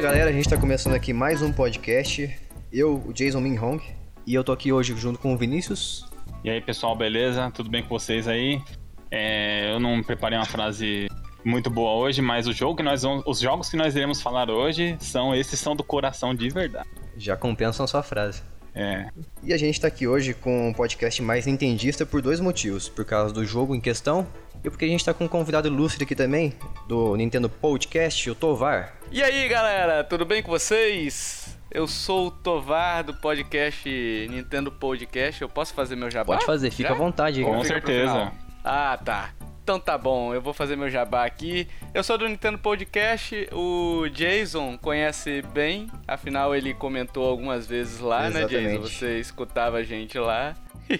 [0.00, 2.34] Fala galera, a gente tá começando aqui mais um podcast.
[2.72, 3.84] Eu, o Jason Min Hong,
[4.26, 6.08] e eu tô aqui hoje junto com o Vinícius.
[6.42, 7.50] E aí pessoal, beleza?
[7.50, 8.62] Tudo bem com vocês aí?
[9.10, 11.06] É, eu não preparei uma frase
[11.44, 14.48] muito boa hoje, mas o jogo que nós vamos, os jogos que nós iremos falar
[14.48, 16.88] hoje são esses são do coração de verdade.
[17.18, 18.42] Já compensam sua frase.
[18.74, 19.08] É.
[19.42, 22.88] E a gente tá aqui hoje com um podcast mais nintendista por dois motivos.
[22.88, 24.26] Por causa do jogo em questão
[24.62, 26.52] e porque a gente tá com um convidado ilustre aqui também,
[26.86, 28.94] do Nintendo Podcast, o Tovar.
[29.10, 31.56] E aí galera, tudo bem com vocês?
[31.70, 33.88] Eu sou o Tovar do podcast
[34.28, 35.40] Nintendo Podcast.
[35.40, 36.34] Eu posso fazer meu jabá?
[36.34, 36.94] Pode fazer, fica Já?
[36.94, 37.42] à vontade.
[37.42, 38.32] Com Fica certeza.
[38.64, 39.30] Ah, tá.
[39.70, 41.68] Então tá bom, eu vou fazer meu jabá aqui.
[41.94, 48.28] Eu sou do Nintendo Podcast, o Jason conhece bem, afinal ele comentou algumas vezes lá,
[48.28, 48.56] né, Jason?
[48.56, 48.80] Exatamente.
[48.80, 50.56] Você escutava a gente lá.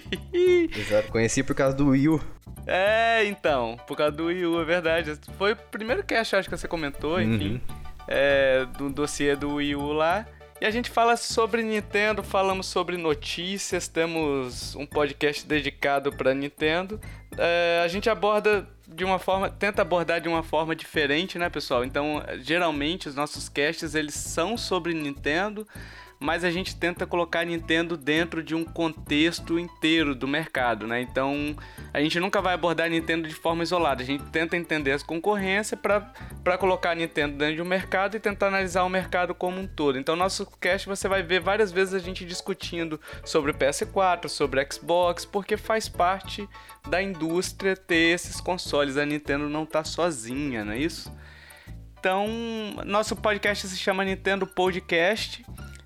[0.73, 2.21] Exato, conheci por causa do Wii U.
[2.65, 5.19] É, então, por causa do Wii U, é verdade.
[5.37, 7.59] Foi o primeiro cast, acho que você comentou, enfim.
[8.07, 10.25] É, do dossiê do Wii U lá.
[10.61, 17.01] E a gente fala sobre Nintendo, falamos sobre notícias, temos um podcast dedicado para Nintendo.
[17.35, 21.83] É, a gente aborda de uma forma, tenta abordar de uma forma diferente, né, pessoal?
[21.83, 25.67] Então, geralmente os nossos casts eles são sobre Nintendo,
[26.21, 31.01] mas a gente tenta colocar a Nintendo dentro de um contexto inteiro do mercado, né?
[31.01, 31.55] Então,
[31.91, 34.03] a gente nunca vai abordar a Nintendo de forma isolada.
[34.03, 38.19] A gente tenta entender as concorrências para colocar a Nintendo dentro de um mercado e
[38.19, 39.97] tentar analisar o mercado como um todo.
[39.97, 45.25] Então, nosso cast você vai ver várias vezes a gente discutindo sobre PS4, sobre Xbox,
[45.25, 46.47] porque faz parte
[46.87, 48.95] da indústria ter esses consoles.
[48.95, 51.11] A Nintendo não tá sozinha, não é isso?
[51.99, 52.27] Então,
[52.85, 55.43] nosso podcast se chama Nintendo Podcast.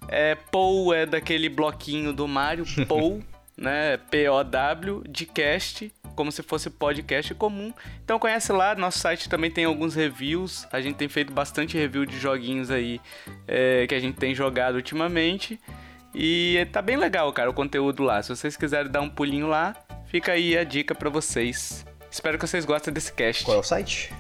[0.08, 3.22] É, Pou é daquele bloquinho do Mario, Pou,
[3.58, 3.98] né?
[3.98, 7.74] P-O-W, de cast, como se fosse podcast comum.
[8.04, 10.68] Então conhece lá, nosso site também tem alguns reviews.
[10.72, 13.00] A gente tem feito bastante review de joguinhos aí
[13.48, 15.60] é, que a gente tem jogado ultimamente.
[16.14, 18.24] E tá bem legal, cara, o conteúdo lá.
[18.24, 19.76] Se vocês quiserem dar um pulinho lá,
[20.08, 21.86] fica aí a dica pra vocês.
[22.10, 23.44] Espero que vocês gostem desse cast.
[23.44, 24.14] Qual é o site?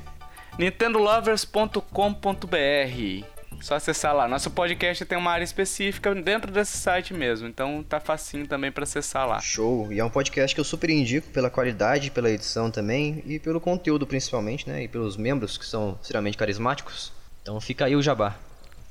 [0.58, 4.28] nintendolovers.com.br Só acessar lá.
[4.28, 8.84] Nosso podcast tem uma área específica dentro desse site mesmo, então tá facinho também pra
[8.84, 9.40] acessar lá.
[9.40, 9.92] Show.
[9.92, 13.60] E é um podcast que eu super indico pela qualidade, pela edição também e pelo
[13.60, 14.84] conteúdo principalmente, né?
[14.84, 17.12] E pelos membros que são extremamente carismáticos.
[17.42, 18.36] Então fica aí o jabá.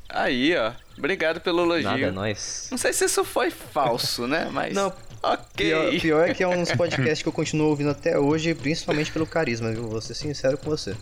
[0.08, 0.72] Aí, ó.
[0.98, 1.91] Obrigado pelo elogio.
[1.91, 2.69] Nada, é nóis.
[2.70, 4.48] Não sei se isso foi falso, né?
[4.52, 4.75] Mas.
[4.75, 4.92] Não,
[5.25, 5.46] Ok.
[5.56, 9.26] Pior, pior é que é uns podcasts que eu continuo ouvindo até hoje, principalmente pelo
[9.26, 9.88] carisma, viu?
[9.88, 10.94] Vou ser sincero com você.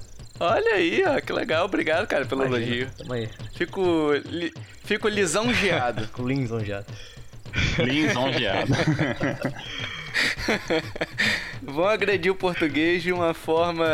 [0.42, 1.20] Olha aí, ó.
[1.20, 1.64] Que legal.
[1.64, 2.66] Obrigado, cara, pelo Imagina.
[2.66, 2.90] elogio.
[2.98, 3.28] Tamo aí.
[3.54, 4.12] Fico.
[4.26, 4.52] Li,
[4.84, 6.08] fico lisonjeado.
[6.08, 6.86] Com o lisonjeado.
[7.78, 8.72] Lisonjeado.
[11.62, 13.86] Vão agredir o português de uma forma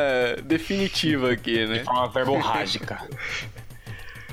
[0.45, 1.79] definitiva aqui, né?
[1.79, 2.99] De forma verborrágica.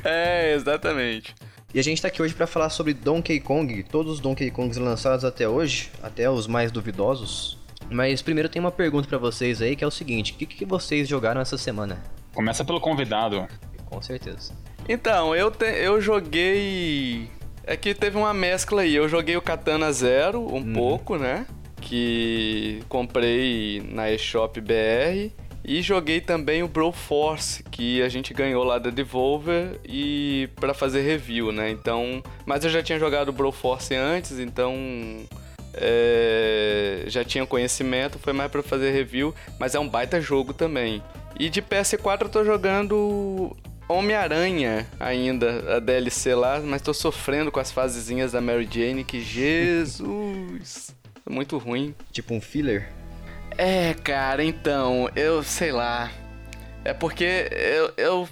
[0.03, 1.35] É, exatamente.
[1.73, 4.79] E a gente tá aqui hoje pra falar sobre Donkey Kong, todos os Donkey Kongs
[4.79, 7.57] lançados até hoje, até os mais duvidosos.
[7.89, 10.65] Mas primeiro tem uma pergunta pra vocês aí, que é o seguinte: o que, que
[10.65, 12.01] vocês jogaram essa semana?
[12.33, 13.47] Começa pelo convidado.
[13.85, 14.53] Com certeza.
[14.89, 17.29] Então, eu, te- eu joguei.
[17.63, 18.93] É que teve uma mescla aí.
[18.95, 21.45] Eu joguei o Katana Zero um pouco, né?
[21.81, 25.31] Que comprei na eShop BR.
[25.67, 30.75] E joguei também o Bro Force, que a gente ganhou lá da Devolver e para
[30.75, 31.71] fazer review, né?
[31.71, 34.75] Então, mas eu já tinha jogado o Bro Force antes, então
[35.77, 41.01] é, já tinha conhecimento, foi mais para fazer review, mas é um baita jogo também.
[41.39, 43.55] E de PS4 eu tô jogando
[43.87, 49.21] Homem-Aranha ainda, a DLC lá, mas tô sofrendo com as fasezinhas da Mary Jane, que
[49.21, 51.93] Jesus, é muito ruim.
[52.11, 52.89] Tipo um filler?
[53.57, 56.11] É, cara, então, eu sei lá.
[56.83, 58.29] É porque eu, eu.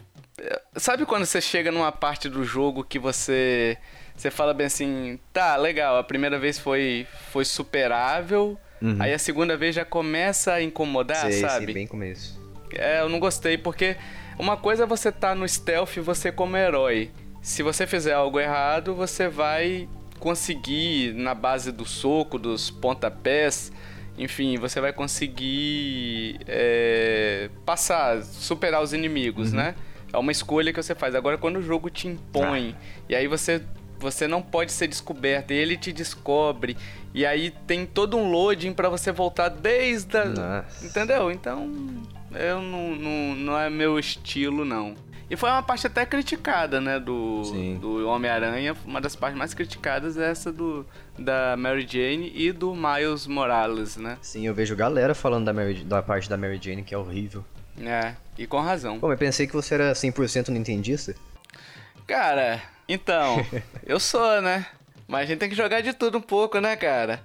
[0.75, 3.77] Sabe quando você chega numa parte do jogo que você.
[4.23, 8.95] Você fala bem assim, tá, legal, a primeira vez foi, foi superável, Uhum.
[8.97, 11.65] aí a segunda vez já começa a incomodar, sei, sabe?
[11.65, 12.39] sei, bem começo.
[12.73, 13.97] É, eu não gostei, porque
[14.39, 17.11] uma coisa é você tá no stealth e você como herói.
[17.41, 19.89] Se você fizer algo errado, você vai
[20.19, 23.73] conseguir, na base do soco, dos pontapés,
[24.17, 29.75] enfim, você vai conseguir é, passar, superar os inimigos, né?
[30.13, 31.13] É uma escolha que você faz.
[31.13, 32.73] Agora, quando o jogo te impõe,
[33.09, 33.61] e aí você
[34.03, 36.77] você não pode ser descoberto, e ele te descobre,
[37.13, 40.25] e aí tem todo um loading pra você voltar desde a...
[40.25, 40.85] Nossa.
[40.85, 41.31] Entendeu?
[41.31, 41.71] Então,
[42.35, 44.93] eu não, não, não é meu estilo, não.
[45.29, 47.77] E foi uma parte até criticada, né, do, Sim.
[47.81, 48.75] do Homem-Aranha.
[48.85, 50.85] Uma das partes mais criticadas é essa do,
[51.17, 54.17] da Mary Jane e do Miles Morales, né?
[54.21, 57.43] Sim, eu vejo galera falando da, Mary- da parte da Mary Jane que é horrível.
[57.81, 58.99] É, e com razão.
[58.99, 61.15] Pô, mas pensei que você era 100% nintendista.
[62.05, 63.45] Cara, então,
[63.85, 64.65] eu sou, né?
[65.07, 67.23] Mas a gente tem que jogar de tudo um pouco, né, cara?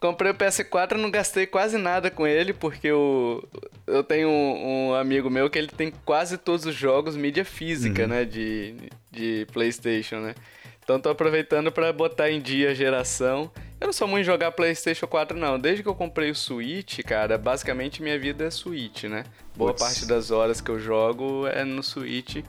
[0.00, 3.46] Comprei o PS4 e não gastei quase nada com ele, porque eu,
[3.86, 8.02] eu tenho um, um, amigo meu que ele tem quase todos os jogos mídia física,
[8.02, 8.08] uhum.
[8.08, 8.74] né, de,
[9.10, 10.34] de PlayStation, né?
[10.82, 13.50] Então tô aproveitando para botar em dia a geração.
[13.80, 15.58] Eu não sou muito jogar PlayStation 4 não.
[15.58, 19.24] Desde que eu comprei o Switch, cara, basicamente minha vida é Switch, né?
[19.56, 22.44] Boa parte das horas que eu jogo é no Switch.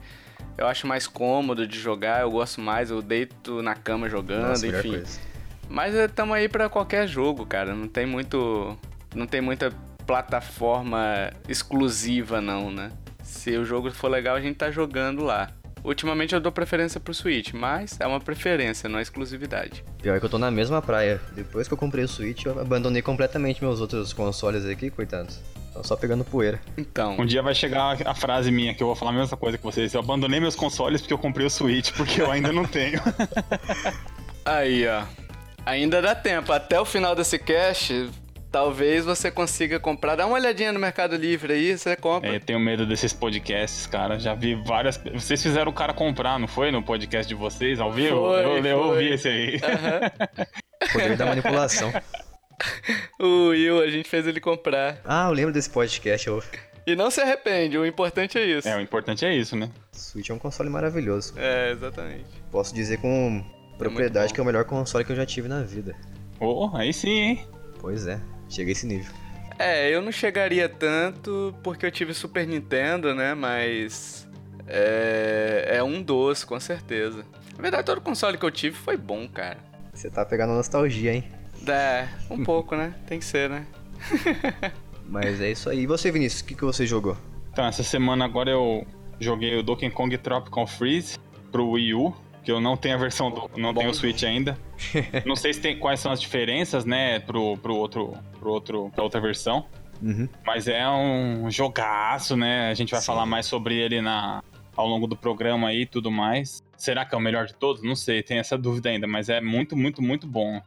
[0.56, 4.66] Eu acho mais cômodo de jogar, eu gosto mais, eu deito na cama jogando, Nossa,
[4.66, 4.90] enfim.
[4.90, 5.20] Coisa.
[5.68, 7.74] Mas estamos aí para qualquer jogo, cara.
[7.74, 8.76] Não tem muito.
[9.14, 9.72] Não tem muita
[10.06, 12.90] plataforma exclusiva, não, né?
[13.22, 15.50] Se o jogo for legal, a gente tá jogando lá.
[15.84, 19.84] Ultimamente eu dou preferência pro Switch, mas é uma preferência, não é exclusividade.
[20.00, 21.20] Pior que eu tô na mesma praia.
[21.32, 25.40] Depois que eu comprei o Switch, eu abandonei completamente meus outros consoles aqui, coitados.
[25.72, 26.60] Tô só pegando poeira.
[26.76, 27.16] Então.
[27.18, 29.64] Um dia vai chegar a frase minha que eu vou falar a mesma coisa que
[29.64, 29.94] vocês.
[29.94, 33.00] Eu abandonei meus consoles porque eu comprei o Switch, porque eu ainda não tenho.
[34.44, 35.04] Aí, ó.
[35.64, 36.52] Ainda dá tempo.
[36.52, 38.10] Até o final desse cast,
[38.50, 40.16] talvez você consiga comprar.
[40.16, 42.36] Dá uma olhadinha no Mercado Livre aí, você compra.
[42.36, 44.18] É, tenho medo desses podcasts, cara.
[44.18, 45.00] Já vi várias.
[45.14, 46.70] Vocês fizeram o cara comprar, não foi?
[46.70, 48.16] No podcast de vocês, ao vivo?
[48.16, 49.54] Foi, eu, eu ouvi esse aí.
[49.54, 50.42] Uhum.
[50.92, 51.92] Poder da manipulação.
[53.18, 55.00] o Will, a gente fez ele comprar.
[55.04, 56.26] Ah, eu lembro desse podcast.
[56.26, 56.42] Eu...
[56.86, 58.68] E não se arrepende, o importante é isso.
[58.68, 59.70] É, o importante é isso, né?
[59.92, 61.34] Switch é um console maravilhoso.
[61.36, 62.26] É, exatamente.
[62.50, 63.44] Posso dizer com
[63.78, 65.94] propriedade é que é o melhor console que eu já tive na vida.
[66.40, 67.46] Oh, aí sim, hein?
[67.78, 69.12] Pois é, cheguei a esse nível.
[69.58, 73.34] É, eu não chegaria tanto porque eu tive Super Nintendo, né?
[73.34, 74.28] Mas.
[74.66, 77.24] É, é um doce, com certeza.
[77.56, 79.58] Na verdade, todo console que eu tive foi bom, cara.
[79.92, 81.24] Você tá pegando nostalgia, hein?
[81.66, 82.94] É, um pouco, né?
[83.06, 83.66] Tem que ser, né?
[85.06, 85.80] Mas é isso aí.
[85.80, 87.16] E você, Vinícius, o que, que você jogou?
[87.52, 88.86] Então, essa semana agora eu
[89.20, 91.18] joguei o Donkey Kong Tropical Freeze
[91.50, 93.80] pro Wii U que eu não tenho a versão do, não Bom.
[93.80, 94.58] tenho o Switch ainda.
[95.24, 99.04] não sei se tem quais são as diferenças, né, pro, pro outro, pro outro, pra
[99.04, 99.66] outra versão.
[100.02, 100.28] Uhum.
[100.44, 102.70] Mas é um jogaço, né?
[102.70, 103.06] A gente vai Sim.
[103.06, 104.42] falar mais sobre ele na,
[104.76, 106.62] ao longo do programa aí e tudo mais.
[106.76, 107.82] Será que é o melhor de todos?
[107.84, 110.60] Não sei, tem essa dúvida ainda, mas é muito, muito, muito bom.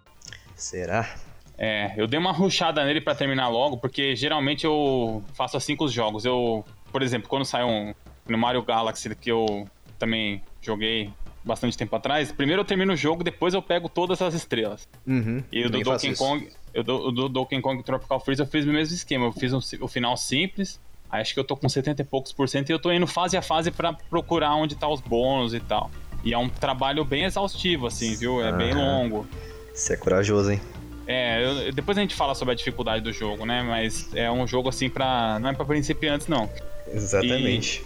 [0.55, 1.15] Será?
[1.57, 5.85] É, eu dei uma ruchada nele para terminar logo, porque geralmente eu faço assim com
[5.85, 6.25] os jogos.
[6.25, 7.93] Eu, por exemplo, quando saiu um,
[8.27, 9.67] no Mario Galaxy, que eu
[9.97, 11.11] também joguei
[11.43, 14.87] bastante tempo atrás, primeiro eu termino o jogo, depois eu pego todas as estrelas.
[15.05, 18.65] Uhum, e o do Donkey Kong, eu do, do Donkey Kong Tropical Freeze eu fiz
[18.65, 22.01] o mesmo esquema, eu fiz um, o final simples, acho que eu tô com 70
[22.01, 24.89] e poucos por cento e eu tô indo fase a fase para procurar onde tá
[24.89, 25.91] os bônus e tal.
[26.23, 28.43] E é um trabalho bem exaustivo, assim, viu?
[28.43, 29.27] É bem longo.
[29.75, 30.61] Você é corajoso, hein?
[31.05, 33.61] É, eu, depois a gente fala sobre a dificuldade do jogo, né?
[33.61, 36.49] Mas é um jogo assim para não é para principiantes não.
[36.87, 37.83] Exatamente.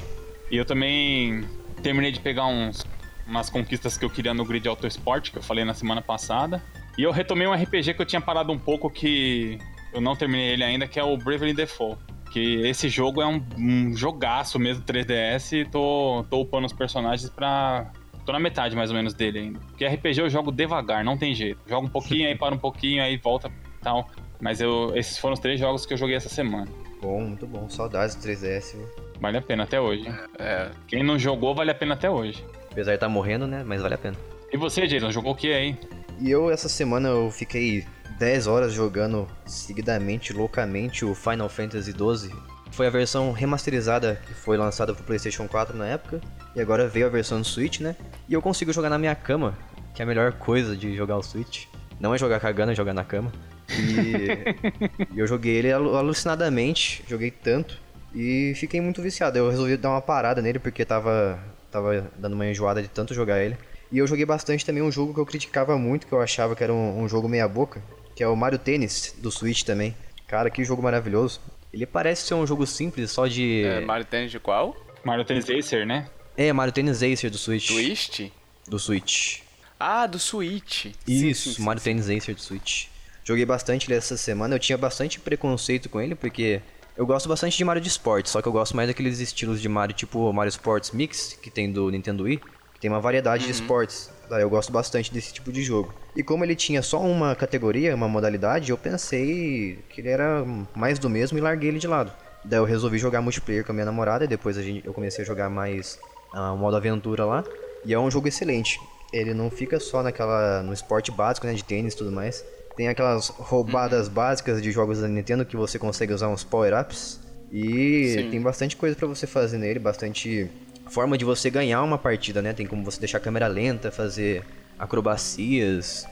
[0.49, 1.43] E, e eu também
[1.81, 2.85] terminei de pegar uns
[3.27, 6.61] umas conquistas que eu queria no Grid Auto Sport, que eu falei na semana passada.
[6.97, 9.59] E eu retomei um RPG que eu tinha parado um pouco, que
[9.93, 12.01] eu não terminei ele ainda, que é o Bravely Default.
[12.31, 17.29] Que esse jogo é um, um jogaço mesmo, 3DS, e tô, tô upando os personagens
[17.29, 17.91] pra.
[18.25, 19.59] Tô na metade mais ou menos dele ainda.
[19.59, 21.59] Porque RPG eu jogo devagar, não tem jeito.
[21.67, 23.51] Jogo um pouquinho, aí para um pouquinho, aí volta
[23.81, 24.09] tal.
[24.39, 26.67] Mas eu, esses foram os três jogos que eu joguei essa semana.
[27.01, 27.69] Bom, muito bom.
[27.69, 28.75] Saudades do 3DS.
[29.19, 30.07] Vale a pena até hoje.
[30.37, 30.69] É.
[30.87, 32.43] Quem não jogou, vale a pena até hoje.
[32.71, 33.63] Apesar de estar tá morrendo, né?
[33.65, 34.15] Mas vale a pena.
[34.51, 35.77] E você, Jason, jogou o que aí?
[36.19, 37.85] E eu, essa semana, eu fiquei
[38.17, 42.33] 10 horas jogando seguidamente, loucamente, o Final Fantasy XII.
[42.71, 46.21] Foi a versão remasterizada que foi lançada pro PlayStation 4 na época.
[46.55, 47.95] E agora veio a versão do Switch, né?
[48.27, 49.57] E eu consigo jogar na minha cama,
[49.93, 51.65] que é a melhor coisa de jogar o Switch.
[51.99, 53.31] Não é jogar cagando, é jogar na cama.
[53.69, 57.77] E, e eu joguei ele alucinadamente, joguei tanto.
[58.13, 59.37] E fiquei muito viciado.
[59.37, 63.39] Eu resolvi dar uma parada nele porque tava tava dando uma enjoada de tanto jogar
[63.43, 63.55] ele.
[63.91, 66.63] E eu joguei bastante também um jogo que eu criticava muito, que eu achava que
[66.63, 67.81] era um, um jogo meia boca,
[68.15, 69.95] que é o Mario Tennis do Switch também.
[70.27, 71.41] Cara, que jogo maravilhoso.
[71.71, 73.63] Ele parece ser um jogo simples, só de.
[73.63, 74.75] É, Mario Tennis de qual?
[75.03, 76.09] Mario Tennis Acer, né?
[76.35, 77.67] É, Mario Tennis Acer do Switch.
[77.67, 78.33] Twist?
[78.67, 79.41] Do Switch.
[79.79, 80.87] Ah, do Switch.
[81.07, 81.91] Isso, sim, sim, Mario sim.
[81.91, 82.87] Tennis Acer do Switch.
[83.23, 84.55] Joguei bastante ele essa semana.
[84.55, 86.61] Eu tinha bastante preconceito com ele, porque
[86.97, 89.69] eu gosto bastante de Mario de esporte, só que eu gosto mais daqueles estilos de
[89.69, 92.41] Mario tipo Mario Sports Mix, que tem do Nintendo Wii,
[92.73, 93.51] que tem uma variedade uhum.
[93.51, 94.11] de esportes.
[94.31, 95.93] Eu gosto bastante desse tipo de jogo.
[96.15, 100.45] E como ele tinha só uma categoria, uma modalidade, eu pensei que ele era
[100.75, 102.11] mais do mesmo e larguei ele de lado.
[102.43, 105.23] Daí eu resolvi jogar multiplayer com a minha namorada e depois a gente, eu comecei
[105.23, 105.99] a jogar mais
[106.33, 107.43] uh, modo aventura lá.
[107.85, 108.79] E é um jogo excelente.
[109.11, 112.45] Ele não fica só naquela no esporte básico, né, de tênis e tudo mais.
[112.75, 114.13] Tem aquelas roubadas uhum.
[114.13, 117.19] básicas de jogos da Nintendo que você consegue usar uns power-ups.
[117.51, 118.29] E Sim.
[118.29, 120.49] tem bastante coisa para você fazer nele, bastante
[120.89, 122.53] forma de você ganhar uma partida, né?
[122.53, 124.43] Tem como você deixar a câmera lenta, fazer
[124.77, 126.07] acrobacias,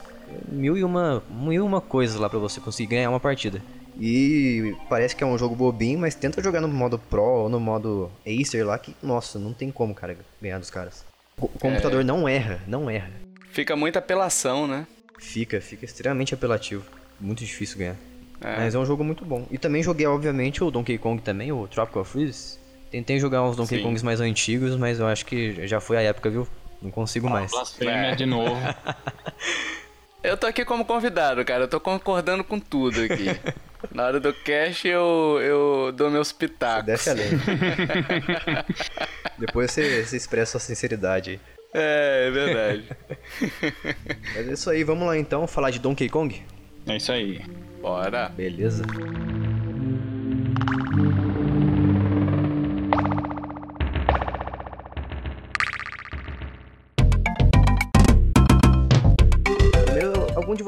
[0.48, 3.62] mil e uma, mil e uma coisas lá para você conseguir ganhar uma partida.
[4.00, 7.58] E parece que é um jogo bobinho, mas tenta jogar no modo Pro ou no
[7.58, 11.04] modo Acer lá, que, nossa, não tem como, cara, ganhar dos caras.
[11.36, 12.04] O computador é...
[12.04, 13.10] não erra, não erra.
[13.50, 14.86] Fica muita apelação, né?
[15.18, 16.84] Fica, fica extremamente apelativo.
[17.20, 17.96] Muito difícil ganhar.
[18.40, 18.56] É.
[18.56, 19.46] Mas é um jogo muito bom.
[19.50, 22.58] E também joguei, obviamente, o Donkey Kong também, o Tropical Freeze.
[22.90, 23.82] Tentei jogar uns Donkey Sim.
[23.82, 26.48] Kongs mais antigos, mas eu acho que já foi a época, viu?
[26.80, 27.50] Não consigo ah, mais.
[27.50, 28.14] Blasfêmia é.
[28.14, 28.56] de novo.
[30.22, 31.64] eu tô aqui como convidado, cara.
[31.64, 33.28] Eu tô concordando com tudo aqui.
[33.94, 36.84] Na hora do cash eu, eu dou meus pitacos.
[36.84, 37.28] Desce além.
[39.38, 41.38] Depois você, você expressa sua sinceridade.
[41.72, 42.84] É, é verdade.
[44.34, 46.42] Mas é isso aí, vamos lá então falar de Donkey Kong?
[46.86, 47.40] É isso aí.
[47.80, 48.30] Bora.
[48.30, 48.82] Beleza.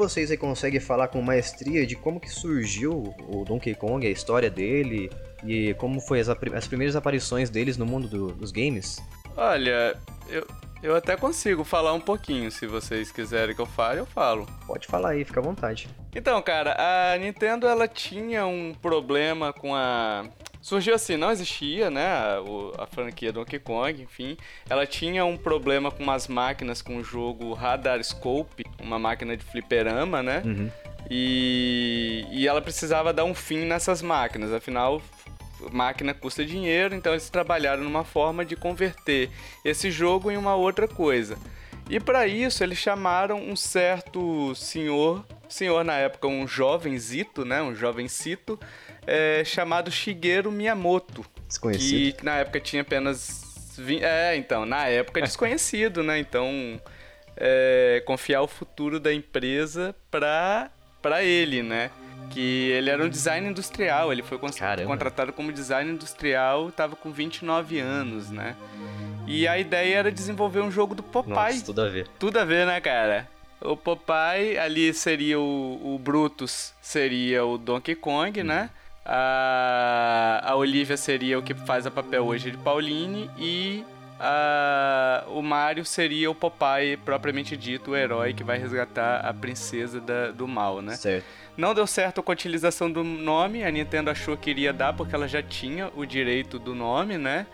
[0.01, 4.49] Vocês aí consegue falar com maestria de como que surgiu o Donkey Kong, a história
[4.49, 5.11] dele
[5.45, 8.99] e como foi as, as primeiras aparições deles no mundo do, dos games?
[9.37, 9.95] Olha,
[10.27, 10.47] eu,
[10.81, 14.47] eu até consigo falar um pouquinho, se vocês quiserem que eu fale, eu falo.
[14.65, 15.87] Pode falar aí, fica à vontade.
[16.15, 20.25] Então, cara, a Nintendo ela tinha um problema com a
[20.61, 22.37] surgiu assim, não existia, né, a,
[22.83, 24.37] a, franquia Donkey Kong, enfim.
[24.69, 29.43] Ela tinha um problema com umas máquinas com o jogo Radar Scope, uma máquina de
[29.43, 30.41] fliperama, né?
[30.45, 30.69] Uhum.
[31.09, 35.01] E, e ela precisava dar um fim nessas máquinas, afinal,
[35.71, 39.29] máquina custa dinheiro, então eles trabalharam numa forma de converter
[39.65, 41.37] esse jogo em uma outra coisa.
[41.89, 47.75] E para isso eles chamaram um certo senhor, senhor na época um jovenzito, né, um
[47.75, 48.57] jovencito,
[49.05, 51.25] é, chamado Shigeru Miyamoto.
[51.47, 52.17] Desconhecido.
[52.17, 53.73] Que na época tinha apenas.
[53.77, 54.03] 20...
[54.03, 56.19] É, então, na época desconhecido, né?
[56.19, 56.79] Então,
[57.37, 60.69] é, confiar o futuro da empresa pra,
[61.01, 61.89] pra ele, né?
[62.29, 64.87] Que ele era um design industrial, ele foi Caramba.
[64.87, 68.55] contratado como design industrial, estava com 29 anos, né?
[69.27, 71.33] E a ideia era desenvolver um jogo do Popeye.
[71.33, 72.07] Nossa, tudo a ver.
[72.19, 73.27] Tudo a ver, né, cara?
[73.59, 78.69] O Popeye ali seria o, o Brutus, seria o Donkey Kong, né?
[79.05, 83.83] A, a Olivia seria o que faz a papel hoje de Pauline e
[84.19, 89.99] a, o Mario seria o Popeye propriamente dito, o herói que vai resgatar a princesa
[89.99, 90.95] da, do mal, né?
[90.95, 91.25] Certo.
[91.57, 95.15] Não deu certo com a utilização do nome, a Nintendo achou que iria dar porque
[95.15, 97.47] ela já tinha o direito do nome, né?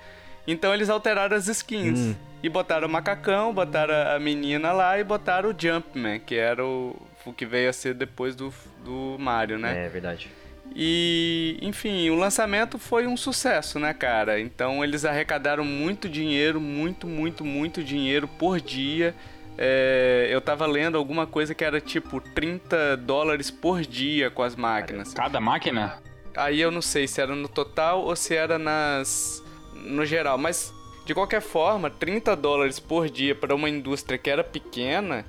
[0.45, 1.99] Então eles alteraram as skins.
[1.99, 2.15] Hum.
[2.43, 6.95] E botaram o macacão, botaram a menina lá e botaram o Jumpman, que era o,
[7.25, 8.53] o que veio a ser depois do,
[8.85, 9.85] do Mario, né?
[9.85, 10.29] É verdade.
[10.75, 14.39] E, enfim, o lançamento foi um sucesso, né, cara?
[14.39, 19.15] Então eles arrecadaram muito dinheiro, muito, muito, muito dinheiro por dia.
[19.57, 24.55] É, eu tava lendo alguma coisa que era tipo 30 dólares por dia com as
[24.55, 25.13] máquinas.
[25.13, 25.99] Cada máquina?
[26.35, 29.43] Aí eu não sei se era no total ou se era nas.
[29.73, 30.71] no geral, mas
[31.07, 35.25] de qualquer forma, 30 dólares por dia para uma indústria que era pequena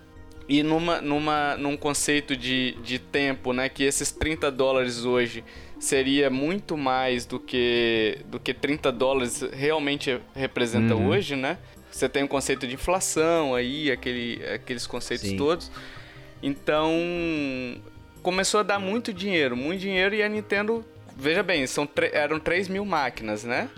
[0.48, 5.44] e numa, numa, num conceito de, de tempo, né, que esses 30 dólares hoje
[5.78, 11.08] seria muito mais do que, do que 30 dólares realmente representa uhum.
[11.08, 11.58] hoje, né?
[11.90, 15.36] Você tem um conceito de inflação aí, aquele, aqueles conceitos Sim.
[15.36, 15.70] todos.
[16.42, 16.92] Então,
[18.22, 20.84] começou a dar muito dinheiro, muito dinheiro, e a Nintendo,
[21.16, 23.68] veja bem, são eram 3 mil máquinas, né?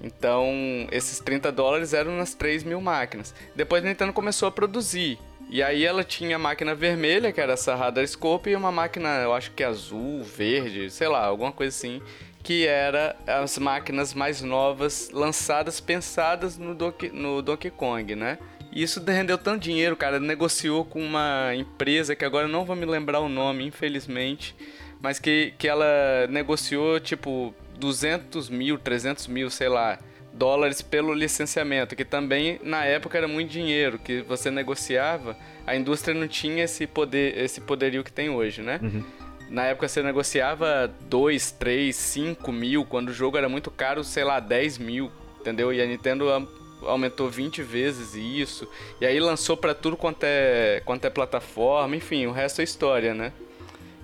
[0.00, 0.52] Então,
[0.90, 3.34] esses 30 dólares eram nas 3 mil máquinas.
[3.54, 5.18] Depois a Nintendo começou a produzir.
[5.52, 9.20] E aí ela tinha a máquina vermelha, que era essa Radar Scope, e uma máquina,
[9.20, 12.00] eu acho que azul, verde, sei lá, alguma coisa assim,
[12.42, 18.38] que era as máquinas mais novas, lançadas, pensadas no Donkey, no Donkey Kong, né?
[18.72, 22.86] E isso rendeu tanto dinheiro, cara, negociou com uma empresa que agora não vou me
[22.86, 24.56] lembrar o nome, infelizmente,
[25.02, 29.98] mas que, que ela negociou, tipo, 200 mil, 300 mil, sei lá,
[30.32, 35.36] dólares pelo licenciamento, que também na época era muito dinheiro, que você negociava,
[35.66, 38.80] a indústria não tinha esse poder, esse poderio que tem hoje, né?
[38.82, 39.04] Uhum.
[39.50, 44.24] Na época você negociava 2, 3, 5 mil, quando o jogo era muito caro, sei
[44.24, 45.72] lá, 10 mil, entendeu?
[45.72, 46.48] E a Nintendo
[46.82, 48.66] aumentou 20 vezes isso,
[49.00, 53.14] e aí lançou para tudo quanto é, quanto é plataforma, enfim, o resto é história,
[53.14, 53.32] né?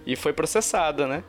[0.06, 1.24] E foi processada, né?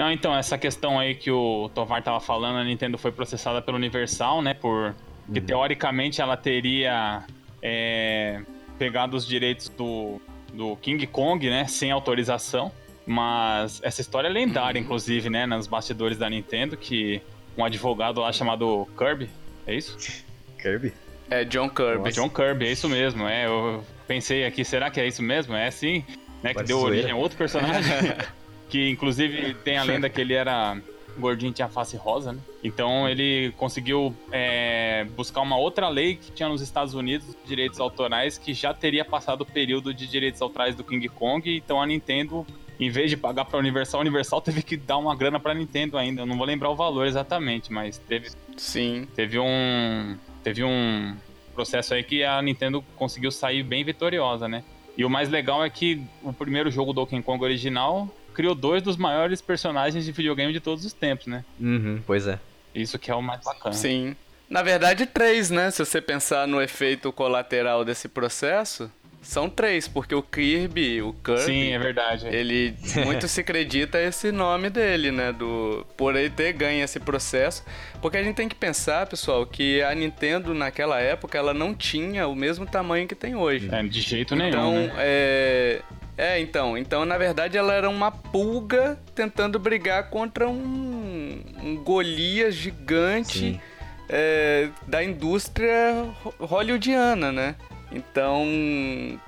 [0.00, 3.76] Não, então, essa questão aí que o Tovar tava falando, a Nintendo foi processada pela
[3.76, 4.54] Universal, né?
[4.54, 4.94] Por.
[5.30, 5.44] Que uhum.
[5.44, 7.22] teoricamente ela teria
[7.62, 8.40] é,
[8.78, 10.18] pegado os direitos do,
[10.54, 11.66] do King Kong, né?
[11.66, 12.72] Sem autorização.
[13.06, 14.86] Mas essa história é lendária, uhum.
[14.86, 15.44] inclusive, né?
[15.44, 17.20] Nos bastidores da Nintendo, que
[17.54, 19.28] um advogado lá chamado Kirby,
[19.66, 20.24] é isso?
[20.58, 20.94] Kirby?
[21.28, 22.08] É John Kirby.
[22.08, 23.28] É John Kirby, é isso mesmo.
[23.28, 25.54] É, eu pensei aqui, será que é isso mesmo?
[25.54, 26.06] É sim,
[26.42, 26.48] né?
[26.48, 27.92] Que Parece deu origem a outro personagem.
[28.70, 30.80] que inclusive tem a lenda que ele era
[31.18, 32.40] gordinho e tinha face rosa, né?
[32.62, 38.38] Então ele conseguiu é, buscar uma outra lei que tinha nos Estados Unidos direitos autorais
[38.38, 41.56] que já teria passado o período de direitos autorais do King Kong.
[41.56, 42.46] Então a Nintendo,
[42.78, 45.98] em vez de pagar pra Universal, a Universal teve que dar uma grana pra Nintendo
[45.98, 46.22] ainda.
[46.22, 49.06] Eu não vou lembrar o valor exatamente, mas teve Sim.
[49.14, 51.16] teve um teve um
[51.54, 54.64] processo aí que a Nintendo conseguiu sair bem vitoriosa, né?
[54.96, 58.82] E o mais legal é que o primeiro jogo do Donkey Kong original criou dois
[58.82, 61.44] dos maiores personagens de videogame de todos os tempos, né?
[61.60, 62.38] Uhum, pois é.
[62.74, 63.74] Isso que é o mais bacana.
[63.74, 64.14] Sim.
[64.48, 65.70] Na verdade, três, né?
[65.70, 68.90] Se você pensar no efeito colateral desse processo,
[69.22, 72.26] são três, porque o Kirby, o Kirby, Sim, é verdade.
[72.28, 75.32] ele muito se acredita esse nome dele, né?
[75.32, 77.64] Do, por ele ter ganho esse processo.
[78.00, 82.26] Porque a gente tem que pensar, pessoal, que a Nintendo naquela época ela não tinha
[82.26, 83.68] o mesmo tamanho que tem hoje.
[83.70, 84.92] É, de jeito nenhum, Então, né?
[84.98, 85.82] é.
[86.16, 86.76] É, então.
[86.76, 93.60] Então, na verdade, ela era uma pulga tentando brigar contra um, um Golias gigante
[94.08, 97.54] é, da indústria ho- hollywoodiana, né?
[97.90, 98.44] Então,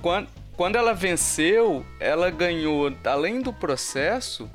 [0.02, 4.50] quan- quando ela venceu, ela ganhou, além do processo,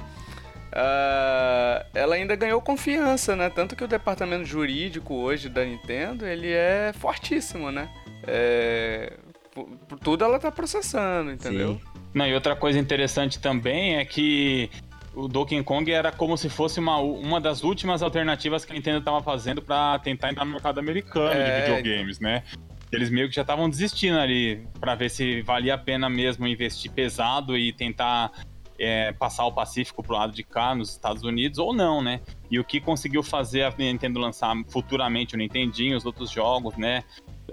[0.72, 3.50] ah, ela ainda ganhou confiança, né?
[3.50, 7.89] Tanto que o departamento jurídico hoje da Nintendo, ele é fortíssimo, né?
[8.27, 9.13] É,
[9.53, 11.74] por, por tudo ela tá processando, entendeu?
[11.74, 11.81] Sim.
[12.17, 14.71] Não, e outra coisa interessante também é que
[15.13, 18.97] o Donkey Kong era como se fosse uma, uma das últimas alternativas que a Nintendo
[18.97, 21.62] estava fazendo para tentar entrar no mercado americano É.
[21.62, 22.43] de videogames, né?
[22.91, 26.89] Eles meio que já estavam desistindo ali para ver se valia a pena mesmo investir
[26.91, 28.31] pesado e tentar
[28.79, 32.21] é, passar o Pacífico pro lado de cá, nos Estados Unidos, ou não, né?
[32.50, 37.03] E o que conseguiu fazer a Nintendo lançar futuramente o Nintendinho, os outros jogos, né?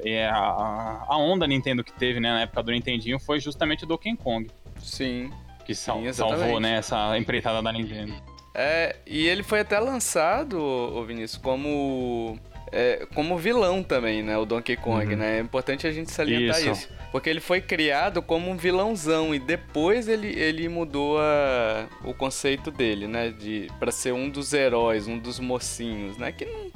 [0.04, 3.86] É, a, a onda Nintendo que teve né, na época do Nintendinho foi justamente o
[3.86, 4.48] Donkey Kong
[4.80, 5.30] Sim.
[5.64, 8.14] que sal- Sim, salvou né, essa empreitada da Nintendo.
[8.54, 12.38] É, e ele foi até lançado, ô Vinícius, como
[12.70, 14.36] é, como vilão também, né?
[14.38, 15.16] O Donkey Kong, Uhum.
[15.18, 15.38] né?
[15.38, 16.70] É importante a gente salientar Isso.
[16.70, 16.88] isso.
[17.12, 22.72] Porque ele foi criado como um vilãozão e depois ele, ele mudou a, o conceito
[22.72, 23.30] dele, né?
[23.30, 26.32] De, pra ser um dos heróis, um dos mocinhos, né?
[26.32, 26.70] Que não,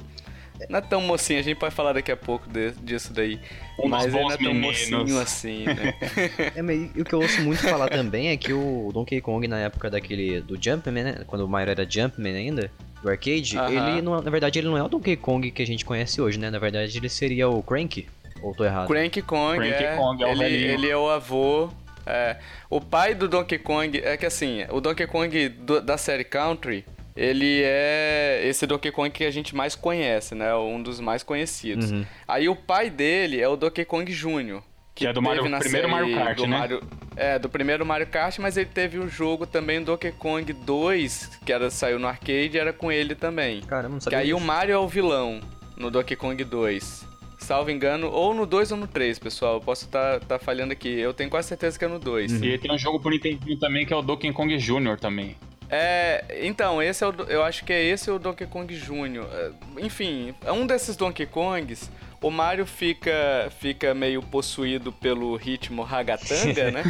[0.69, 3.39] não é tão mocinho, a gente pode falar daqui a pouco de- disso daí.
[3.79, 4.89] Um mas ele não é tão meninos.
[4.89, 5.93] mocinho assim, né?
[6.55, 9.47] É, mas e o que eu ouço muito falar também é que o Donkey Kong
[9.47, 11.21] na época daquele do Jumpman, né?
[11.27, 13.69] Quando o Mario era Jumpman ainda, do arcade, Aham.
[13.93, 16.37] ele não, na verdade ele não é o Donkey Kong que a gente conhece hoje,
[16.39, 16.49] né?
[16.49, 18.07] Na verdade ele seria o Crank.
[18.41, 18.87] Ou tô errado?
[18.87, 21.69] Cranky Kong, Cranky é, Kong, é o ele, ele é o avô.
[22.05, 22.37] é.
[22.69, 26.85] o pai do Donkey Kong é que assim, o Donkey Kong do- da série Country,
[27.21, 30.55] ele é esse Donkey Kong que a gente mais conhece, né?
[30.55, 31.91] Um dos mais conhecidos.
[31.91, 32.05] Uhum.
[32.25, 34.61] Aí o pai dele é o Donkey Kong Jr.
[34.95, 36.57] Que é do teve Mario- na primeiro Mario Kart, do né?
[36.57, 36.81] Mario-
[37.17, 41.51] é, do primeiro Mario Kart, mas ele teve um jogo também, Donkey Kong 2, que
[41.51, 43.61] era, saiu no arcade, era com ele também.
[43.61, 44.47] Caramba, não Que sabia aí o disso.
[44.47, 45.41] Mario é o vilão
[45.77, 47.05] no Donkey Kong 2.
[47.37, 49.55] Salvo engano, ou no 2 ou no 3, pessoal.
[49.55, 50.89] Eu posso estar tá, falhando aqui.
[50.99, 52.33] Eu tenho quase certeza que é no 2.
[52.33, 52.43] Uhum.
[52.43, 54.97] E tem um jogo pro Nintendo também que é o Donkey Kong Jr.
[54.99, 55.35] também.
[55.69, 59.25] É, então, esse é o, eu acho que é esse o Donkey Kong Jr.
[59.31, 59.51] É,
[59.85, 61.89] Enfim, é um desses Donkey Kongs,
[62.21, 66.83] o Mario fica, fica meio possuído pelo ritmo ragatanga, né?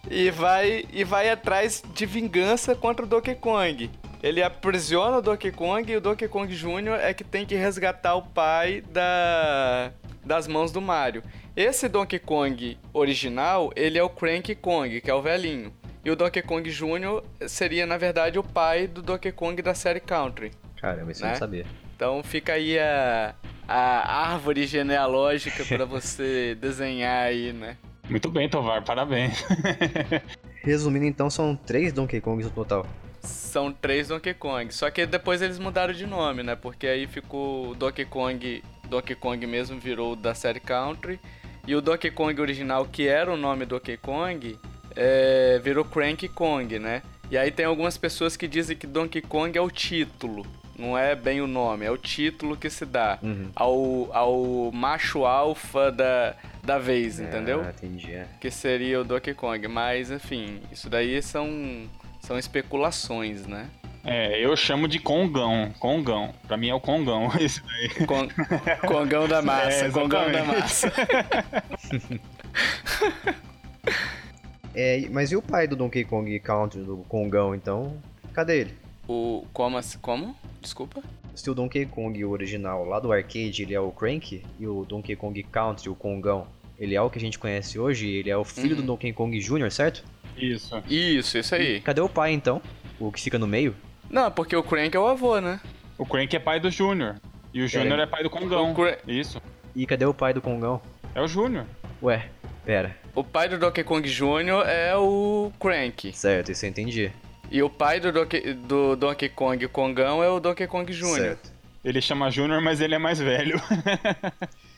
[0.09, 3.91] e, vai, e vai atrás de vingança contra o Donkey Kong.
[4.23, 6.99] Ele aprisiona o Donkey Kong e o Donkey Kong Jr.
[7.01, 9.91] é que tem que resgatar o pai da,
[10.23, 11.23] das mãos do Mario.
[11.55, 15.73] Esse Donkey Kong original, ele é o Cranky Kong, que é o velhinho.
[16.03, 17.23] E o Donkey Kong Jr.
[17.47, 20.51] seria, na verdade, o pai do Donkey Kong da série Country.
[20.79, 21.31] Caramba, isso eu né?
[21.33, 21.65] não sabia.
[21.95, 23.35] Então fica aí a,
[23.67, 27.77] a árvore genealógica para você desenhar aí, né?
[28.09, 29.45] Muito bem, Tovar, parabéns.
[30.63, 32.87] Resumindo então, são três Donkey Kongs no total.
[33.21, 34.73] São três Donkey Kong.
[34.73, 36.55] Só que depois eles mudaram de nome, né?
[36.55, 38.63] Porque aí ficou o Donkey Kong.
[38.89, 41.19] Donkey Kong mesmo virou o da série Country.
[41.67, 44.57] E o Donkey Kong original, que era o nome Donkey Kong,
[44.95, 47.01] é, virou Cranky Kong, né?
[47.29, 50.45] E aí tem algumas pessoas que dizem que Donkey Kong é o título.
[50.77, 53.49] Não é bem o nome, é o título que se dá Uhum.
[53.55, 57.61] ao, ao macho alfa da, da vez, entendeu?
[57.65, 58.11] Ah, entendi.
[58.11, 58.25] é.
[58.39, 59.67] que seria o Donkey Kong.
[59.67, 61.87] Mas, enfim, isso daí são,
[62.19, 63.67] são especulações, né?
[64.03, 65.71] É, eu chamo de Kongão.
[65.79, 66.33] Kongão.
[66.47, 67.29] Pra mim é o Kongão.
[67.39, 68.07] Isso daí.
[68.07, 68.27] Con
[68.87, 70.91] Congão da massa, É, Congão da massa.
[74.73, 77.97] É, mas e o pai do Donkey Kong Country, do Kongão, então?
[78.33, 78.73] Cadê ele?
[79.07, 80.35] O, como, assim- como?
[80.61, 81.01] Desculpa?
[81.33, 85.15] se o Donkey Kong original lá do arcade ele é o Crank e o Donkey
[85.15, 86.45] Kong Country, o Kongão,
[86.77, 88.81] ele é o que a gente conhece hoje, ele é o filho Uhum.
[88.81, 90.03] do Donkey Kong Jr., certo?
[90.37, 90.75] Isso.
[90.89, 91.79] Isso, isso aí.
[91.81, 92.61] Cadê o pai então?
[92.99, 93.73] O que fica no meio?
[94.09, 95.59] Não, porque o Crank é o avô, né?
[95.97, 97.15] O Crank é pai do Júnior.
[97.53, 98.75] E o Júnior é pai do Kongão.
[99.07, 99.41] Isso.
[99.73, 100.81] E cadê o pai do Kongão?
[101.15, 101.65] É o Júnior.
[102.03, 102.29] Ué,
[102.65, 102.95] pera.
[103.13, 104.67] O pai do Donkey Kong Jr.
[104.67, 106.13] é o Crank.
[106.13, 107.11] Certo, isso eu entendi.
[107.49, 111.05] E o pai do Donkey, do Donkey Kong Kongão é o Donkey Kong Jr.
[111.05, 111.51] Certo.
[111.83, 113.61] Ele chama Júnior, mas ele é mais velho.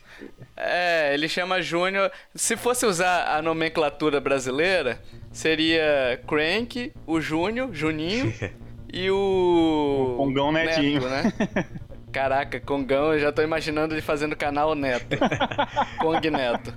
[0.55, 2.11] É, ele chama Júnior.
[2.33, 8.33] Se fosse usar a nomenclatura brasileira, seria Crank, o Júnior, Juninho,
[8.93, 10.13] e o.
[10.13, 11.01] O Kongão Netinho.
[11.01, 11.65] Neto, né?
[12.13, 15.17] Caraca, Kongão, eu já tô imaginando ele fazendo canal Neto.
[15.99, 16.71] Kong Neto.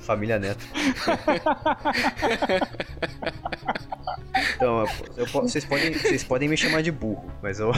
[0.00, 0.66] Família Neto.
[4.56, 4.84] então,
[5.16, 7.70] eu po- vocês, podem, vocês podem me chamar de burro, mas eu.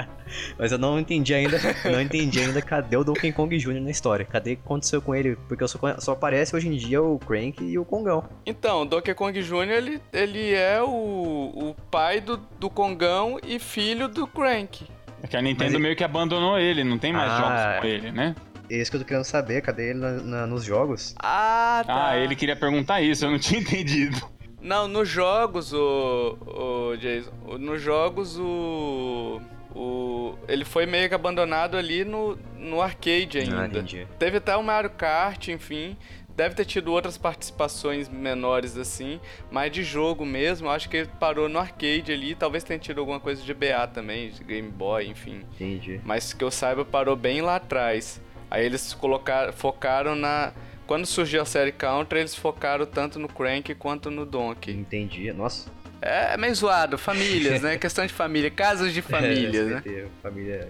[0.58, 1.58] mas eu não entendi ainda.
[1.84, 3.80] Não entendi ainda cadê o Donkey Kong Jr.
[3.80, 4.24] na história.
[4.24, 5.36] Cadê o que aconteceu com ele?
[5.48, 8.28] Porque eu só, só aparece hoje em dia o Crank e o Kongão.
[8.44, 9.70] Então, Donkey Kong Jr.
[9.70, 14.86] ele, ele é o, o pai do, do Kongão e filho do Crank.
[15.22, 17.36] É que a Nintendo Mas- meio que abandonou ele, não tem mais Ah.
[17.38, 18.34] jogos com ele, né?
[18.70, 21.14] É isso que eu tô querendo saber, cadê ele na- na- nos jogos?
[21.18, 22.08] Ah, tá.
[22.10, 24.16] Ah, ele queria perguntar isso, eu não tinha entendido.
[24.62, 29.40] Não, nos jogos, o, o Jason, nos jogos o,
[29.74, 33.62] o ele foi meio que abandonado ali no, no arcade ainda.
[33.62, 34.06] Ah, entendi.
[34.18, 35.96] Teve até o Mario Kart, enfim.
[36.36, 41.48] Deve ter tido outras participações menores assim, mas de jogo mesmo, acho que ele parou
[41.48, 42.34] no arcade ali.
[42.34, 45.42] Talvez tenha tido alguma coisa de BA também, de Game Boy, enfim.
[45.54, 46.00] Entendi.
[46.04, 48.20] Mas que eu saiba, parou bem lá atrás.
[48.50, 50.52] Aí eles colocaram, focaram na.
[50.86, 54.72] Quando surgiu a série Counter, eles focaram tanto no Crank quanto no Donkey.
[54.72, 55.32] Entendi.
[55.32, 55.70] Nossa.
[56.02, 57.76] É meio zoado, famílias, né?
[57.78, 59.76] Questão de família, casos de famílias, né?
[59.76, 60.68] SBT, Família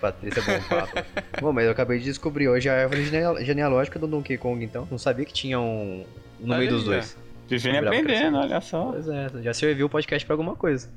[0.00, 1.04] Patrícia Bom Papo.
[1.40, 4.88] Bom, mas eu acabei de descobrir hoje a árvore geneal- genealógica do Donkey Kong, então.
[4.90, 6.04] Não sabia que tinha um
[6.40, 7.16] no Olha meio dos aí, dois.
[7.48, 8.38] Vivendo e aprendendo, crescendo.
[8.38, 8.92] olha só.
[8.92, 10.88] Pois é, já serviu o podcast pra alguma coisa.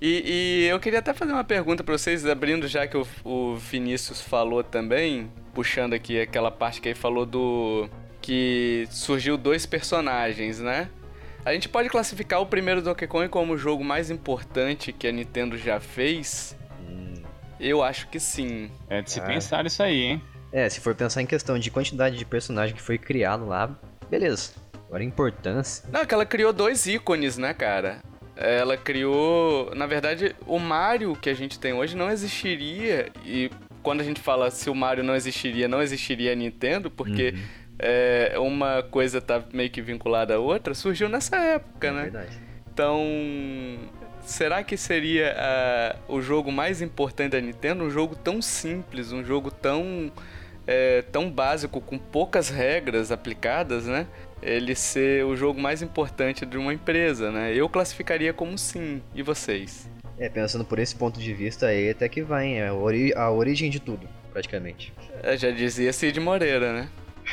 [0.00, 0.22] E,
[0.64, 4.20] e eu queria até fazer uma pergunta pra vocês, abrindo já que o, o Vinícius
[4.22, 7.86] falou também, puxando aqui aquela parte que ele falou do.
[8.22, 10.88] que surgiu dois personagens, né?
[11.44, 15.12] A gente pode classificar o primeiro Donkey Kong como o jogo mais importante que a
[15.12, 16.56] Nintendo já fez?
[17.60, 18.70] Eu acho que sim.
[18.88, 19.24] É de se Ah.
[19.24, 20.22] pensar isso aí, hein?
[20.52, 23.78] É, se for pensar em questão de quantidade de personagem que foi criado lá,
[24.10, 24.52] beleza.
[24.88, 25.88] Agora, a importância.
[25.92, 27.98] Não, é que ela criou dois ícones, né, cara?
[28.34, 29.72] Ela criou.
[29.76, 33.08] Na verdade, o Mario que a gente tem hoje não existiria.
[33.24, 33.50] E
[33.82, 37.34] quando a gente fala se o Mario não existiria, não existiria a Nintendo, porque
[37.78, 42.02] é, uma coisa tá meio que vinculada à outra, surgiu nessa época, É né?
[42.04, 42.40] verdade.
[42.72, 42.98] Então.
[44.22, 47.84] Será que seria ah, o jogo mais importante da Nintendo?
[47.84, 50.10] Um jogo tão simples, um jogo tão.
[50.66, 54.06] é, tão básico, com poucas regras aplicadas, né?
[54.42, 57.52] Ele ser o jogo mais importante de uma empresa, né?
[57.54, 59.02] Eu classificaria como sim.
[59.14, 59.88] E vocês?
[60.18, 62.60] É, pensando por esse ponto de vista aí, até que vai, hein?
[62.60, 64.92] É a, ori- a origem de tudo, praticamente.
[65.22, 66.88] Eu já dizia Cid Moreira, né?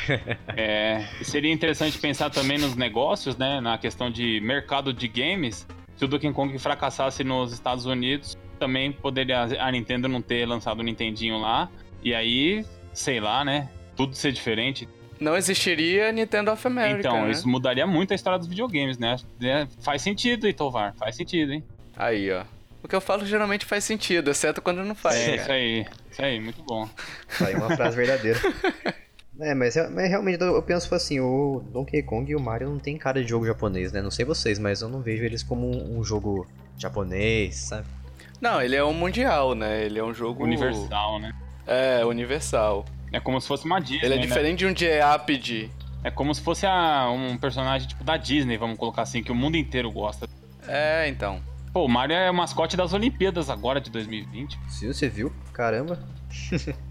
[0.56, 3.60] É, seria interessante pensar também nos negócios, né?
[3.60, 5.66] Na questão de mercado de games.
[5.98, 10.78] Se o Donkey Kong fracassasse nos Estados Unidos, também poderia a Nintendo não ter lançado
[10.78, 11.68] o Nintendinho lá.
[12.02, 13.68] E aí, sei lá, né?
[13.96, 14.88] Tudo ser diferente.
[15.18, 17.32] Não existiria Nintendo of America, então, né?
[17.32, 19.16] isso mudaria muito a história dos videogames, né?
[19.42, 20.94] É, Faz sentido, Itovar.
[20.96, 21.64] Faz sentido, hein?
[21.96, 22.44] Aí, ó.
[22.80, 25.16] O que eu falo geralmente faz sentido, exceto quando não faz.
[25.16, 25.42] É, cara.
[25.42, 25.86] isso aí.
[26.12, 26.88] Isso aí, muito bom.
[27.36, 28.38] Tá aí uma frase verdadeira.
[29.40, 32.78] É, mas, é- mas realmente eu penso assim, o Donkey Kong e o Mario não
[32.78, 34.02] tem cara de jogo japonês, né?
[34.02, 36.46] Não sei vocês, mas eu não vejo eles como um, jogo
[36.76, 37.86] japonês, sabe?
[38.40, 39.84] Não, ele é um mundial, né?
[39.84, 40.42] Ele é um jogo...
[40.44, 41.32] Universal, né?
[41.66, 42.84] É, universal.
[43.12, 44.22] É como se fosse uma Disney, Ele é né?
[44.26, 45.70] diferente de um JRPG.
[46.04, 49.34] É como se fosse a- um personagem tipo da Disney, vamos colocar assim, que o
[49.34, 50.28] mundo inteiro gosta.
[50.66, 51.40] É, então.
[51.72, 54.58] Pô, o Mario é o mascote das Olimpíadas agora de 2020.
[54.68, 55.98] Se você viu, caramba.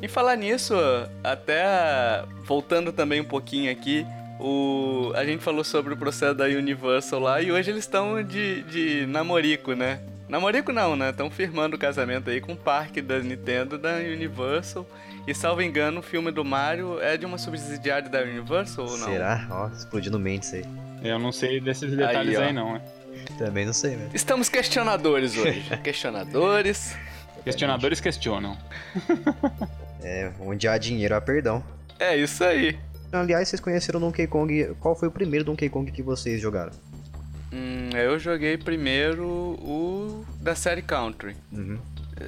[0.00, 0.74] Em falar nisso,
[1.22, 4.06] até voltando também um pouquinho aqui,
[4.40, 5.12] o...
[5.14, 9.06] a gente falou sobre o processo da Universal lá e hoje eles estão de, de
[9.06, 10.00] namorico, né?
[10.28, 11.10] Namorico não, né?
[11.10, 14.86] Estão firmando o casamento aí com o parque da Nintendo da Universal.
[15.26, 19.06] E salvo engano, o filme do Mario é de uma subsidiária da Universal ou não?
[19.06, 19.46] Será?
[19.50, 20.64] Ó, explodindo mentes aí.
[21.04, 22.74] Eu não sei desses detalhes Aí, aí, não.
[22.74, 22.82] né?
[23.38, 24.10] Também não sei, velho.
[24.14, 25.62] Estamos questionadores hoje.
[25.82, 26.96] questionadores.
[27.44, 28.56] Questionadores questionam.
[30.04, 31.62] É, onde há dinheiro há perdão.
[31.96, 32.76] É isso aí.
[33.12, 34.74] Aliás, vocês conheceram o Donkey Kong.
[34.80, 36.72] Qual foi o primeiro Donkey Kong que vocês jogaram?
[37.52, 41.36] Hum, eu joguei primeiro o da série Country.
[41.52, 41.78] Uhum.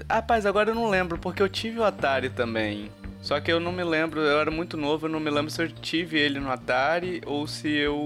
[0.08, 2.92] Rapaz, agora eu não lembro, porque eu tive o Atari também.
[3.20, 5.62] Só que eu não me lembro, eu era muito novo, eu não me lembro se
[5.62, 7.96] eu tive ele no Atari ou se eu.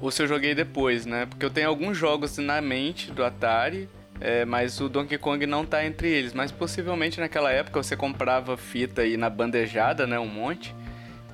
[0.00, 1.26] ou se eu joguei depois, né?
[1.26, 3.88] Porque eu tenho alguns jogos na mente do Atari,
[4.20, 6.32] é, mas o Donkey Kong não tá entre eles.
[6.32, 10.18] Mas possivelmente naquela época você comprava fita aí na bandejada, né?
[10.18, 10.74] Um monte.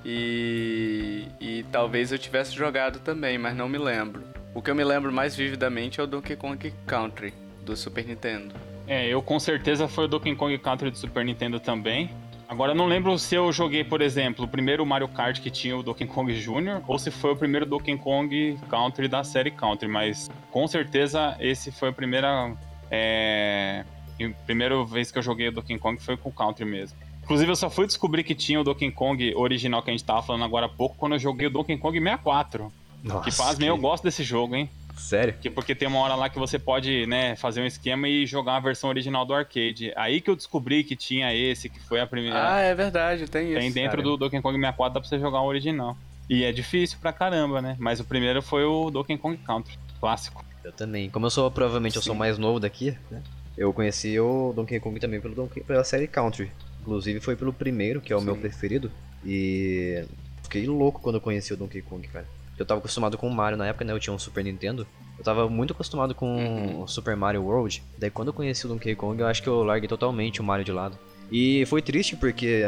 [0.05, 4.23] E, e talvez eu tivesse jogado também, mas não me lembro.
[4.55, 8.55] O que eu me lembro mais vividamente é o Donkey Kong Country, do Super Nintendo.
[8.87, 12.11] É, eu com certeza foi o Donkey Kong Country do Super Nintendo também.
[12.47, 15.83] Agora não lembro se eu joguei, por exemplo, o primeiro Mario Kart que tinha o
[15.83, 16.83] Donkey Kong Jr.
[16.87, 21.73] ou se foi o primeiro Donkey Kong Country da série Country, mas com certeza esse
[21.73, 22.55] foi a primeira.
[22.95, 23.85] É...
[24.21, 26.97] A primeira vez que eu joguei o Donkey Kong foi com o Country mesmo.
[27.25, 30.23] Inclusive, eu só fui descobrir que tinha o Donkey Kong original que a gente tava
[30.23, 32.73] falando agora há pouco quando eu joguei o Donkey Kong 64.
[33.03, 33.71] Nossa, que pasmem, que...
[33.71, 34.71] eu gosto desse jogo, hein?
[34.97, 35.35] Sério?
[35.41, 38.57] Que porque tem uma hora lá que você pode, né, fazer um esquema e jogar
[38.57, 39.93] a versão original do arcade.
[39.97, 42.55] Aí que eu descobri que tinha esse, que foi a primeira.
[42.55, 43.61] Ah, é verdade, tem isso.
[43.61, 45.97] Tem dentro do Donkey Kong 64 dá pra você jogar o original.
[46.29, 47.77] E é difícil pra caramba, né?
[47.79, 50.45] Mas o primeiro foi o Donkey Kong Country, clássico.
[50.65, 51.11] Eu também.
[51.11, 51.99] Como eu sou, provavelmente, Sim.
[51.99, 53.23] eu sou mais novo daqui, né?
[53.57, 56.51] Eu conheci o Donkey Kong também pelo Donkey, pela série Country.
[56.81, 58.25] Inclusive foi pelo primeiro, que é o Sim.
[58.25, 58.91] meu preferido.
[59.25, 60.05] E
[60.43, 62.27] fiquei louco quando eu conheci o Donkey Kong, cara.
[62.59, 63.93] Eu tava acostumado com o Mario na época, né?
[63.93, 64.87] Eu tinha um Super Nintendo.
[65.19, 66.83] Eu tava muito acostumado com uhum.
[66.83, 67.83] o Super Mario World.
[67.99, 70.65] Daí quando eu conheci o Donkey Kong, eu acho que eu larguei totalmente o Mario
[70.65, 70.99] de lado.
[71.31, 72.63] E foi triste porque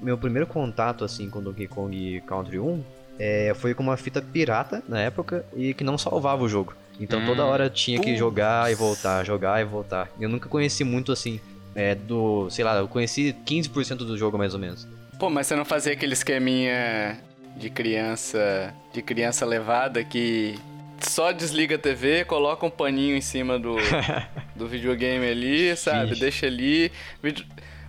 [0.00, 2.84] meu, primeiro contato assim com Donkey Kong Country 1
[3.18, 6.74] é, foi com uma fita pirata na época e que não salvava o jogo.
[7.00, 7.48] Então toda hum.
[7.48, 10.10] hora tinha que jogar e voltar, jogar e voltar.
[10.20, 11.40] Eu nunca conheci muito assim,
[11.74, 14.86] é, do, sei lá, eu conheci 15% do jogo mais ou menos.
[15.18, 17.18] Pô, mas você não fazia aquele esqueminha
[17.56, 20.58] de criança, de criança levada que
[21.00, 23.76] só desliga a TV, coloca um paninho em cima do,
[24.54, 26.12] do videogame ali, sabe?
[26.12, 26.20] Ixi.
[26.20, 26.90] Deixa ali.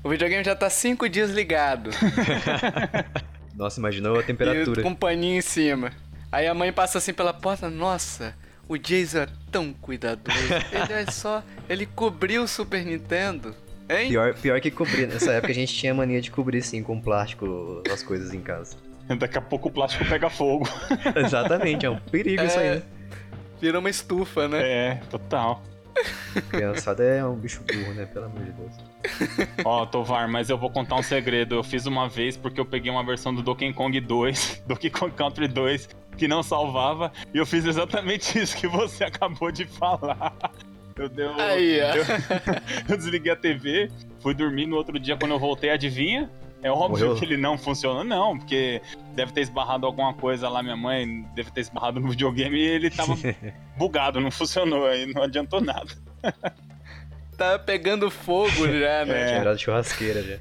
[0.03, 1.89] O videogame já tá cinco dias ligado.
[3.55, 4.79] Nossa, imaginou a temperatura.
[4.79, 5.91] E com um paninho em cima.
[6.31, 8.35] Aí a mãe passa assim pela porta, nossa,
[8.69, 10.37] o Jason é tão cuidadoso.
[10.71, 11.43] ele é só.
[11.67, 13.55] Ele cobriu o Super Nintendo.
[13.89, 14.09] Hein?
[14.09, 15.07] Pior, pior que cobrir.
[15.07, 18.77] Nessa época a gente tinha mania de cobrir sim com plástico as coisas em casa.
[19.17, 20.69] Daqui a pouco o plástico pega fogo.
[21.17, 22.69] Exatamente, é um perigo é, isso aí.
[22.75, 22.83] Né?
[23.59, 24.61] Vira uma estufa, né?
[24.61, 25.63] É, total.
[26.49, 28.05] Criançada é um bicho burro, né?
[28.05, 28.73] Pelo amor de Deus.
[29.63, 31.55] Ó, oh, Tovar, mas eu vou contar um segredo.
[31.55, 35.13] Eu fiz uma vez porque eu peguei uma versão do Donkey Kong 2, Donkey Kong
[35.13, 40.33] Country 2, que não salvava, e eu fiz exatamente isso que você acabou de falar.
[40.95, 42.03] Eu, deu, Aí, eu,
[42.89, 46.29] eu desliguei a TV, fui dormir no outro dia quando eu voltei, adivinha?
[46.61, 47.15] É óbvio Morreu.
[47.15, 48.81] que ele não funciona, não, porque
[49.15, 52.89] deve ter esbarrado alguma coisa lá, minha mãe deve ter esbarrado no videogame e ele
[52.89, 53.15] tava
[53.77, 55.89] bugado, não funcionou, aí não adiantou nada.
[57.37, 59.21] Tava pegando fogo já, né?
[59.21, 59.25] É.
[59.27, 60.39] Tinha virado churrasqueira já.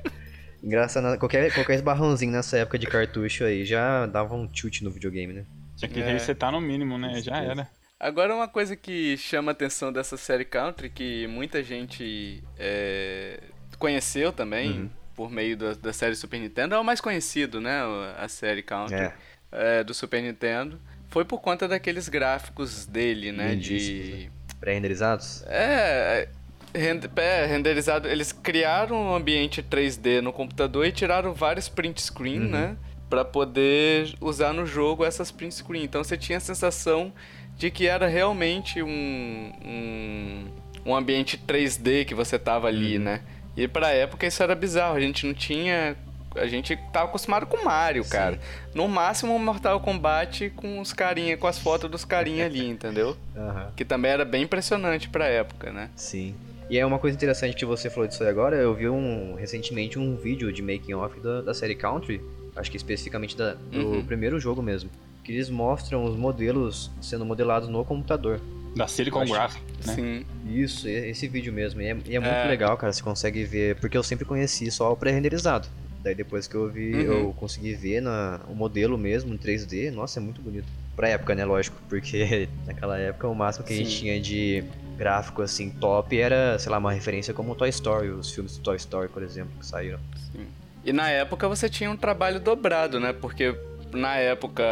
[0.61, 5.33] Engraçado, qualquer, qualquer esbarrãozinho nessa época de cartucho aí já dava um chute no videogame,
[5.33, 5.47] né?
[5.77, 6.13] Tinha que é.
[6.13, 7.21] resetar no mínimo, né?
[7.23, 7.69] Já era.
[8.01, 13.41] Agora uma coisa que chama a atenção dessa série Country, que muita gente é,
[13.79, 17.81] conheceu também, uhum por meio da, da série Super Nintendo, é o mais conhecido, né?
[18.17, 19.13] A série Country é.
[19.51, 20.81] É, do Super Nintendo.
[21.09, 23.57] Foi por conta daqueles gráficos dele, né?
[23.57, 24.13] de.
[24.13, 24.31] Né?
[24.61, 25.43] Pré-renderizados?
[25.49, 26.29] É,
[26.73, 28.07] é, renderizado.
[28.07, 32.51] Eles criaram um ambiente 3D no computador e tiraram vários print screen, uhum.
[32.51, 32.77] né?
[33.11, 35.83] Pra poder usar no jogo essas print screen.
[35.83, 37.13] Então você tinha a sensação
[37.57, 40.45] de que era realmente um, um,
[40.87, 43.03] um ambiente 3D que você tava ali, uhum.
[43.03, 43.21] né?
[43.59, 45.97] E pra época isso era bizarro, a gente não tinha.
[46.37, 48.11] A gente tava acostumado com Mario, Sim.
[48.11, 48.39] cara.
[48.73, 53.17] No máximo um Mortal Kombat com os carinha, com as fotos dos carinha ali, entendeu?
[53.35, 53.73] Uhum.
[53.75, 55.91] Que também era bem impressionante pra época, né?
[55.97, 56.37] Sim.
[56.71, 59.99] E é uma coisa interessante que você falou disso aí agora, eu vi um, recentemente
[59.99, 62.23] um vídeo de making off da, da série Country,
[62.55, 64.05] acho que especificamente da, do uhum.
[64.05, 64.91] primeiro jogo mesmo,
[65.25, 68.39] que eles mostram os modelos sendo modelados no computador.
[68.79, 69.95] Da Silicon Graphics, né?
[69.95, 70.25] Sim.
[70.49, 71.83] Isso, esse vídeo mesmo.
[71.83, 72.47] E é, e é muito é...
[72.47, 72.93] legal, cara.
[72.93, 73.75] Você consegue ver.
[73.75, 75.67] Porque eu sempre conheci só o pré-renderizado.
[76.01, 77.01] Daí depois que eu vi, uhum.
[77.01, 79.91] eu consegui ver na, o modelo mesmo em 3D.
[79.91, 80.69] Nossa, é muito bonito.
[80.95, 81.45] Pra época, né?
[81.45, 81.77] Lógico.
[81.89, 83.81] Porque naquela época o máximo que Sim.
[83.81, 84.65] a gente tinha de
[84.97, 88.77] gráfico assim top era, sei lá, uma referência como Toy Story, os filmes do Toy
[88.77, 89.99] Story, por exemplo, que saíram.
[90.31, 90.47] Sim.
[90.85, 93.13] E na época você tinha um trabalho dobrado, né?
[93.13, 93.57] Porque
[93.93, 94.65] na época,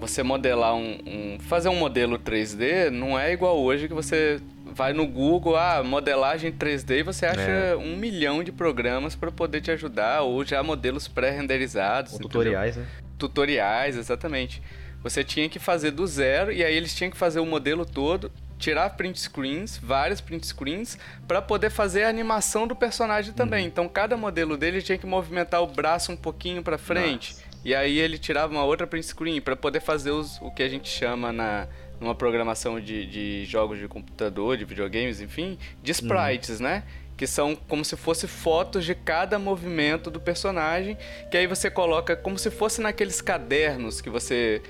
[0.00, 4.92] você modelar um, um, fazer um modelo 3D não é igual hoje que você vai
[4.92, 7.76] no Google, ah, modelagem 3D e você acha é.
[7.76, 12.18] um milhão de programas para poder te ajudar, ou já modelos pré-renderizados.
[12.18, 12.86] Tutoriais, né?
[13.16, 14.60] Tutoriais, exatamente.
[15.02, 18.32] Você tinha que fazer do zero e aí eles tinham que fazer o modelo todo
[18.58, 23.62] tirar print screens, vários print screens, para poder fazer a animação do personagem também.
[23.62, 23.68] Uhum.
[23.68, 27.34] Então cada modelo dele tinha que movimentar o braço um pouquinho para frente.
[27.34, 27.43] Nossa.
[27.64, 30.68] E aí ele tirava uma outra print screen para poder fazer os, o que a
[30.68, 31.66] gente chama na
[32.00, 35.94] numa programação de, de jogos de computador, de videogames, enfim, de uhum.
[35.94, 36.66] sprites, uhum.
[36.66, 36.82] né?
[37.16, 40.98] que são como se fosse fotos de cada movimento do personagem,
[41.30, 44.60] que aí você coloca como se fosse naqueles cadernos que você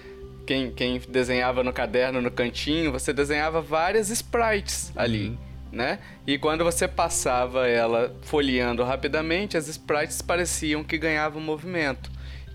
[0.47, 5.29] quem, quem desenhava no caderno no cantinho, você desenhava várias sprites ali.
[5.29, 5.39] Uhum.
[5.73, 5.99] Né?
[6.25, 12.14] E quando você passava ela folheando rapidamente, as sprites pareciam que ganhavam movimento.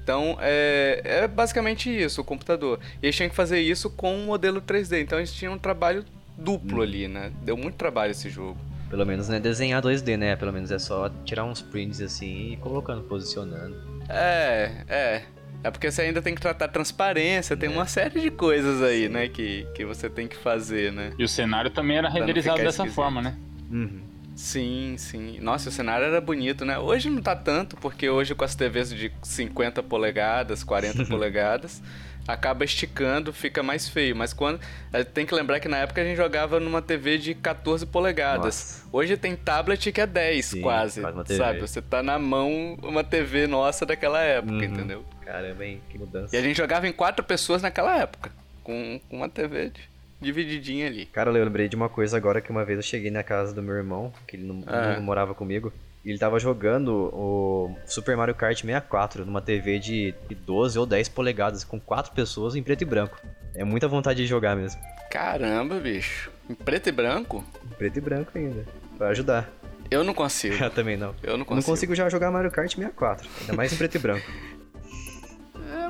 [0.10, 2.80] Então é, é basicamente isso, o computador.
[3.00, 5.04] E eles tinham que fazer isso com um modelo 3D.
[5.04, 6.04] Então eles tinham um trabalho
[6.36, 6.82] duplo uhum.
[6.82, 7.32] ali, né?
[7.44, 8.58] Deu muito trabalho esse jogo.
[8.90, 10.36] Pelo menos não é desenhar 2D, né?
[10.36, 13.78] Pelo menos é só tirar uns prints assim e colocando, posicionando.
[14.10, 15.22] É, é.
[15.64, 17.72] É porque você ainda tem que tratar transparência, tem é.
[17.72, 19.10] uma série de coisas aí, Sim.
[19.10, 21.12] né, que, que você tem que fazer, né?
[21.20, 22.96] E o cenário também era renderizado dessa esquisito.
[22.96, 23.38] forma, né?
[23.70, 24.09] Uhum.
[24.40, 25.38] Sim, sim.
[25.42, 26.80] Nossa, o cenário era bonito, né?
[26.80, 31.84] Hoje não tá tanto, porque hoje com as TVs de 50 polegadas, 40 polegadas,
[32.26, 34.16] acaba esticando, fica mais feio.
[34.16, 34.62] Mas quando.
[34.94, 38.46] Eh, tem que lembrar que na época a gente jogava numa TV de 14 polegadas.
[38.46, 38.88] Nossa.
[38.94, 41.02] Hoje tem tablet que é 10, sim, quase.
[41.36, 41.60] Sabe?
[41.60, 44.64] Você tá na mão uma TV nossa daquela época, uhum.
[44.64, 45.06] entendeu?
[45.26, 45.82] Caramba, hein?
[45.90, 46.34] Que mudança.
[46.34, 48.32] E a gente jogava em quatro pessoas naquela época.
[48.64, 49.74] Com uma TV
[50.22, 51.06] divididinha ali.
[51.06, 53.62] Cara, eu lembrei de uma coisa agora que uma vez eu cheguei na casa do
[53.62, 54.96] meu irmão, que ele não, ah.
[54.96, 55.72] não morava comigo.
[56.04, 61.10] E ele tava jogando o Super Mario Kart 64 numa TV de 12 ou 10
[61.10, 63.20] polegadas, com quatro pessoas em preto e branco.
[63.54, 64.80] É muita vontade de jogar mesmo.
[65.12, 66.32] Caramba, bicho.
[66.50, 67.44] Em preto e branco?
[67.66, 68.66] Em preto e branco ainda.
[68.98, 69.50] Vai ajudar.
[69.92, 70.56] Eu não consigo.
[70.64, 71.14] Eu também não.
[71.22, 71.56] Eu não consigo.
[71.56, 74.26] Não consigo já jogar Mario Kart 64, ainda mais em preto e branco.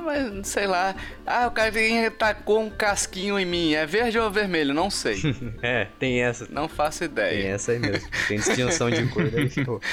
[0.04, 0.94] mas sei lá.
[1.26, 1.70] Ah, o cara
[2.18, 3.74] tacou um casquinho em mim.
[3.74, 4.74] É verde ou vermelho?
[4.74, 5.20] Não sei.
[5.62, 6.46] é, tem essa.
[6.50, 7.42] Não faço ideia.
[7.42, 8.08] Tem essa aí mesmo.
[8.28, 9.80] Tem distinção de cor, daí ficou.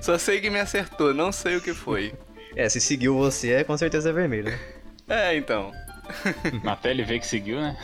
[0.00, 2.12] Só sei que me acertou, não sei o que foi.
[2.54, 4.58] É, se seguiu você, é com certeza é vermelho, né?
[5.08, 5.72] É, então.
[6.66, 7.76] Até ele vê que seguiu, né?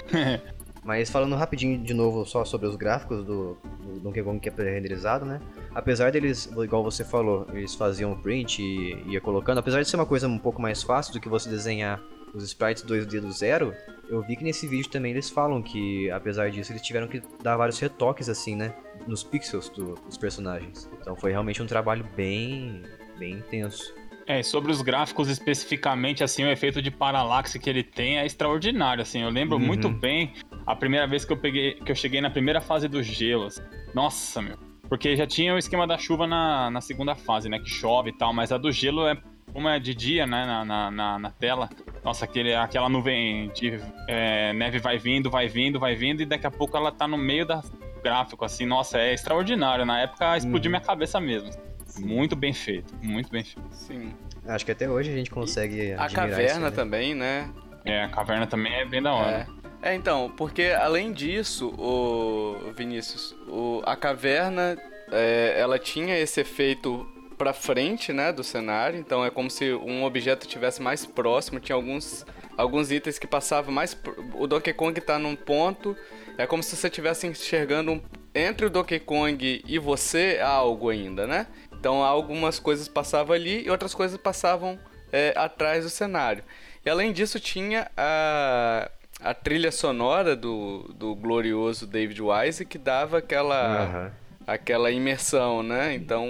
[0.85, 4.52] Mas falando rapidinho de novo só sobre os gráficos do, do Donkey Kong que é
[4.52, 5.40] pré-renderizado, né?
[5.76, 10.06] Apesar deles, igual você falou, eles faziam print e ia colocando, apesar de ser uma
[10.06, 12.00] coisa um pouco mais fácil do que você desenhar
[12.32, 13.74] os sprites 2D do zero,
[14.08, 17.58] eu vi que nesse vídeo também eles falam que, apesar disso, eles tiveram que dar
[17.58, 18.74] vários retoques, assim, né?
[19.06, 20.88] Nos pixels do, dos personagens.
[20.98, 22.82] Então foi realmente um trabalho bem,
[23.18, 23.94] bem intenso.
[24.26, 29.02] É, sobre os gráficos especificamente, assim, o efeito de paralaxe que ele tem é extraordinário,
[29.02, 29.20] assim.
[29.20, 29.66] Eu lembro uhum.
[29.66, 30.32] muito bem
[30.66, 33.44] a primeira vez que eu peguei, que eu cheguei na primeira fase do gelo.
[33.44, 33.62] Assim.
[33.94, 34.65] Nossa, meu.
[34.88, 37.59] Porque já tinha o esquema da chuva na, na segunda fase, né?
[37.59, 39.16] Que chove e tal, mas a do gelo é
[39.53, 40.44] como é de dia, né?
[40.44, 41.68] Na, na, na, na tela.
[42.05, 46.46] Nossa, aquele, aquela nuvem de é, neve vai vindo, vai vindo, vai vindo, e daqui
[46.46, 47.61] a pouco ela tá no meio do
[48.03, 48.66] gráfico, assim.
[48.66, 49.85] Nossa, é extraordinário.
[49.85, 50.77] Na época explodiu uhum.
[50.77, 51.51] minha cabeça mesmo.
[51.99, 53.66] Muito bem feito, muito bem feito.
[53.70, 54.12] Sim.
[54.46, 55.92] Acho que até hoje a gente consegue.
[55.94, 57.51] a caverna isso, também, né?
[57.85, 59.49] É, a caverna também é bem da hora.
[59.49, 64.77] É, é então, porque além disso, o Vinícius, o, a caverna
[65.12, 68.99] é, ela tinha esse efeito para frente, né, do cenário.
[68.99, 71.61] Então é como se um objeto tivesse mais próximo.
[71.61, 72.25] Tinha alguns
[72.57, 73.96] alguns itens que passavam mais.
[74.35, 75.96] O Donkey Kong tá num ponto.
[76.38, 78.03] É como se você estivesse enxergando um...
[78.35, 81.46] entre o Donkey Kong e você algo ainda, né?
[81.72, 84.79] Então algumas coisas passavam ali e outras coisas passavam
[85.12, 86.42] é, atrás do cenário.
[86.85, 93.18] E além disso tinha a, a trilha sonora do, do glorioso David Wise que dava
[93.18, 94.11] aquela, uhum.
[94.46, 95.94] aquela imersão, né?
[95.94, 96.26] Então,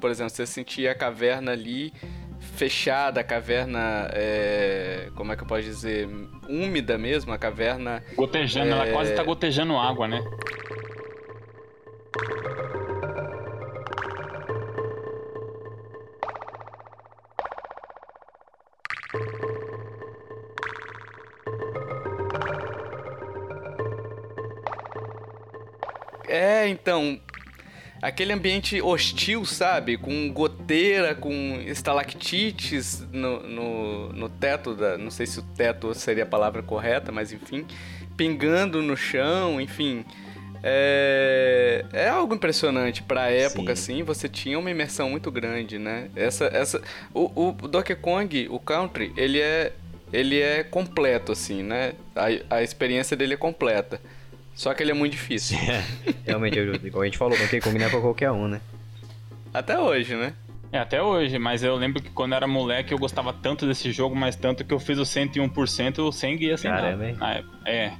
[0.00, 1.92] por exemplo, você sentia a caverna ali
[2.40, 6.08] fechada, a caverna, é, como é que eu posso dizer,
[6.48, 8.02] úmida mesmo, a caverna...
[8.16, 8.72] Gotejando, é...
[8.72, 10.22] ela quase está gotejando água, né?
[26.28, 27.20] É, então.
[28.00, 29.96] Aquele ambiente hostil, sabe?
[29.96, 34.96] Com goteira, com estalactites no, no, no teto da.
[34.96, 37.66] Não sei se o teto seria a palavra correta, mas enfim.
[38.16, 40.04] Pingando no chão, enfim.
[40.62, 43.94] É, é algo impressionante para a época, Sim.
[43.94, 44.02] assim.
[44.02, 46.08] Você tinha uma imersão muito grande, né?
[46.14, 46.82] Essa, essa,
[47.14, 49.72] o, o Donkey Kong, o Country, ele é,
[50.12, 51.94] ele é completo, assim, né?
[52.14, 54.00] A, a experiência dele é completa.
[54.58, 55.56] Só que ele é muito difícil.
[55.56, 55.84] É,
[56.26, 58.60] realmente, igual a gente falou, Donkey Kong não é pra qualquer um, né?
[59.54, 60.34] Até hoje, né?
[60.72, 63.92] É, até hoje, mas eu lembro que quando eu era moleque eu gostava tanto desse
[63.92, 67.44] jogo, mas tanto que eu fiz o 101% sem guia sem Caramba, nada.
[67.44, 67.46] Hein?
[67.64, 67.92] É,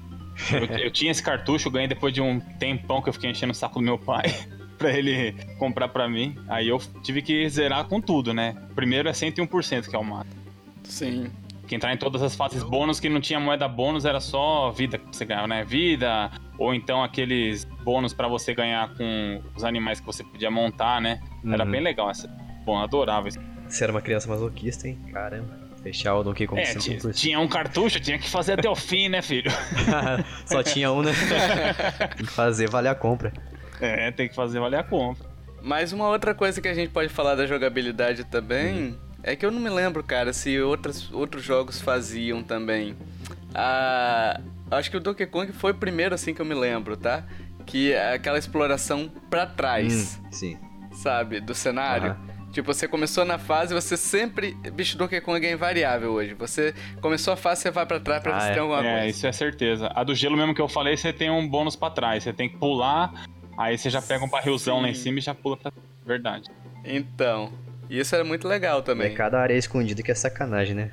[0.52, 3.56] Eu, eu tinha esse cartucho, ganhei depois de um tempão que eu fiquei enchendo o
[3.56, 4.24] saco do meu pai
[4.76, 6.36] pra ele comprar pra mim.
[6.48, 8.56] Aí eu tive que zerar com tudo, né?
[8.74, 10.36] Primeiro é 101%, que é o mato.
[10.82, 11.30] Sim.
[11.68, 14.98] Que entrar em todas as fases bônus que não tinha moeda bônus, era só vida
[14.98, 15.64] que você ganhava, né?
[15.64, 21.00] Vida, ou então aqueles bônus pra você ganhar com os animais que você podia montar,
[21.00, 21.20] né?
[21.46, 21.70] Era Uhum.
[21.70, 22.28] bem legal essa.
[22.64, 23.38] Bom, eu adorava isso.
[23.68, 24.98] Você era uma criança masoquista, hein?
[25.12, 25.56] Caramba.
[25.82, 27.14] Fechar o Donkey Kong É, tinha, 100%.
[27.14, 29.50] tinha um cartucho, tinha que fazer até o fim, né, filho?
[30.44, 31.12] Só tinha um, né?
[32.16, 33.32] Tem que fazer valer a compra.
[33.80, 35.24] É, tem que fazer valer a compra.
[35.62, 39.52] Mas uma outra coisa que a gente pode falar da jogabilidade também é que eu
[39.52, 42.96] não me lembro, cara, se outras, outros jogos faziam também.
[43.54, 44.40] Ah,
[44.70, 47.24] acho que o Donkey Kong foi o primeiro assim que eu me lembro, tá?
[47.66, 50.58] Que é aquela exploração pra trás, Hum, sim.
[50.92, 52.16] sabe, do cenário.
[52.50, 54.54] Tipo, você começou na fase, você sempre.
[54.72, 56.32] Bicho, Donkey Kong é invariável hoje.
[56.34, 58.52] Você começou a fase, você vai pra trás pra Ah, ver se é.
[58.54, 59.06] tem alguma É, coisa.
[59.06, 59.90] isso é certeza.
[59.94, 62.22] A do gelo mesmo que eu falei, você tem um bônus pra trás.
[62.24, 63.12] Você tem que pular,
[63.56, 65.02] aí você já pega um barrilzão lá em Sim.
[65.02, 65.70] cima e já pula pra.
[66.06, 66.48] Verdade.
[66.84, 67.52] Então.
[67.90, 69.14] E isso era muito legal É também.
[69.14, 70.90] cada área escondida que é sacanagem, né?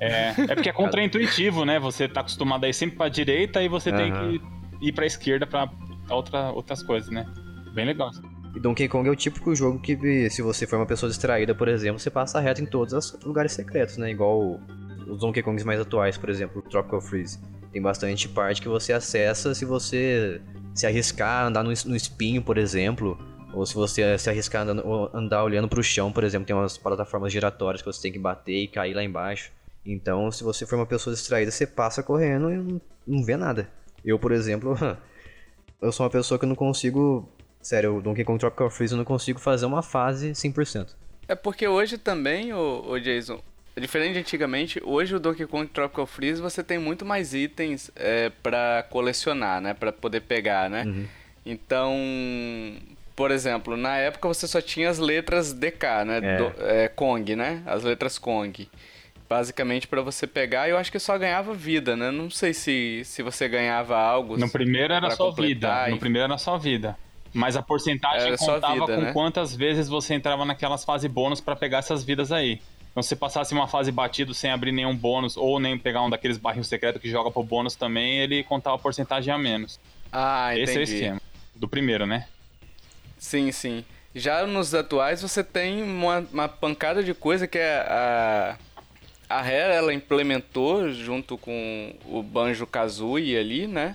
[0.00, 1.78] É, é porque é contraintuitivo, né?
[1.78, 4.38] Você tá acostumado a ir sempre pra direita e você tem Aham.
[4.38, 5.68] que ir pra esquerda pra
[6.10, 7.26] outra, outras coisas, né?
[7.72, 8.10] Bem legal.
[8.54, 11.68] E Donkey Kong é o típico jogo que, se você for uma pessoa distraída, por
[11.68, 14.10] exemplo, você passa reto em todos os lugares secretos, né?
[14.10, 14.60] Igual
[15.06, 17.40] os Donkey Kongs mais atuais, por exemplo, o Tropical Freeze.
[17.72, 20.40] Tem bastante parte que você acessa se você
[20.74, 23.18] se arriscar, andar no, no espinho, por exemplo.
[23.52, 27.32] Ou se você se arriscar andando, andar olhando pro chão, por exemplo, tem umas plataformas
[27.32, 29.52] giratórias que você tem que bater e cair lá embaixo.
[29.90, 33.70] Então, se você for uma pessoa distraída, você passa correndo e não, vê nada.
[34.04, 34.76] Eu, por exemplo,
[35.80, 37.26] eu sou uma pessoa que não consigo.
[37.60, 40.94] Sério, o Donkey Kong Tropical Freeze eu não consigo fazer uma fase 100%.
[41.26, 43.40] É porque hoje também, o, o Jason,
[43.76, 48.30] diferente de antigamente, hoje o Donkey Kong Tropical Freeze você tem muito mais itens é,
[48.42, 49.72] para colecionar, né?
[49.74, 50.84] Pra poder pegar, né?
[50.84, 51.06] Uhum.
[51.44, 51.96] Então,
[53.16, 56.18] por exemplo, na época você só tinha as letras DK, né?
[56.22, 56.36] É.
[56.36, 57.62] Do- é, Kong, né?
[57.66, 58.68] As letras Kong.
[59.28, 62.10] Basicamente pra você pegar, eu acho que só ganhava vida, né?
[62.10, 64.38] Não sei se, se você ganhava algo.
[64.38, 65.88] No primeiro era só vida.
[65.88, 66.96] e- No primeiro era só vida.
[67.34, 69.12] Mas a porcentagem Era contava vida, com né?
[69.12, 72.58] quantas vezes você entrava naquelas fases bônus pra pegar essas vidas aí.
[72.90, 76.38] Então se passasse uma fase batido sem abrir nenhum bônus, ou nem pegar um daqueles
[76.38, 79.78] barris secretos que joga pro bônus também, ele contava a porcentagem a menos.
[80.10, 80.62] Ah, entendi.
[80.70, 81.20] Esse é o esquema.
[81.54, 82.26] Do primeiro, né?
[83.18, 83.84] Sim, sim.
[84.14, 88.56] Já nos atuais você tem uma, uma pancada de coisa que é a
[89.28, 93.94] a Rare ela implementou junto com o Banjo Kazooie ali, né?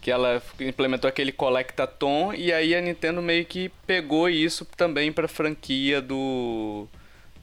[0.00, 5.28] Que ela implementou aquele Collectathon e aí a Nintendo meio que pegou isso também pra
[5.28, 6.88] franquia do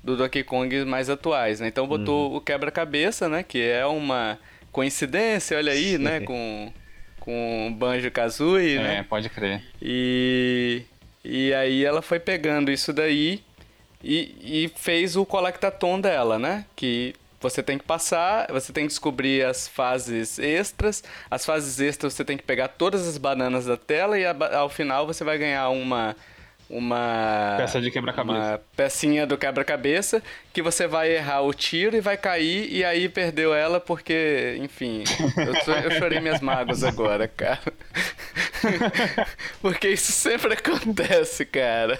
[0.03, 1.67] do Donkey Kong mais atuais, né?
[1.67, 3.43] Então botou o quebra-cabeça, né?
[3.43, 4.37] Que é uma
[4.71, 6.19] coincidência, olha aí, né?
[6.21, 6.73] Com
[7.19, 8.99] com o Banjo Kazooie, né?
[8.99, 9.61] É, pode crer.
[9.81, 10.83] E,
[11.23, 13.43] e aí ela foi pegando isso daí
[14.03, 16.65] e, e fez o Collectathon dela, né?
[16.75, 21.03] Que você tem que passar, você tem que descobrir as fases extras.
[21.29, 25.07] As fases extras você tem que pegar todas as bananas da tela e ao final
[25.07, 26.15] você vai ganhar uma
[26.69, 28.39] uma Peça de quebra-cabeça.
[28.39, 30.21] uma pecinha do quebra-cabeça
[30.53, 35.03] que você vai errar o tiro e vai cair e aí perdeu ela porque, enfim,
[35.35, 37.73] eu, eu chorei minhas mágoas agora, cara.
[39.61, 41.99] porque isso sempre acontece, cara.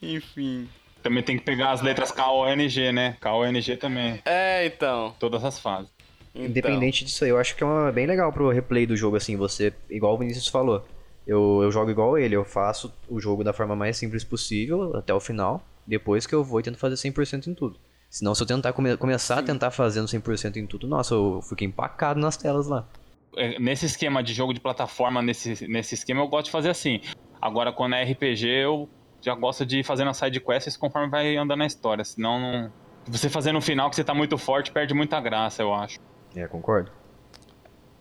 [0.00, 0.66] enfim.
[1.04, 3.16] Também tem que pegar as letras K-O-N-G, né?
[3.20, 4.20] K-O-N-G também.
[4.24, 5.14] É, então.
[5.20, 5.90] Todas as fases.
[6.34, 6.46] então.
[6.46, 9.36] Independente disso aí, eu acho que é uma, bem legal pro replay do jogo, assim,
[9.36, 10.82] você, igual o Vinícius falou.
[11.26, 15.12] Eu, eu jogo igual ele, eu faço o jogo da forma mais simples possível até
[15.12, 17.78] o final, depois que eu vou e tento fazer 100% em tudo.
[18.08, 21.66] Senão, se eu tentar come- começar a tentar fazendo 100% em tudo, nossa, eu fiquei
[21.68, 22.88] empacado nas telas lá.
[23.36, 27.00] É, Nesse esquema de jogo de plataforma, nesse, nesse esquema, eu gosto de fazer assim.
[27.42, 28.88] Agora, quando é RPG, eu
[29.24, 32.04] já gosto de ir fazendo as side quests conforme vai andando na história.
[32.04, 32.72] Senão, não...
[33.06, 35.98] você fazer no final que você tá muito forte, perde muita graça, eu acho.
[36.36, 36.90] É, concordo.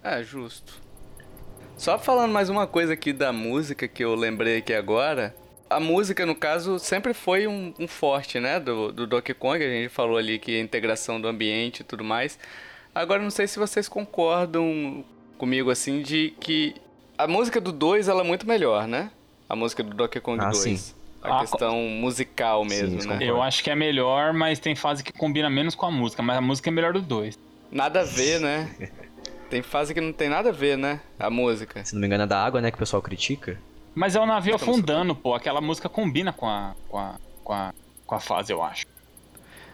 [0.04, 0.82] É, justo.
[1.78, 5.34] Só falando mais uma coisa aqui da música que eu lembrei aqui agora.
[5.70, 8.60] A música, no caso, sempre foi um, um forte, né?
[8.60, 9.64] Do, do Donkey Kong.
[9.64, 12.38] A gente falou ali que a integração do ambiente e tudo mais.
[12.94, 15.04] Agora, não sei se vocês concordam
[15.38, 16.76] comigo, assim, de que
[17.18, 19.10] a música do 2 ela é muito melhor, né?
[19.50, 20.58] A música do Donkey Kong Ah, 2.
[20.58, 20.94] sim.
[21.24, 23.18] A Ah, questão musical mesmo, isso né?
[23.22, 26.22] Eu acho que é melhor, mas tem fase que combina menos com a música.
[26.22, 27.40] Mas a música é melhor dos dois.
[27.72, 28.70] Nada a ver, né?
[29.50, 31.00] Tem fase que não tem nada a ver, né?
[31.20, 31.86] A música.
[31.86, 33.60] Se não me engano é da água, né, que o pessoal critica.
[33.94, 35.36] Mas é o navio afundando, pô.
[35.36, 37.72] Aquela música combina com a, com a, com a,
[38.08, 38.88] com a fase, eu acho.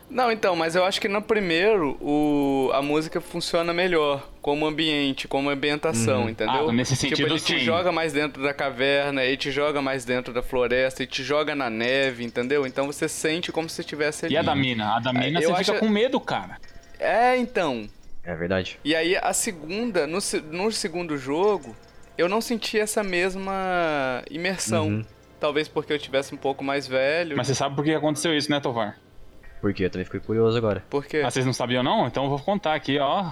[0.10, 5.28] Não, então, mas eu acho que no primeiro o, a música funciona melhor como ambiente,
[5.28, 6.30] como ambientação, Uhum.
[6.30, 6.70] entendeu?
[6.70, 7.60] Ah, nesse tipo, sentido, ele te sim.
[7.60, 11.54] joga mais dentro da caverna, ele te joga mais dentro da floresta, ele te joga
[11.54, 12.66] na neve, entendeu?
[12.66, 14.34] Então você sente como se estivesse ali.
[14.34, 14.96] E a da mina?
[14.96, 16.58] A da mina eu você fica acho- com medo, cara.
[17.00, 17.88] É, então.
[18.24, 18.80] É verdade.
[18.84, 20.18] E aí a segunda, no,
[20.52, 21.76] no segundo jogo,
[22.18, 24.88] eu não senti essa mesma imersão.
[24.88, 25.06] Uhum.
[25.40, 27.38] Talvez porque eu tivesse um pouco mais velho.
[27.38, 28.98] Mas você sabe por que aconteceu isso, né, Tovar?
[29.62, 30.84] Porque eu também fiquei curioso agora.
[30.90, 31.22] Por quê?
[31.26, 32.08] Ah, vocês não sabiam não?
[32.08, 33.32] Então eu vou contar aqui, ó.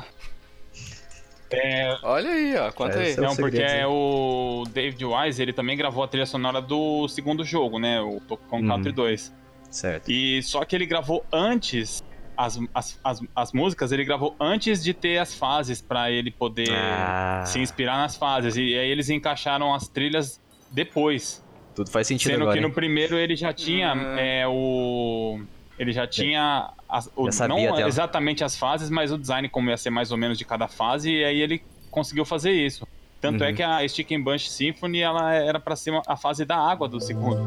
[1.50, 3.14] É, Olha aí, ó, conta É, aí.
[3.14, 3.82] seu- não, porque segredos, hein?
[3.82, 8.02] é o David Wise, ele também gravou a trilha sonora do segundo jogo, né?
[8.02, 8.22] O
[8.52, 8.68] Uhum.
[8.68, 9.34] Country 2.
[9.72, 10.12] Certo.
[10.12, 12.04] E só que ele gravou antes
[12.36, 16.70] as, as, as, as músicas, ele gravou antes de ter as fases pra ele poder
[16.72, 17.44] Ah.
[17.46, 18.58] se inspirar nas fases.
[18.58, 21.42] E aí eles encaixaram as trilhas depois.
[21.74, 22.56] Tudo faz sentido Sendo agora.
[22.58, 22.74] que no hein?
[22.74, 24.18] primeiro ele já tinha Hum.
[24.18, 25.40] é, o.
[25.78, 26.72] Ele já tinha.
[26.90, 27.88] as- o- não até.
[27.88, 31.12] exatamente as fases, mas o design como ia ser mais ou menos de cada fase,
[31.12, 31.62] e aí ele
[31.92, 32.88] conseguiu fazer isso.
[33.20, 33.56] Tanto é Uhum.
[33.56, 37.00] que a Stick and Bunch Symphony ela era pra ser a fase da água do
[37.02, 37.42] segundo.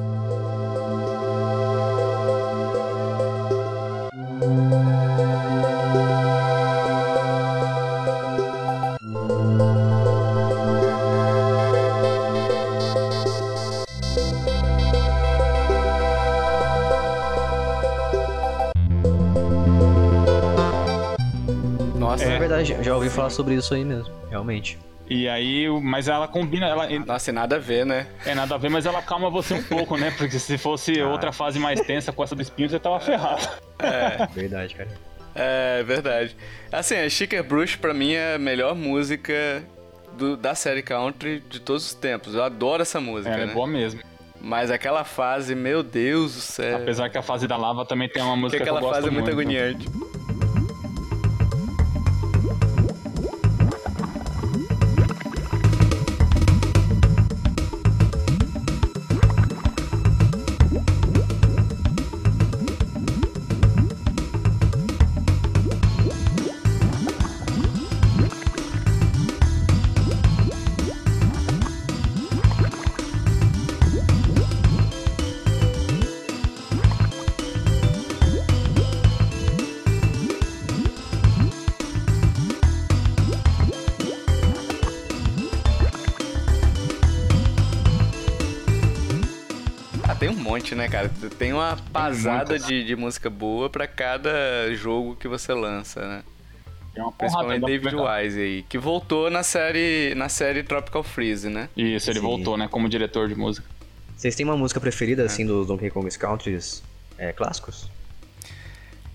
[22.61, 24.79] É verdade, já ouvi falar sobre isso aí mesmo, realmente.
[25.09, 28.07] E aí, mas ela combina, ela nossa, e nada a ver, né?
[28.25, 30.13] é nada a ver, mas ela calma você um pouco, né?
[30.17, 31.09] Porque se fosse Ah.
[31.09, 33.49] outra fase mais tensa com essa do espinho, você tava ferrado.
[34.35, 34.89] Verdade, cara.
[35.35, 36.37] É verdade.
[36.71, 39.63] Assim, a Chicker Brush pra mim é a melhor música
[40.17, 42.35] do- da série Country de todos os tempos.
[42.35, 43.55] Eu adoro essa música, Ela é né?
[43.55, 44.01] boa mesmo.
[44.43, 46.77] Mas aquela fase, meu Deus do céu.
[46.79, 48.95] Apesar que a fase da lava também tem uma que música que, aquela eu gosto
[48.97, 49.41] fase é muito muito.
[49.41, 49.87] agoniante.
[90.75, 91.11] Né, cara?
[91.39, 96.23] Tem uma pasada de, de música boa pra cada jogo que você lança, né?
[96.93, 97.95] Tem uma Principalmente David.
[97.95, 101.69] Wise aí, que voltou na série, na série Tropical Freeze, né?
[101.77, 102.27] Isso, ele Sim.
[102.27, 103.67] voltou, né, como diretor de música.
[104.17, 106.83] Vocês têm uma música preferida, assim, dos Donkey Kong Countries
[107.17, 107.89] é, clássicos?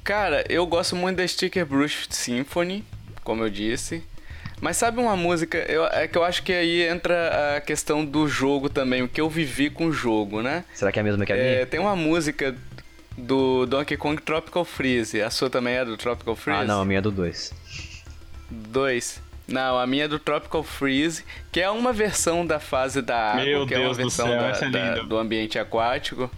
[0.03, 2.83] Cara, eu gosto muito da Sticker Brush Symphony,
[3.23, 4.03] como eu disse.
[4.61, 5.57] Mas sabe uma música?
[5.69, 9.19] Eu, é que eu acho que aí entra a questão do jogo também, o que
[9.19, 10.63] eu vivi com o jogo, né?
[10.73, 11.65] Será que é a mesma que a É, minha?
[11.65, 12.55] tem uma música
[13.17, 15.21] do Donkey Kong Tropical Freeze.
[15.21, 16.61] A sua também é do Tropical Freeze?
[16.61, 17.53] Ah, não, a minha é do 2.
[18.49, 19.21] Dois.
[19.47, 23.43] Não, a minha é do Tropical Freeze, que é uma versão da fase da água,
[23.45, 26.31] Meu que é uma Deus do versão céu, da- essa é da- do ambiente aquático.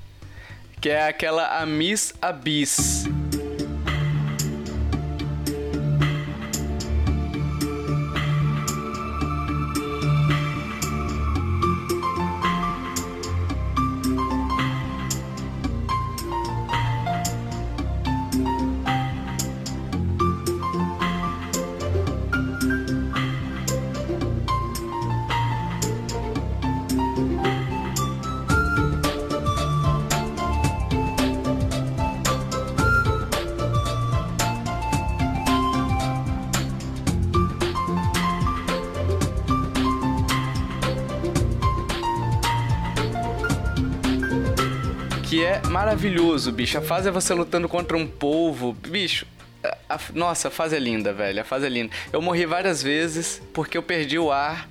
[0.82, 3.06] Que é aquela a Miss Abyss.
[46.12, 46.78] Maravilhoso, bicho.
[46.78, 48.74] A fase é você lutando contra um polvo.
[48.74, 49.26] Bicho,
[49.64, 51.42] a- a- nossa, a fase é linda, velho.
[51.42, 51.94] A fase é linda.
[52.12, 54.70] Eu morri várias vezes porque eu perdi o ar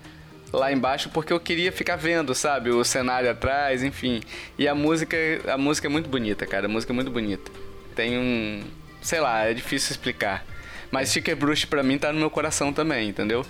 [0.52, 2.70] lá embaixo porque eu queria ficar vendo, sabe?
[2.70, 4.20] O cenário atrás, enfim.
[4.58, 5.16] E a música,
[5.48, 6.66] a música é muito bonita, cara.
[6.66, 7.50] A música é muito bonita.
[7.94, 8.62] Tem um,
[9.02, 10.44] sei lá, é difícil explicar.
[10.90, 13.44] Mas Sticker Brush pra mim tá no meu coração também, entendeu?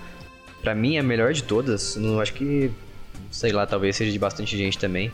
[0.62, 2.70] Pra mim, a melhor de todas, não acho que,
[3.30, 5.12] sei lá, talvez seja de bastante gente também,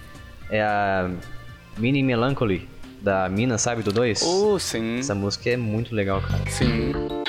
[0.49, 1.11] é a
[1.77, 2.69] Mini Melancholy,
[3.01, 4.23] da Mina, sabe, do 2?
[4.23, 4.99] Oh, sim.
[4.99, 6.49] Essa música é muito legal, cara.
[6.51, 7.22] Sim.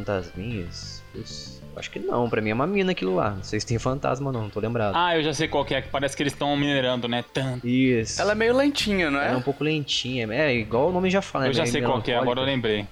[0.00, 1.02] Fantasminhas?
[1.12, 3.30] Putz, acho que não, pra mim é uma mina aquilo lá.
[3.30, 4.94] Não sei se tem fantasma não, não tô lembrado.
[4.96, 7.24] Ah, eu já sei qual que é, que parece que eles estão minerando, né?
[7.32, 7.60] Tan.
[7.64, 8.20] Isso.
[8.20, 9.26] Ela é meio lentinha, não é?
[9.26, 10.26] Ela é um pouco lentinha.
[10.32, 11.54] É, igual o nome já fala, Eu né?
[11.54, 12.86] já sei qual que é, agora eu lembrei.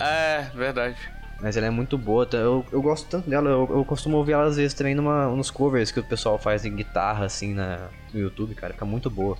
[0.00, 0.96] É, verdade.
[1.40, 2.24] Mas ela é muito boa.
[2.24, 2.36] tá?
[2.36, 5.50] Eu, eu gosto tanto dela, eu, eu costumo ouvir ela às vezes também numa, nos
[5.50, 8.72] covers que o pessoal faz em guitarra, assim, na, no YouTube, cara.
[8.72, 9.36] Fica muito boa.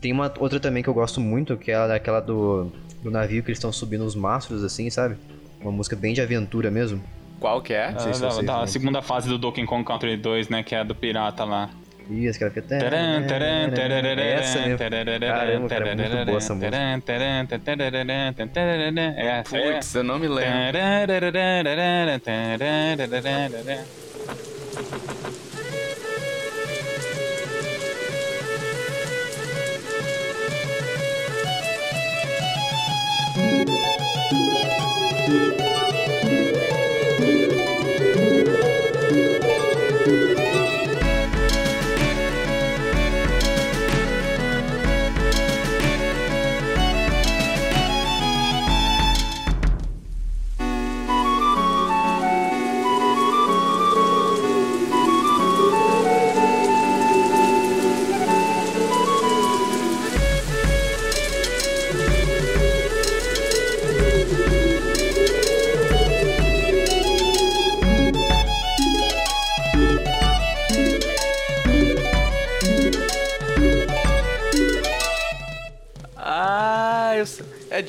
[0.00, 2.70] Tem uma outra também que eu gosto muito, que é aquela do,
[3.02, 5.16] do navio que eles estão subindo os mastros, assim, sabe?
[5.64, 7.02] Uma música bem de aventura mesmo.
[7.40, 7.90] Qual que é?
[7.90, 10.62] Não sei Ah, se da, vocês da segunda fase do Donkey Kong Country 2, né?
[10.62, 11.70] Que é a do pirata lá.
[12.10, 12.68] Isso, ela fica...
[12.68, 14.78] Taran, taran, tararara, Essa mesmo.
[14.78, 16.70] Caramba, cara, é muito boa essa música.
[16.70, 17.46] taran, taran.
[19.16, 19.72] É, essa é.
[19.72, 20.78] Putz, eu não me lembro.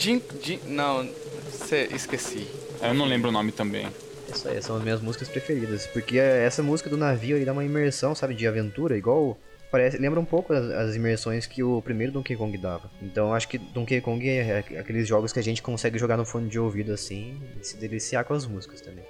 [0.05, 0.21] Jim.
[0.39, 1.09] Jim não,
[1.49, 2.47] cê, esqueci.
[2.79, 3.87] Eu não lembro o nome também.
[4.31, 5.87] Isso aí, são as minhas músicas preferidas.
[5.87, 9.35] Porque essa música do navio aí dá uma imersão, sabe, de aventura, igual.
[9.71, 12.91] Parece, lembra um pouco as, as imersões que o primeiro Donkey Kong dava.
[13.01, 16.49] Então acho que Donkey Kong é aqueles jogos que a gente consegue jogar no fone
[16.49, 19.03] de ouvido assim e se deliciar com as músicas também.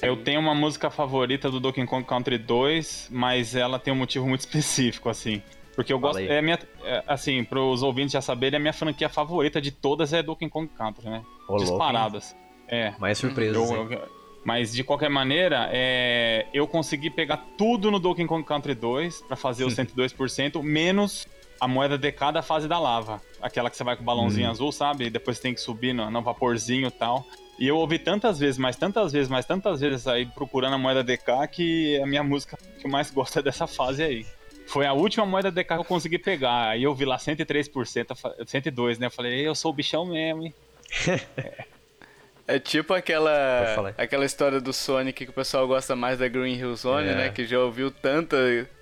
[0.00, 4.26] Eu tenho uma música favorita do Donkey Kong Country 2, mas ela tem um motivo
[4.26, 5.42] muito específico, assim.
[5.78, 6.24] Porque eu Fala gosto.
[6.24, 6.28] aí.
[6.38, 10.20] É minha, é, assim, pros ouvintes já saberem, a minha franquia favorita de todas é
[10.24, 11.22] Donkey Kong Country, né?
[11.46, 11.64] Ô, louco?
[11.64, 12.34] Disparadas.
[12.66, 12.94] É.
[12.98, 13.30] Mais eu-
[14.44, 19.36] mas de qualquer maneira, é, eu consegui pegar tudo no Donkey Kong Country 2 pra
[19.36, 21.28] fazer os 102%, menos
[21.60, 23.20] a moeda DK da fase da lava.
[23.40, 24.50] Aquela que você vai com o balãozinho Hum.
[24.50, 25.04] azul, sabe?
[25.06, 27.24] E depois tem que subir no, no vaporzinho e tal.
[27.58, 31.04] E eu ouvi tantas vezes, mas tantas vezes, mas tantas vezes aí procurando a moeda
[31.04, 34.26] DK que a minha música que eu mais gosto é dessa fase aí.
[34.68, 36.68] Foi a última moeda DK que eu consegui pegar.
[36.68, 39.06] Aí eu vi lá 103%, eu fa- 102, né?
[39.06, 40.54] Eu falei, eu sou o bichão mesmo, hein?
[42.46, 46.74] É tipo aquela aquela história do Sonic que o pessoal gosta mais da Green Hill
[46.76, 47.14] Zone, É.
[47.14, 47.28] né?
[47.28, 48.36] Que já ouviu tanta.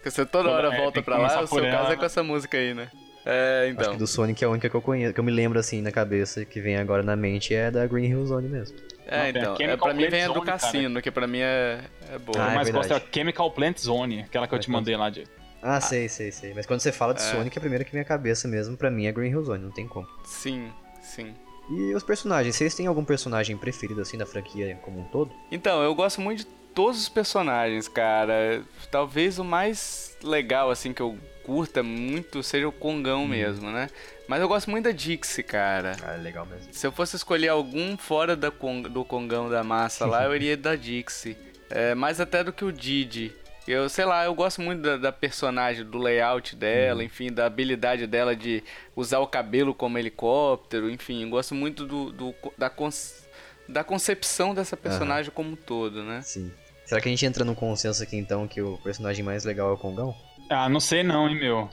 [0.05, 2.01] Que você toda Toda- hora é, volta que pra lá, o seu caso é com
[2.03, 2.07] né?
[2.07, 2.89] essa música aí, né?
[3.24, 3.93] É, Acho então.
[3.95, 5.91] que do Sonic é a única que eu conheço, que eu me lembro assim na
[5.91, 8.76] cabeça, que vem agora na mente é da Green Hill Zone mesmo.
[9.05, 9.57] É, Não, então.
[9.59, 10.59] É, pra mim vem a do Zone, cara.
[10.61, 11.80] Cassino, que pra mim é,
[12.12, 12.39] é boa.
[12.39, 13.03] Ah, eu é mais gosto é a.
[13.12, 15.24] Chemical Plant Zone, aquela que eu te mandei lá de.
[15.62, 16.52] Ah, sei, sei, sei.
[16.54, 17.24] Mas quando você fala de É.
[17.24, 19.70] Sonic, a primeira que vem à cabeça mesmo, pra mim, é Green Hill Zone, não
[19.70, 20.07] tem como.
[20.24, 21.34] Sim, sim.
[21.70, 25.32] E os personagens, vocês têm algum personagem preferido assim da franquia como um todo?
[25.50, 28.62] Então, eu gosto muito de todos os personagens, cara.
[28.90, 33.88] Talvez o mais legal, assim, que eu curta muito seja o Kongão mesmo, né?
[34.28, 35.96] Mas eu gosto muito da Dixie, cara.
[36.02, 36.72] Ah, é legal mesmo.
[36.72, 38.50] Se eu fosse escolher algum fora da
[38.90, 41.36] do Kongão da massa lá, eu iria da Dixie.
[41.70, 43.32] É, mais até do que o Didi.
[43.66, 48.06] Eu, sei lá, eu gosto muito da, da personagem, do layout dela, enfim, da habilidade
[48.06, 48.62] dela de
[48.94, 53.26] usar o cabelo como helicóptero, enfim, eu gosto muito do, do- da, cons-
[53.68, 56.20] da concepção dessa personagem como um todo, né?
[56.22, 56.52] Sim.
[56.84, 59.72] Será que a gente entra num consenso aqui então que o personagem mais legal é
[59.72, 60.14] o Kongão?
[60.48, 61.68] Ah, não sei não, hein, meu.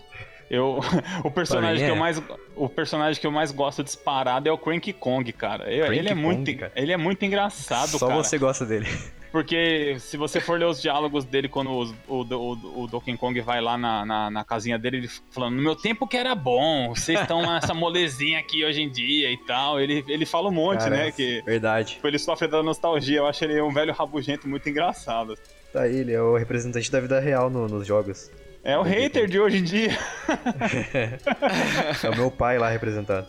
[0.49, 0.79] Eu,
[1.23, 1.99] o personagem mim que eu é.
[1.99, 2.21] mais
[2.55, 5.71] o personagem que eu mais gosto disparado é o Cranky Kong, cara.
[5.73, 8.23] Eu- Cranky ele é muito, Kong, ele é muito engraçado, Só cara.
[8.23, 8.87] você gosta dele.
[9.33, 13.41] Porque se você for ler os diálogos dele quando os- o, o, o Donkey Kong
[13.41, 16.93] vai lá na, na, na casinha dele, ele falando, no meu tempo que era bom,
[16.93, 19.81] vocês estão nessa molezinha aqui hoje em dia e tal.
[19.81, 21.11] Ele, ele fala um monte, Cara, né?
[21.11, 21.99] Que Verdade.
[22.03, 23.17] ele sofre da nostalgia.
[23.17, 25.35] Eu acho ele um velho rabugento muito engraçado.
[25.73, 28.29] Tá aí, ele é o representante da vida real no- nos jogos.
[28.63, 29.91] É o hater de hoje em dia.
[32.03, 33.27] É o meu pai lá representado.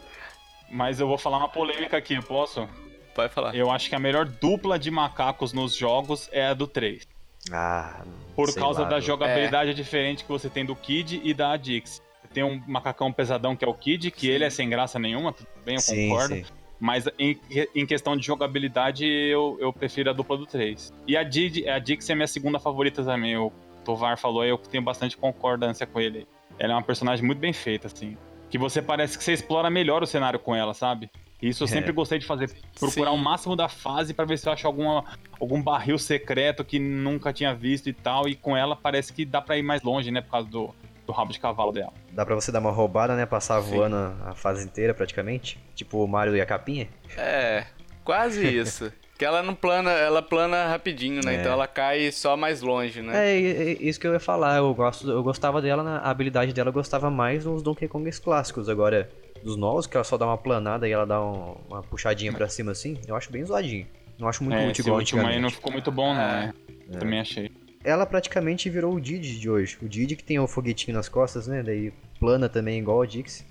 [0.70, 2.68] Mas eu vou falar uma polêmica aqui, posso?
[3.14, 3.54] Pode falar.
[3.54, 7.06] Eu acho que a melhor dupla de macacos nos jogos é a do 3.
[7.52, 8.02] Ah,
[8.34, 12.02] Por sei causa lá, da jogabilidade diferente que você tem do Kid e da Dix.
[12.32, 15.46] Tem um macacão pesadão que é o Kid, que ele é sem graça nenhuma, tudo
[15.64, 16.34] bem, eu Sim, concordo.
[16.34, 16.44] sim.
[16.80, 17.38] Mas em,
[17.74, 20.92] em questão de jogabilidade, eu, eu prefiro a dupla do 3.
[21.06, 23.36] E a, Didi, a Dix é minha segunda favorita também.
[23.36, 23.52] O
[23.84, 26.26] Tovar falou aí, eu tenho bastante concordância com ele.
[26.58, 28.16] Ela é uma personagem muito bem feita, assim.
[28.48, 31.10] Que você parece que você explora melhor o cenário com ela, sabe?
[31.42, 31.92] Isso eu sempre é.
[31.92, 32.50] gostei de fazer.
[32.78, 33.16] Procurar Sim.
[33.16, 35.04] o máximo da fase para ver se eu acho alguma,
[35.38, 38.26] algum barril secreto que nunca tinha visto e tal.
[38.28, 40.22] E com ela parece que dá pra ir mais longe, né?
[40.22, 40.74] Por causa do,
[41.06, 41.92] do rabo de cavalo dela.
[42.12, 43.26] Dá pra você dar uma roubada, né?
[43.26, 43.74] Passar Sim.
[43.74, 45.58] voando a fase inteira praticamente?
[45.74, 46.88] Tipo o Mario e a capinha?
[47.16, 47.66] É,
[48.02, 48.90] quase isso.
[49.24, 51.36] Que ela não plana, ela plana rapidinho, né?
[51.36, 51.40] É.
[51.40, 53.32] Então ela cai só mais longe, né?
[53.32, 54.58] É, é, isso que eu ia falar.
[54.58, 58.68] Eu, gosto, eu gostava dela, a habilidade dela eu gostava mais nos Donkey Kongs clássicos.
[58.68, 59.08] Agora,
[59.42, 62.50] dos novos, que ela só dá uma planada e ela dá um, uma puxadinha pra
[62.50, 63.86] cima assim, eu acho bem zoadinho.
[64.18, 66.52] Não acho muito é, útil igual último aí não ficou muito bom, né?
[66.92, 66.98] É.
[66.98, 67.50] Também achei.
[67.82, 69.78] Ela praticamente virou o Didi de hoje.
[69.80, 71.62] O Didi que tem o foguetinho nas costas, né?
[71.62, 73.46] Daí plana também igual o Dixie.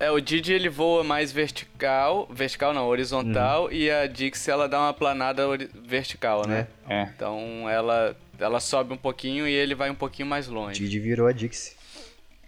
[0.00, 3.72] É, o Didi ele voa mais vertical, vertical não, horizontal, uhum.
[3.72, 5.42] e a Dixie ela dá uma planada
[5.74, 6.68] vertical, né?
[6.88, 6.94] É.
[6.94, 7.12] é.
[7.14, 10.78] Então ela, ela sobe um pouquinho e ele vai um pouquinho mais longe.
[10.78, 11.76] Didi virou a Dixie.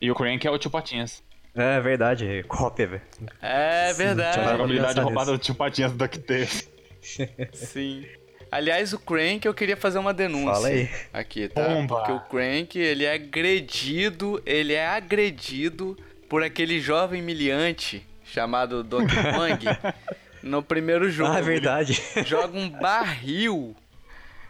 [0.01, 1.22] E o Crank é o Tio Patinhas.
[1.55, 3.03] É verdade, é cópia, velho.
[3.42, 4.38] É verdade.
[4.38, 6.70] A jogabilidade roubada do Tio Patinhas do DuckTales.
[7.53, 8.07] Sim.
[8.51, 10.88] Aliás, o Crank, eu queria fazer uma denúncia Fala aí.
[11.12, 11.68] aqui, tá?
[11.68, 11.96] Bomba.
[11.96, 15.96] Porque o Crank, ele é agredido, ele é agredido
[16.31, 19.95] por aquele jovem miliante chamado Donkey Kong
[20.41, 21.33] no primeiro jogo.
[21.33, 22.01] Ah, é verdade.
[22.24, 23.76] Joga um barril.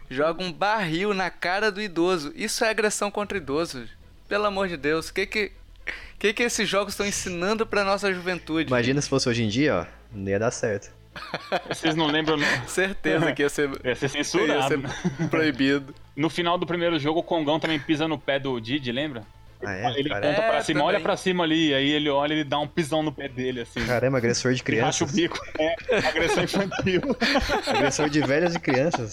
[0.07, 2.31] Joga um barril na cara do idoso.
[2.35, 3.89] Isso é agressão contra idoso.
[4.29, 5.51] Pelo amor de Deus, o que que,
[6.19, 8.69] que que esses jogos estão ensinando pra nossa juventude?
[8.69, 10.91] Imagina se fosse hoje em dia, ó, não ia dar certo.
[11.67, 12.37] Vocês não lembram?
[12.67, 14.75] Certeza que ia ser, ia ser censurado.
[14.75, 15.95] Ia ser proibido.
[16.15, 19.25] No final do primeiro jogo, o Kongão também pisa no pé do Didi, lembra?
[19.63, 19.99] Ah, é?
[19.99, 20.27] Ele Caramba.
[20.27, 20.95] aponta pra é, cima, também.
[20.95, 23.61] olha pra cima ali, aí ele olha e ele dá um pisão no pé dele,
[23.61, 23.85] assim.
[23.85, 25.01] Caramba, agressor de crianças.
[25.01, 25.39] Acha o bico.
[25.59, 27.01] É, agressão infantil.
[27.67, 29.11] agressor de velhas e crianças.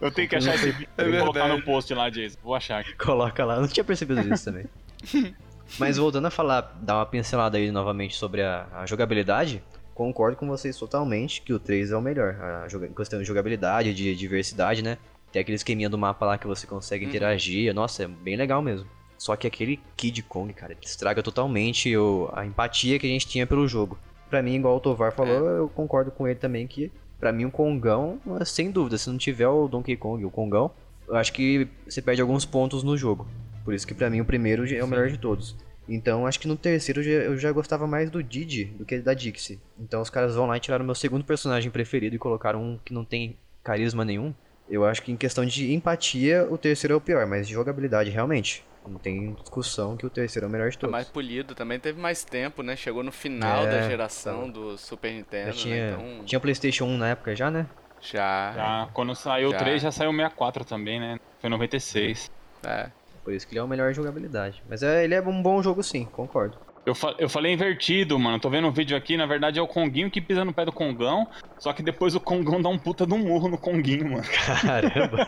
[0.00, 2.36] Eu tenho que achar esse vídeo é e colocar no post lá, Jason.
[2.42, 2.94] Vou achar aqui.
[2.96, 4.66] Coloca lá, não tinha percebido isso também.
[5.78, 9.62] Mas voltando a falar, dar uma pincelada aí novamente sobre a, a, jogabilidade,
[9.94, 12.36] concordo com vocês totalmente que o 3 é o melhor.
[12.40, 14.96] A, a questão de jogabilidade, de diversidade, né?
[15.32, 17.10] Tem aquele esqueminha do mapa lá que você consegue uhum.
[17.10, 17.74] interagir.
[17.74, 18.88] Nossa, é bem legal mesmo.
[19.18, 23.46] Só que aquele Kid Kong, cara, estraga totalmente o, a empatia que a gente tinha
[23.46, 23.98] pelo jogo.
[24.28, 25.58] Pra mim, igual o Tovar falou, é.
[25.58, 29.48] eu concordo com ele também que, pra mim, o Kongão, sem dúvida, se não tiver
[29.48, 30.70] o Donkey Kong e o Kongão,
[31.08, 33.26] eu acho que você perde alguns pontos no jogo.
[33.64, 35.56] Por isso que pra mim o primeiro é o melhor de todos.
[35.88, 38.98] Então acho que no terceiro eu já, eu já, gostava mais do Didi do que
[38.98, 39.60] da Dixie.
[39.78, 42.78] Então os caras vão lá e tiraram o meu segundo personagem preferido e colocaram um
[42.84, 44.34] que não tem carisma nenhum.
[44.68, 48.10] Eu acho que em questão de empatia, o terceiro é o pior, mas de jogabilidade,
[48.10, 48.64] realmente.
[48.86, 50.92] Não tem discussão que o terceiro é o melhor de todos.
[50.92, 52.76] É mais polido, também teve mais tempo, né?
[52.76, 55.52] Chegou no final é, da geração do Super Nintendo.
[55.52, 56.02] Já tinha, né?
[56.02, 56.24] então...
[56.24, 57.66] tinha PlayStation 1 na época já, né?
[58.00, 58.52] Já.
[58.54, 58.88] Já.
[58.92, 59.56] Quando saiu já.
[59.56, 61.18] o 3, já saiu o 64 também, né?
[61.40, 62.30] Foi 96.
[62.64, 62.90] É.
[63.24, 64.62] Por isso que ele é o melhor jogabilidade.
[64.68, 66.56] Mas é, ele é um bom jogo sim, concordo.
[66.86, 68.38] Eu, fa eu falei invertido, mano.
[68.38, 70.70] Tô vendo um vídeo aqui, na verdade é o Conguinho que pisa no pé do
[70.70, 71.26] Congão,
[71.58, 74.24] só que depois o Congão dá um puta de um murro no Conguinho, mano.
[74.62, 75.26] Caramba.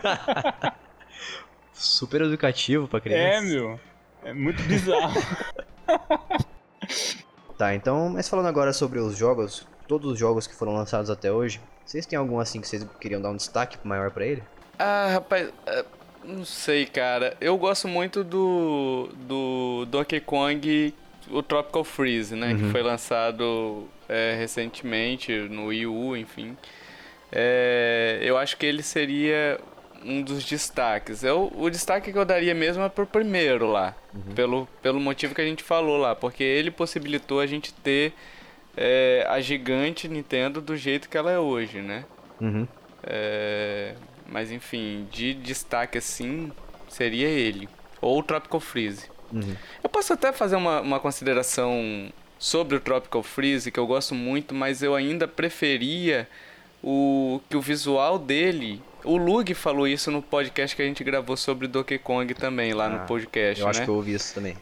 [1.79, 3.37] Super educativo pra criança.
[3.37, 3.79] É, meu.
[4.23, 5.13] É muito bizarro.
[7.57, 11.31] tá, então, mas falando agora sobre os jogos, todos os jogos que foram lançados até
[11.31, 14.43] hoje, vocês têm algum assim que vocês queriam dar um destaque maior para ele?
[14.77, 15.85] Ah, rapaz, é,
[16.25, 17.37] não sei, cara.
[17.39, 20.93] Eu gosto muito do do Donkey Kong
[21.31, 22.51] o Tropical Freeze, né?
[22.51, 22.57] Uhum.
[22.57, 26.57] Que foi lançado é, recentemente no Wii U, enfim.
[27.31, 29.59] É, eu acho que ele seria
[30.05, 31.23] um dos destaques.
[31.23, 33.95] Eu, o destaque que eu daria mesmo é pro primeiro lá.
[34.13, 34.33] Uhum.
[34.33, 36.15] Pelo, pelo motivo que a gente falou lá.
[36.15, 38.13] Porque ele possibilitou a gente ter
[38.75, 42.05] é, a gigante Nintendo do jeito que ela é hoje, né?
[42.39, 42.67] Uhum.
[43.03, 43.95] É,
[44.27, 46.51] mas enfim, de destaque assim,
[46.87, 47.67] seria ele.
[48.01, 49.09] Ou o Tropical Freeze.
[49.31, 49.55] Uhum.
[49.83, 54.55] Eu posso até fazer uma, uma consideração sobre o Tropical Freeze, que eu gosto muito,
[54.55, 56.27] mas eu ainda preferia
[56.81, 58.81] o que o visual dele.
[59.03, 62.85] O Lug falou isso no podcast que a gente gravou sobre Donkey Kong também, lá
[62.85, 63.59] ah, no podcast.
[63.59, 63.71] Eu né?
[63.71, 64.57] acho que eu ouvi isso também.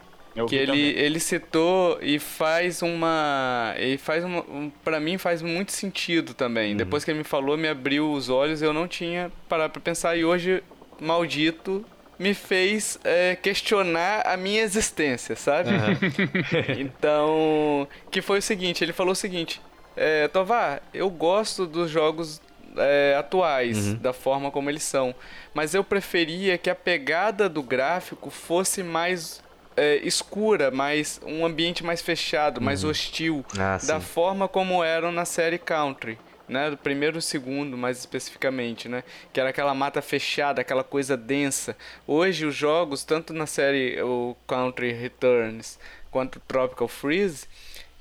[0.47, 3.73] que ele, ele citou e faz uma.
[3.77, 4.41] E faz uma.
[4.41, 6.71] Um, pra mim faz muito sentido também.
[6.71, 6.77] Uhum.
[6.77, 10.15] Depois que ele me falou, me abriu os olhos, eu não tinha parado pra pensar.
[10.15, 10.63] E hoje,
[10.99, 11.83] maldito,
[12.19, 15.69] me fez é, questionar a minha existência, sabe?
[15.69, 16.77] Uhum.
[16.79, 19.61] então, que foi o seguinte, ele falou o seguinte,
[19.95, 22.41] é, Tovar, eu gosto dos jogos
[22.78, 23.95] é, atuais, uhum.
[23.95, 25.13] da forma como eles são,
[25.53, 29.41] mas eu preferia que a pegada do gráfico fosse mais
[29.75, 32.63] é, escura, mais um ambiente mais fechado, uhum.
[32.63, 36.17] mais hostil, ah, da forma como eram na série Country
[36.47, 36.69] né?
[36.69, 39.03] Do primeiro e segundo, mais especificamente, né?
[39.34, 41.75] Que era aquela mata fechada, aquela coisa densa.
[42.05, 45.78] Hoje os jogos, tanto na série o Country Returns
[46.09, 47.47] quanto Tropical Freeze,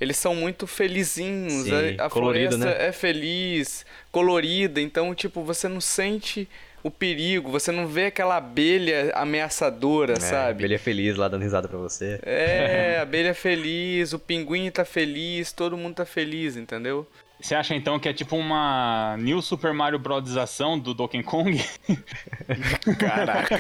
[0.00, 1.64] eles são muito felizinhos.
[1.64, 2.88] Sim, a a colorido, floresta né?
[2.88, 6.48] é feliz, colorida, então, tipo, você não sente
[6.82, 10.72] o perigo, você não vê aquela abelha ameaçadora, É, sabe?
[10.72, 12.20] É feliz lá dando risada pra você.
[12.22, 17.06] É, a abelha feliz, o pinguim tá feliz, todo mundo tá feliz, entendeu?
[17.40, 21.62] Você acha então que é tipo uma New Super Mario Brosização do Donkey Kong?
[22.98, 23.58] Caraca.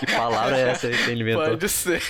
[0.00, 1.44] Que palavra é essa aí que ele inventou?
[1.44, 2.02] Pode ser.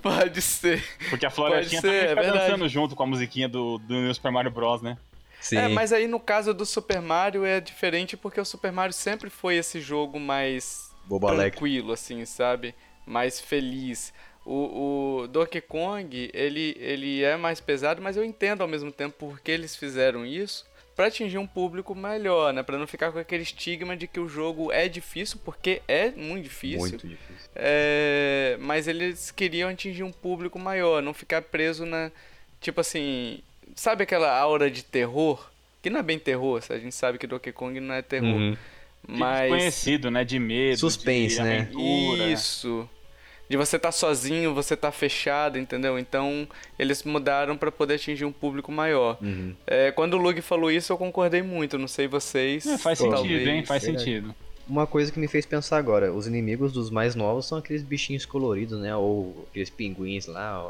[0.00, 0.84] Pode ser.
[1.10, 4.14] Porque a florestinha Pode ser, também é dançando junto com a musiquinha do, do New
[4.14, 4.96] Super Mario Bros, né?
[5.40, 5.58] Sim.
[5.58, 9.28] É, mas aí no caso do Super Mario é diferente porque o Super Mario sempre
[9.28, 11.50] foi esse jogo mais alegre.
[11.50, 12.74] tranquilo, assim, sabe?
[13.04, 14.12] Mais feliz.
[14.44, 19.14] O, o Donkey Kong, ele, ele é mais pesado, mas eu entendo ao mesmo tempo
[19.18, 22.62] porque eles fizeram isso pra atingir um público melhor, né?
[22.62, 26.44] Pra não ficar com aquele estigma de que o jogo é difícil, porque é muito
[26.44, 26.78] difícil.
[26.78, 27.50] Muito difícil.
[27.54, 32.10] É, mas eles queriam atingir um público maior, não ficar preso na.
[32.60, 33.40] Tipo assim.
[33.74, 35.50] Sabe aquela aura de terror?
[35.82, 38.28] Que não é bem terror, a gente sabe que Donkey Kong não é terror.
[38.28, 38.56] Uhum.
[39.06, 39.50] Mas.
[39.50, 40.24] Conhecido, né?
[40.24, 40.78] De medo.
[40.78, 41.60] Suspense, de né?
[41.60, 42.24] aventura.
[42.30, 42.88] Isso.
[43.54, 45.96] De você estar sozinho, você tá fechado, entendeu?
[45.96, 46.44] Então
[46.76, 49.16] eles mudaram pra poder atingir um público maior.
[49.22, 49.54] Uhum.
[49.64, 51.78] É, quando o Lug falou isso, eu concordei muito.
[51.78, 52.66] Não sei vocês.
[52.66, 53.44] É, faz Pô, sentido, hein?
[53.44, 53.68] talvez.
[53.68, 54.34] Faz sentido.
[54.68, 58.26] Uma coisa que me fez pensar agora, os inimigos dos mais novos são aqueles bichinhos
[58.26, 58.96] coloridos, né?
[58.96, 60.68] Ou aqueles pinguins lá,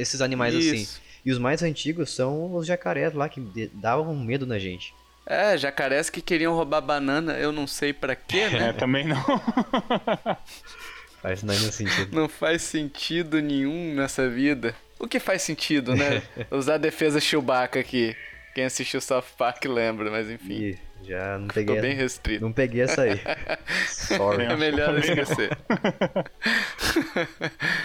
[0.00, 0.74] esses animais assim.
[0.74, 1.00] Isso.
[1.24, 3.40] E os mais antigos são os jacarés lá que
[3.74, 4.92] davam medo na gente.
[5.24, 8.70] É, jacarés que queriam roubar banana, eu não sei pra quê, né?
[8.70, 9.22] É, também não.
[11.24, 12.14] Faz nenhum sentido.
[12.14, 14.74] Não faz sentido nenhum nessa vida.
[14.98, 16.22] O que faz sentido, né?
[16.52, 18.14] Usar a defesa Chewbacca aqui.
[18.54, 20.52] Quem assistiu South Park lembra, mas enfim.
[20.52, 21.80] Ih, já não Ficou peguei.
[21.80, 22.44] bem restrito.
[22.44, 23.18] Não peguei essa aí.
[23.88, 24.44] Sorry.
[24.44, 25.56] É melhor esquecer.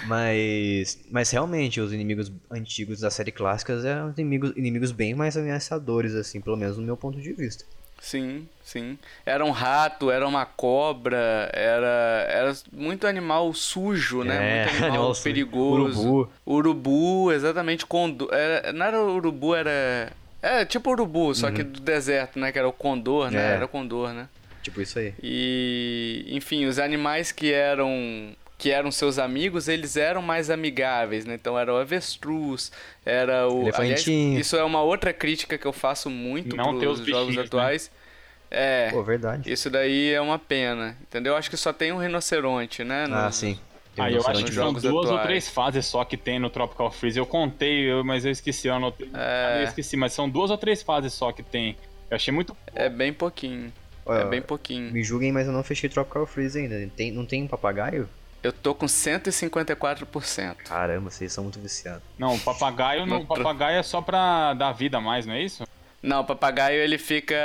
[0.05, 6.13] Mas, mas realmente, os inimigos antigos da série clássica eram inimigos, inimigos bem mais ameaçadores,
[6.13, 7.63] assim, pelo menos no meu ponto de vista.
[8.01, 8.97] Sim, sim.
[9.25, 14.63] Era um rato, era uma cobra, era, era muito animal sujo, né?
[14.63, 15.23] É, muito animal, sujo.
[15.23, 16.01] perigoso.
[16.01, 16.31] Urubu.
[16.47, 17.85] Urubu, exatamente.
[17.85, 20.11] Condor, era, não era urubu, era.
[20.41, 22.51] É, tipo urubu, só que do deserto, né?
[22.51, 23.39] Que era o condor, né?
[23.39, 23.45] Uhum.
[23.51, 23.55] É.
[23.55, 24.27] Era o condor, né?
[24.63, 25.13] Tipo isso aí.
[25.21, 31.34] E, enfim, os animais que eram que eram seus amigos, eles eram mais amigáveis, né?
[31.34, 32.72] Então era o avestruz,
[33.05, 34.28] era o Elefantinho.
[34.34, 37.36] Aliás, isso é uma outra crítica que eu faço muito Não ter pros os jogos
[37.36, 37.41] né?
[37.43, 37.89] atuais.
[38.51, 39.51] É, Pô, verdade.
[39.51, 41.36] isso daí é uma pena, entendeu?
[41.36, 43.05] Acho que só tem um rinoceronte, né?
[43.10, 43.57] Ah, nos- sim.
[43.95, 45.28] Tem Ah, um eu acho rinoceronte que são duas ou atuais.
[45.28, 47.18] três fases só que tem no Tropical Freeze.
[47.18, 49.10] Eu contei, eu- mas eu esqueci, eu anotei.
[49.14, 49.60] É.
[49.62, 51.78] Eu esqueci, mas são duas ou três fases só que tem.
[52.10, 52.55] Eu achei muito.
[52.76, 53.72] É bem pouquinho.
[54.05, 54.91] Olha, é bem pouquinho.
[54.91, 56.89] Me julguem, mas eu não fechei Tropical Freeze ainda.
[56.95, 58.10] Tem, não tem um papagaio?
[58.41, 60.55] Eu tô com 154%.
[60.65, 62.01] Caramba, vocês são muito viciados.
[62.17, 65.67] Não, o papagaio, não, papagaio é só pra dar vida a mais, não é isso?
[66.01, 67.35] Não, o papagaio ele fica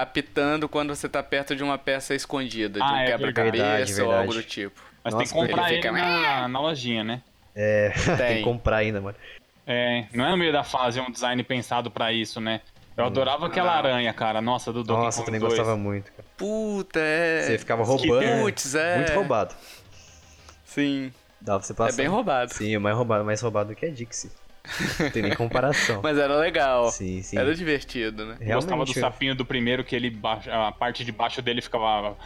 [0.00, 4.02] apitando quando você tá perto de uma peça escondida, de Ah, um é quebra-cabeça verdade,
[4.02, 4.82] ou algo do tipo.
[5.04, 7.20] Mas Nossa, tem que comprar ele ele, fica- na, na lojinha, né?
[7.54, 8.36] É, tem Tem.
[8.38, 9.16] que comprar ainda, mano.
[9.64, 12.60] É, não é no meio da fase um design pensado pra isso, né?
[12.96, 13.78] Eu adorava aquela Não.
[13.78, 14.40] aranha, cara.
[14.42, 15.04] Nossa, do Donkey Hum.
[15.04, 15.54] Nossa, eu Kong também 2.
[15.56, 16.24] gostava muito, cara.
[16.36, 17.42] Puta, é.
[17.42, 18.42] Você ficava roubando.
[18.42, 18.96] Putz, é.
[18.96, 19.54] Muito roubado.
[20.74, 21.12] Sim.
[21.40, 21.92] Dá pra você passar.
[21.94, 22.52] É bem roubado.
[22.54, 24.30] Sim, é mais roubado, mais roubado do que a Dixie.
[25.00, 26.00] Não tem nem comparação.
[26.04, 26.88] Mas era legal.
[26.90, 27.36] Sim, sim.
[27.36, 28.36] Era divertido, né?
[28.40, 31.60] Eu gostava do Realmente, sapinho do primeiro, que ele baixa- a parte de baixo dele
[31.60, 32.16] ficava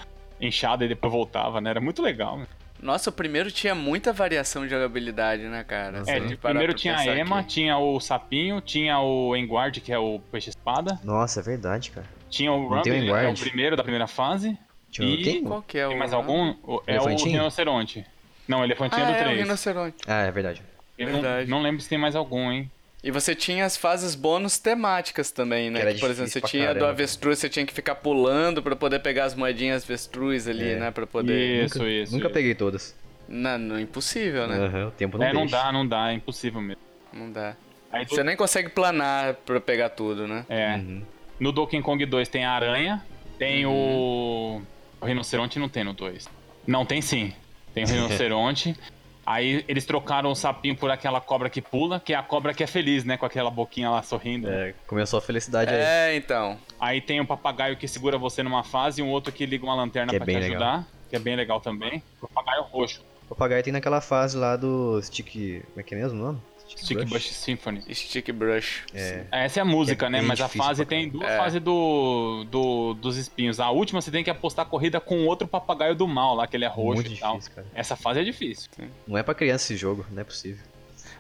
[0.41, 1.71] inchada e depois voltava, né?
[1.71, 2.39] Era muito legal.
[2.39, 2.47] né?
[2.83, 6.03] Nossa, o primeiro tinha muita variação de jogabilidade, né, cara?
[6.07, 7.49] É, parar primeiro tinha a Emma, aqui.
[7.49, 11.01] tinha o sapinho, tinha o Enguard, que é o peixe-espada.
[11.03, 12.07] Nossa, é verdade, cara.
[12.29, 13.41] Tinha o o Rumble, que é o Enguard?
[13.41, 14.59] primeiro da primeira fase.
[14.91, 15.41] Tinha E-?
[15.41, 15.89] Qual que é o.
[15.89, 16.55] Tem mais algum?
[16.63, 18.05] O- É o rinoceronte.
[18.49, 19.39] Não, o elefantinho Ah, é do é, o 3.
[19.41, 19.97] rinoceronte.
[20.07, 20.63] Ah, é verdade.
[20.99, 21.51] Eu não, Verdade.
[21.51, 22.71] não lembro se tem mais algum, hein?
[23.05, 25.85] E você tinha as fases bônus temáticas também, né?
[25.85, 26.89] Que Que, por exemplo, você tinha do caramba.
[26.91, 30.77] avestruz, você tinha que ficar pulando pra poder pegar as moedinhas avestruz ali, É.
[30.77, 30.91] né?
[30.91, 31.65] Pra poder.
[31.67, 32.13] Isso, nunca, isso.
[32.15, 32.35] Nunca isso.
[32.35, 32.97] peguei todas.
[33.29, 34.57] Não, não, impossível, né?
[34.57, 35.57] Aham, o tempo não É, não deixa.
[35.57, 36.81] dá, não dá, é impossível mesmo.
[37.13, 37.55] Não dá.
[37.93, 40.45] Aí, Você nem consegue planar pra pegar tudo, né?
[40.49, 40.75] É.
[40.77, 41.03] Uhum.
[41.39, 43.05] No Donkey Kong 2 tem a aranha,
[43.39, 43.73] tem Uhum.
[43.73, 44.63] o...
[45.01, 46.29] o rinoceronte não tem no 2.
[46.67, 47.33] Não, tem sim.
[47.77, 48.75] Tem o rinoceronte.
[49.27, 52.63] Aí eles trocaram o sapinho por aquela cobra que pula, que é a cobra que
[52.63, 53.17] é feliz, né?
[53.17, 54.49] Com aquela boquinha lá sorrindo.
[54.49, 55.81] É, começou a felicidade aí.
[55.81, 56.57] É, então.
[56.79, 59.75] Aí tem o papagaio que segura você numa fase e um outro que liga uma
[59.75, 60.63] lanterna Que é pra bem te legal.
[60.63, 60.89] ajudar.
[61.11, 62.01] Que é bem legal também.
[62.21, 63.05] Papagaio roxo.
[63.25, 65.61] O papagaio tem naquela fase lá do Stick.
[65.67, 66.43] Como é que é mesmo o nome?
[66.69, 67.83] Stick Bush Symphony.
[67.95, 68.83] Stick brush.
[68.95, 69.25] É.
[69.31, 70.21] Essa é a música, É né?
[70.23, 71.37] Mas a fase tem duas É.
[71.37, 73.61] fases do, do, dos espinhos.
[73.61, 76.57] A última você tem que apostar a corrida com outro papagaio do mal lá, que
[76.57, 77.35] ele é roxo Muito e tal.
[77.35, 77.67] difícil, cara.
[77.75, 78.71] Essa fase é difícil.
[79.07, 80.65] Não é pra criança esse jogo, não é possível.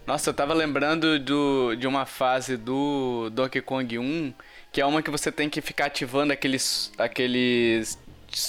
[0.07, 4.33] Nossa, eu tava lembrando do, de uma fase do Donkey Kong 1,
[4.73, 7.99] que é uma que você tem que ficar ativando aqueles, aqueles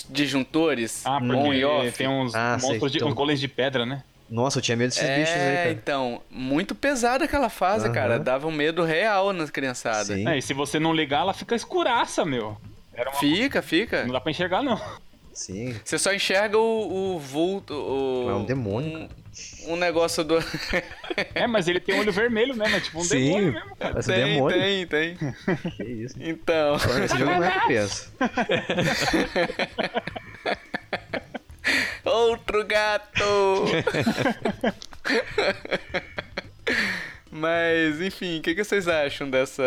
[0.09, 1.97] disjuntores Ah, on e porque off.
[1.97, 3.09] tem uns Ah, sei, monstros, de, então.
[3.09, 4.03] uns golems de pedra, né?
[4.29, 5.71] Nossa, eu tinha medo desses bichos aí, É, cara.
[5.71, 7.93] então, muito pesada aquela fase, Aham.
[7.93, 8.19] cara.
[8.19, 10.07] Dava um medo real nas criançadas.
[10.07, 10.27] Sim.
[10.27, 12.57] É, e se você não ligar, ela fica escuraça, meu.
[12.93, 13.19] Era uma...
[13.19, 14.03] Fica, fica.
[14.03, 14.79] Não dá pra enxergar, não.
[15.33, 15.75] Sim.
[15.85, 17.73] Você só enxerga o, o vulto.
[17.73, 19.07] O, É um demônio,
[19.67, 20.39] Um, um negócio do.
[21.35, 23.23] É, mas ele tem olho vermelho mesmo, é tipo um Sim.
[23.25, 23.91] demônio mesmo, cara.
[23.93, 24.59] Parece tem, demônio.
[24.59, 25.17] tem, tem.
[25.77, 26.15] Que isso.
[26.19, 26.75] Então.
[26.75, 28.11] Esse jogo não é pra criança.
[32.03, 33.23] Outro gato!
[37.31, 39.63] Mas, enfim, o que, que vocês acham dessa,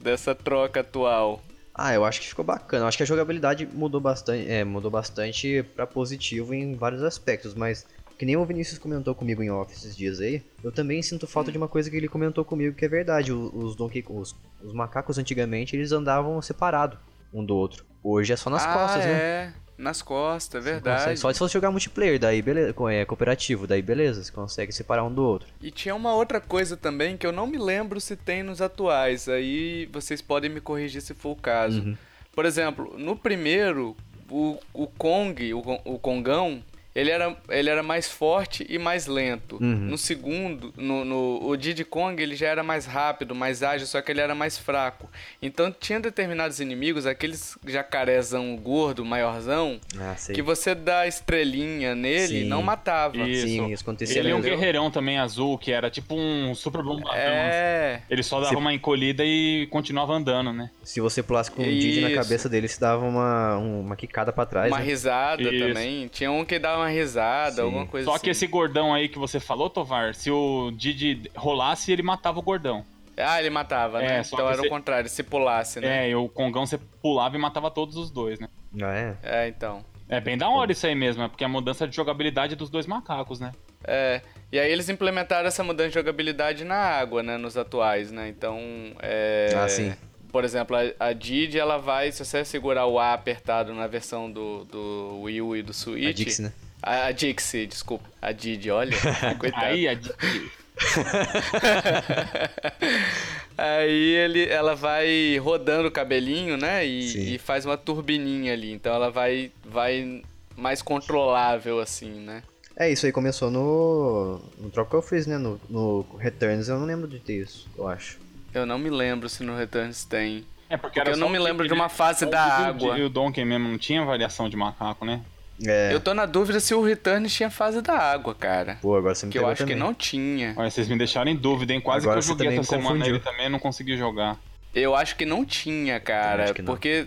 [0.00, 1.42] dessa troca atual?
[1.74, 2.84] Ah, eu acho que ficou bacana.
[2.84, 7.54] Eu acho que a jogabilidade mudou bastante, é, mudou bastante para positivo em vários aspectos,
[7.54, 7.86] mas
[8.18, 11.50] que nem o Vinícius comentou comigo em off esses dias aí, eu também sinto falta
[11.50, 13.32] de uma coisa que ele comentou comigo que é verdade.
[13.32, 16.98] Os Donkey os, os macacos antigamente eles andavam separado
[17.32, 17.82] um do outro.
[18.02, 19.54] Hoje é só nas ah, costas, né?
[19.80, 20.98] Nas costas, é verdade.
[21.00, 25.04] consegue- Só se você jogar multiplayer, daí beleza, é cooperativo, daí beleza, você consegue separar
[25.04, 25.48] um do outro.
[25.62, 29.28] E tinha uma outra coisa também que eu não me lembro se tem nos atuais.
[29.28, 31.80] Aí vocês podem me corrigir se for o caso.
[31.80, 31.96] Uhum.
[32.32, 33.96] Por exemplo, no primeiro,
[34.30, 36.62] o, o Kong, o, o Kongão,
[36.94, 39.56] ele era, ele era mais forte e mais lento.
[39.60, 39.66] Uhum.
[39.90, 44.00] No segundo, no, no- o Diddy Kong, ele já era mais rápido, mais ágil, só
[44.02, 45.08] que ele era mais fraco.
[45.40, 52.44] Então tinha determinados inimigos, aqueles jacarezão gordo, maiorzão, Ah, que você dá estrelinha nele Sim.
[52.44, 53.16] não matava.
[53.18, 53.46] Isso.
[53.46, 57.14] Sim, isso acontecia Ele é um guerreirão também azul, que era tipo um super bombadão.
[57.16, 58.02] É.
[58.10, 60.70] Ele só dava Se- uma encolhida e continuava andando, né?
[60.82, 64.32] Se você pulasse com um Didi na cabeça dele, se dava uma, um- uma quicada
[64.32, 64.70] pra trás.
[64.70, 64.84] Uma né?
[64.84, 65.66] risada Isso.
[65.66, 66.08] também.
[66.08, 67.62] Tinha um que dava uma risada, Sim.
[67.62, 68.24] alguma coisa Só assim.
[68.24, 72.42] que esse gordão aí que você falou, Tovar, se o Didi rolasse, ele matava o
[72.42, 72.84] gordão.
[73.16, 74.18] Ah, ele matava, né?
[74.18, 76.06] É, só então era você- o contrário, se pulasse, né?
[76.06, 78.48] É, e o Congão você pulava e matava todos os dois, né?
[78.80, 79.16] Ah, é?
[79.22, 79.84] É, então.
[80.08, 82.68] É bem da hora isso aí mesmo, é porque é a mudança de jogabilidade dos
[82.70, 83.52] dois macacos, né?
[83.84, 84.22] É.
[84.50, 87.36] E aí eles implementaram essa mudança de jogabilidade na água, né?
[87.36, 88.28] Nos atuais, né?
[88.28, 88.58] Então,
[89.00, 89.52] é...
[89.54, 89.94] Ah, sim.
[90.32, 92.10] Por exemplo, a, a Didi, ela vai...
[92.12, 96.08] Se você segurar o A apertado na versão do, do Wii U e do Switch...
[96.08, 96.52] A Dixie, né?
[96.82, 98.08] A, a Dixie, desculpa.
[98.20, 98.96] A Didi, olha.
[99.38, 99.64] Coitado.
[99.64, 100.50] Aí a Didi.
[103.56, 106.86] Aí ele, ela vai rodando o cabelinho, né?
[106.86, 108.72] E, e faz uma turbininha ali.
[108.72, 110.22] Então ela vai, vai
[110.56, 112.42] mais controlável, assim, né?
[112.76, 115.36] É, isso aí começou no, no Tropical Freeze, né?
[115.36, 118.18] No, no Returns eu não lembro de ter isso, eu acho.
[118.54, 120.46] Eu não me lembro se no Returns tem.
[120.68, 122.98] É Porque porque, era eu não me lembro de uma fase da água.
[122.98, 125.20] E o Donkey mesmo não tinha variação de macaco, né?
[125.66, 128.78] É, Eu tô na dúvida se o Returns tinha fase da água, cara.
[128.80, 129.76] pô, agora você me Que eu acho que também.
[129.78, 130.54] não tinha.
[130.56, 131.80] Olha, vocês me deixaram em dúvida, hein?
[131.80, 133.14] Quase Agora que eu joguei essa me semana confundiu.
[133.16, 134.38] ele também não consegui jogar.
[134.74, 136.44] Eu acho que não tinha, cara.
[136.44, 136.72] acho que não.
[136.72, 137.06] Porque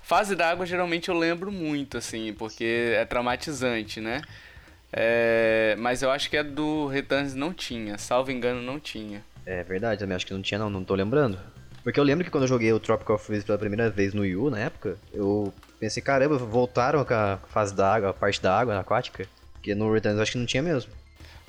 [0.00, 4.22] fase da água geralmente eu lembro muito, assim, porque é traumatizante, né?
[4.92, 9.24] É, mas eu acho que a do Returns não tinha, salvo engano, não tinha.
[9.44, 11.38] É verdade, também acho que não tinha não, não tô lembrando.
[11.82, 14.36] Porque eu lembro que quando eu joguei o Tropical Freeze pela primeira vez no Wii
[14.36, 18.58] U, na época, eu pensei, caramba, voltaram com a fase da água, a parte da
[18.58, 19.26] água aquática.
[19.54, 20.92] Porque no Returns eu acho que não tinha mesmo.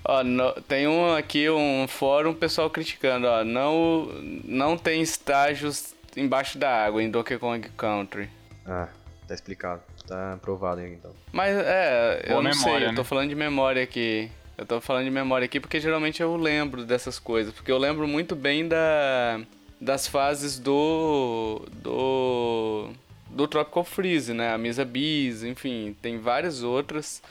[0.04, 4.06] Ó, no- tem um aqui, um fórum, pessoal criticando, ó, não,
[4.44, 8.30] não tem estágios embaixo da água em Donkey Kong Country.
[8.66, 8.88] Ah,
[9.28, 9.82] tá explicado.
[10.08, 11.12] Tá aprovado aí então.
[11.34, 13.08] Mas é, eu Boa não memória, sei, eu tô né?
[13.08, 14.30] falando de memória aqui.
[14.58, 17.52] Eu tô falando de memória aqui porque geralmente eu lembro dessas coisas.
[17.54, 19.42] Porque eu lembro muito bem da,
[19.82, 21.66] das fases do.
[21.82, 22.90] do.
[23.36, 24.54] Do Tropical Freeze, né?
[24.54, 27.22] A Misa Bees, enfim, tem várias outras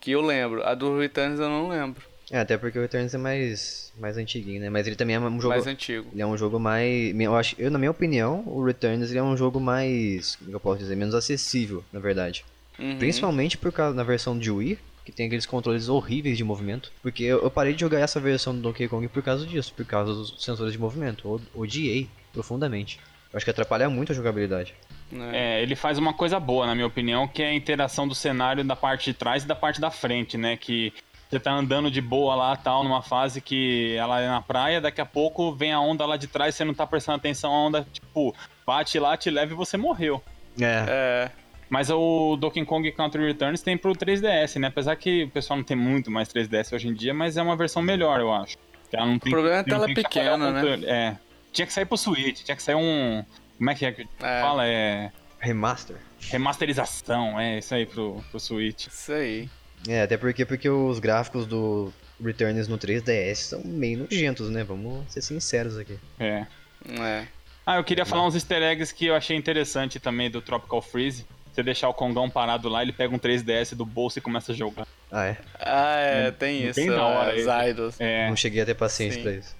[0.00, 0.62] que eu lembro.
[0.64, 2.00] A do Returns eu não lembro.
[2.30, 4.70] É, até porque o Returns é mais, mais antiguinho, né?
[4.70, 5.48] Mas ele também é um jogo...
[5.48, 6.06] Mais antigo.
[6.12, 7.18] Ele é um jogo mais.
[7.18, 10.36] Eu acho, eu, na minha opinião, o Returns ele é um jogo mais.
[10.36, 10.94] Como eu posso dizer?
[10.94, 12.44] Menos acessível, na verdade.
[12.78, 12.98] Uhum.
[12.98, 16.92] Principalmente por causa da versão de Wii, que tem aqueles controles horríveis de movimento.
[17.02, 19.86] Porque eu, eu parei de jogar essa versão do Donkey Kong por causa disso, por
[19.86, 21.26] causa dos sensores de movimento.
[21.26, 23.00] Eu odiei profundamente.
[23.32, 24.74] Eu acho que atrapalha muito a jogabilidade.
[25.10, 25.30] Né?
[25.32, 28.64] É, ele faz uma coisa boa, na minha opinião, que é a interação do cenário
[28.64, 30.56] da parte de trás e da parte da frente, né?
[30.56, 30.92] Que
[31.28, 35.00] você tá andando de boa lá, tal, numa fase que ela é na praia, daqui
[35.00, 37.86] a pouco vem a onda lá de trás, você não tá prestando atenção, a onda,
[37.92, 38.34] tipo,
[38.66, 40.22] bate lá, te leva e você morreu.
[40.60, 40.84] É.
[40.88, 41.30] É.
[41.68, 44.68] Mas o Donkey Kong Country Returns tem pro 3DS, né?
[44.68, 47.56] Apesar que o pessoal não tem muito mais 3DS hoje em dia, mas é uma
[47.56, 48.56] versão melhor, eu acho.
[48.90, 50.80] Ela não tem, O problema é a tela pequena, né?
[50.86, 51.16] É.
[51.52, 53.22] Tinha que sair pro Switch, tinha que sair um.
[53.58, 54.40] Como é que é que É.
[54.40, 54.66] fala?
[54.66, 55.10] É.
[55.40, 55.96] Remaster.
[56.30, 58.86] Remasterização, é isso aí pro, pro Switch.
[58.86, 59.48] Isso aí.
[59.86, 61.92] É, até porque, porque os gráficos do
[62.22, 64.64] Returns no 3DS são meio nojentos, né?
[64.64, 65.98] Vamos ser sinceros aqui.
[66.18, 66.46] É.
[66.88, 67.26] É.
[67.64, 71.26] Ah, eu queria falar uns easter eggs que eu achei interessante também do Tropical Freeze.
[71.52, 74.54] Você deixar o Kongão parado lá, ele pega um 3DS do bolso e começa a
[74.54, 74.86] jogar.
[75.10, 75.36] Ah, é?
[75.60, 76.86] Ah, é, tem bem isso.
[76.86, 77.50] da hora Os isso.
[77.50, 78.00] idols.
[78.00, 78.28] É.
[78.28, 79.22] Não cheguei a ter paciência Sim.
[79.22, 79.56] pra isso.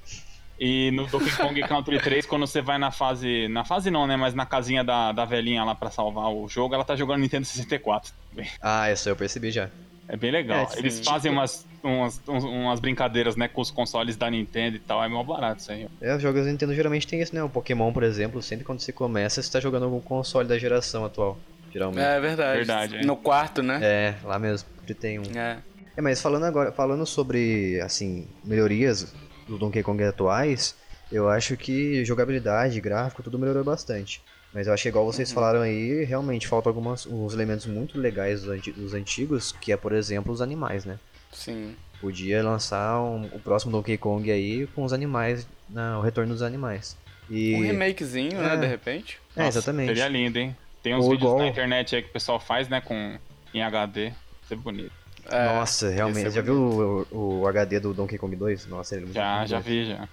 [0.61, 3.47] E no Donkey Kong Country 3, quando você vai na fase.
[3.49, 4.17] Na fase não, né?
[4.17, 7.45] Mas na casinha da, da velhinha lá pra salvar o jogo, ela tá jogando Nintendo
[7.47, 8.13] 64.
[8.31, 8.51] também.
[8.61, 9.69] Ah, isso eu percebi já.
[10.09, 10.69] É bem legal.
[10.75, 10.79] É.
[10.79, 15.05] Eles fazem umas, umas, uns- umas brincadeiras, né, com os consoles da Nintendo e tal.
[15.05, 15.87] É mó barato isso aí.
[16.01, 17.43] É, os jogos da Nintendo geralmente tem isso, né?
[17.43, 21.05] O Pokémon, por exemplo, sempre quando você começa, você tá jogando algum console da geração
[21.05, 21.39] atual.
[21.73, 22.01] Geralmente.
[22.05, 22.57] É verdade.
[22.57, 23.03] Verdade, é.
[23.05, 23.79] No quarto, né?
[23.83, 24.67] É, lá mesmo.
[24.99, 25.23] Tem um.
[25.39, 25.59] É.
[25.95, 29.15] É, mas falando agora, falando sobre, assim, melhorias
[29.49, 30.75] do Donkey Kong atuais,
[31.11, 34.23] eu acho que jogabilidade, gráfico, tudo melhorou bastante.
[34.53, 38.43] Mas eu acho que igual vocês falaram aí, realmente faltam alguns uns elementos muito legais
[38.43, 40.99] dos, anti- dos antigos, que é, por exemplo, os animais, né?
[41.33, 41.75] Sim.
[42.01, 46.43] Podia lançar um- o próximo Donkey Kong aí com os animais, na, o retorno dos
[46.43, 46.97] animais.
[47.29, 47.55] E...
[47.57, 48.57] Um remakezinho, né, É.
[48.57, 49.19] de repente.
[49.37, 49.89] É, Nossa, exatamente.
[49.89, 50.57] Seria lindo, hein?
[50.83, 53.19] Tem uns Ou vídeos igual- na internet aí que o pessoal faz, né, com
[53.53, 54.13] em HD.
[54.43, 54.93] Isso é bonito.
[55.29, 56.27] É, Nossa, realmente.
[56.27, 58.67] é já viu o, o HD do Donkey Kong 2?
[58.67, 60.09] Nossa, ele é muito Já, já vi, já.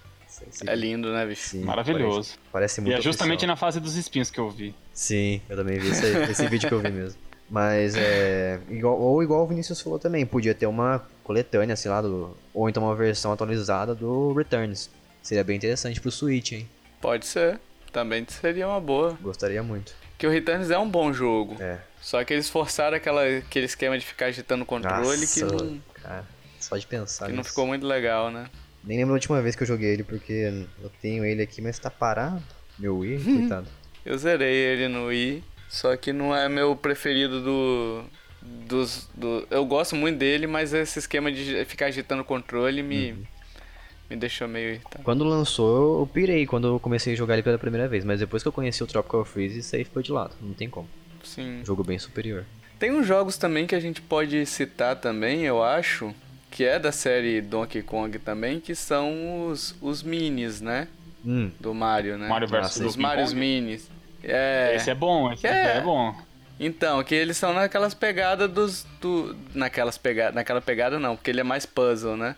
[0.68, 1.50] É lindo, né, bicho?
[1.50, 2.32] Sim, Maravilhoso.
[2.32, 3.48] Parece, parece muito E é justamente oficial.
[3.48, 4.76] na fase dos espinhos que eu vi.
[4.94, 7.18] Sim, eu também vi esse, esse vídeo que eu vi mesmo.
[7.50, 8.60] Mas é.
[8.70, 12.68] Igual, ou igual o Vinícius falou também, podia ter uma coletânea, sei lá, do, ou
[12.68, 14.90] então uma versão atualizada do Returns.
[15.22, 16.68] Seria bem interessante pro Switch, hein?
[17.00, 17.60] Pode ser.
[17.92, 19.18] Também seria uma boa.
[19.22, 19.94] Gostaria muito.
[20.18, 21.56] Que o Returns é um bom jogo.
[21.62, 21.80] É.
[22.06, 25.82] Só que eles forçaram aquela, aquele esquema de ficar agitando o controle Nossa, que, não,
[25.96, 26.24] cara,
[26.60, 27.50] só de pensar que não nisso.
[27.50, 28.46] ficou muito legal, né?
[28.84, 31.80] Nem lembro a última vez que eu joguei ele, porque eu tenho ele aqui, mas
[31.80, 32.44] tá parado.
[32.78, 33.68] Meu Wii, coitado.
[34.06, 38.04] Eu zerei ele no Wii, só que não é meu preferido do.
[38.68, 43.14] Dos, do, eu gosto muito dele, mas esse esquema de ficar agitando o controle me,
[43.14, 43.24] Uhum.
[44.12, 45.04] me deixou meio irritado.
[45.04, 48.44] Quando lançou, eu pirei quando eu comecei a jogar ele pela primeira vez, mas depois
[48.44, 50.36] que eu conheci o Tropical Freeze, isso aí ficou de lado.
[50.40, 50.88] Não tem como.
[51.26, 51.62] Sim.
[51.66, 52.46] Jogo bem superior.
[52.80, 56.14] Tem uns jogos também que a gente pode citar também, eu acho,
[56.52, 60.88] que é da série Donkey Kong também, que são os, os minis, né?
[61.26, 62.28] Hum, Do Mario, né?
[62.28, 63.40] Mario vs Nossa, Os Marios Kong.
[63.40, 63.90] minis.
[64.24, 64.74] É.
[64.76, 65.78] Esse é bom, esse É.
[65.78, 66.16] é, bom.
[66.60, 68.86] Então, que eles são naquelas pegadas dos.
[69.02, 72.36] Do, naquelas pega, naquela pegada não, porque ele é mais puzzle, né?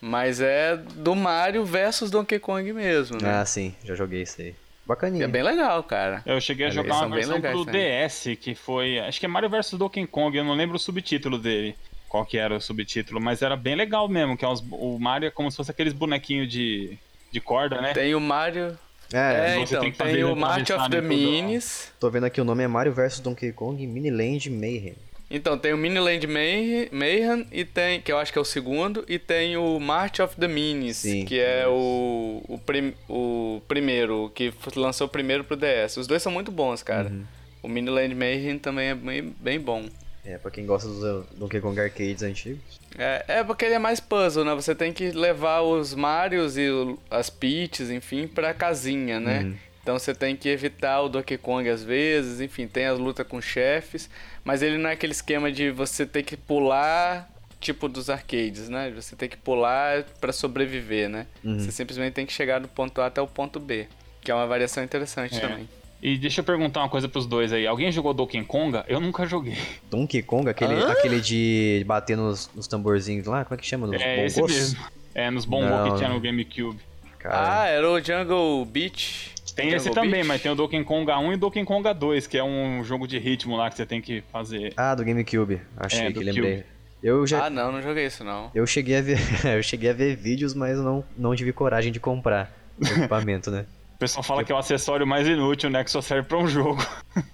[0.00, 3.40] Mas é do Mario versus Donkey Kong mesmo, né?
[3.40, 4.54] ah, sim, já joguei isso aí.
[4.86, 5.24] Bacaninha.
[5.24, 6.22] é bem legal, cara.
[6.24, 8.06] Eu cheguei a jogar eles uma versão legais pro também.
[8.06, 8.98] DS, que foi.
[9.00, 11.74] Acho que é Mario vs Donkey Kong, eu não lembro o subtítulo dele.
[12.08, 15.26] Qual que era o subtítulo, mas era bem legal mesmo, que é uns- o Mario
[15.26, 16.96] é como se fosse aqueles bonequinhos de,
[17.32, 17.92] de corda, né?
[17.92, 18.78] Tem o Mario.
[19.12, 21.00] É, É, você então, tem que tem, o March of atravessar the.
[21.00, 21.92] Minis.
[22.00, 24.94] tô vendo aqui o nome é Mario vs Donkey Kong Miniland Mayhem.
[25.28, 29.04] Então, tem o Miniland May- Mayhem, e tem, que eu acho que é o segundo,
[29.08, 34.30] e tem o March of the Minis, Sim, que é o, o, prim- o primeiro,
[34.34, 35.96] que lançou primeiro pro DS.
[35.96, 37.08] Os dois são muito bons, cara.
[37.08, 37.24] Uhum.
[37.62, 39.86] O Miniland Mayhem também é bem, bem bom.
[40.24, 42.60] É, pra quem gosta dos Donkey Kong arcades antigos.
[42.96, 44.54] É, é porque ele é mais puzzle, né?
[44.54, 49.40] Você tem que levar os Marios e o- as Peaches, enfim, pra casinha, né?
[49.42, 49.54] Uhum.
[49.82, 53.40] Então você tem que evitar o Donkey Kong às vezes, enfim, tem as lutas com
[53.40, 54.10] chefes,
[54.46, 57.28] mas ele não é aquele esquema de você ter que pular,
[57.60, 58.90] tipo dos arcades, né?
[58.94, 61.26] Você tem que pular pra sobreviver, né?
[61.44, 61.58] Uhum.
[61.58, 63.88] Você simplesmente tem que chegar do ponto A até o ponto B,
[64.22, 65.40] que é uma variação interessante É.
[65.40, 65.68] também.
[66.02, 67.66] E deixa eu perguntar uma coisa pros dois aí.
[67.66, 68.84] Alguém jogou Donkey Konga?
[68.86, 69.56] Eu nunca joguei.
[69.90, 73.86] Donkey Kong, aquele, aquele de bater nos, nos tamborzinhos lá, como é que chama?
[73.86, 74.54] Nos é esse bongos?
[74.54, 74.84] mesmo.
[75.14, 76.78] É, nos bombos que tinha no GameCube.
[77.18, 79.34] Cara, Ah, era o Jungle Beach.
[79.56, 82.36] Tem esse também, mas tem o Donkey Konga 1 e o Donkey Konga 2, que
[82.38, 84.72] é um jogo de ritmo lá que você tem que fazer.
[84.76, 85.60] ah, do GameCube.
[85.76, 86.64] Achei É, que lembrei.
[87.02, 88.50] Eu já Ah, não, não joguei isso não.
[88.54, 89.18] eu cheguei a ver,
[89.56, 93.50] eu cheguei a ver vídeos, mas eu não não tive coragem de comprar o equipamento,
[93.50, 93.64] né?
[93.94, 95.82] O pessoal fala que é o acessório mais inútil, né?
[95.82, 96.84] Que só serve pra um jogo.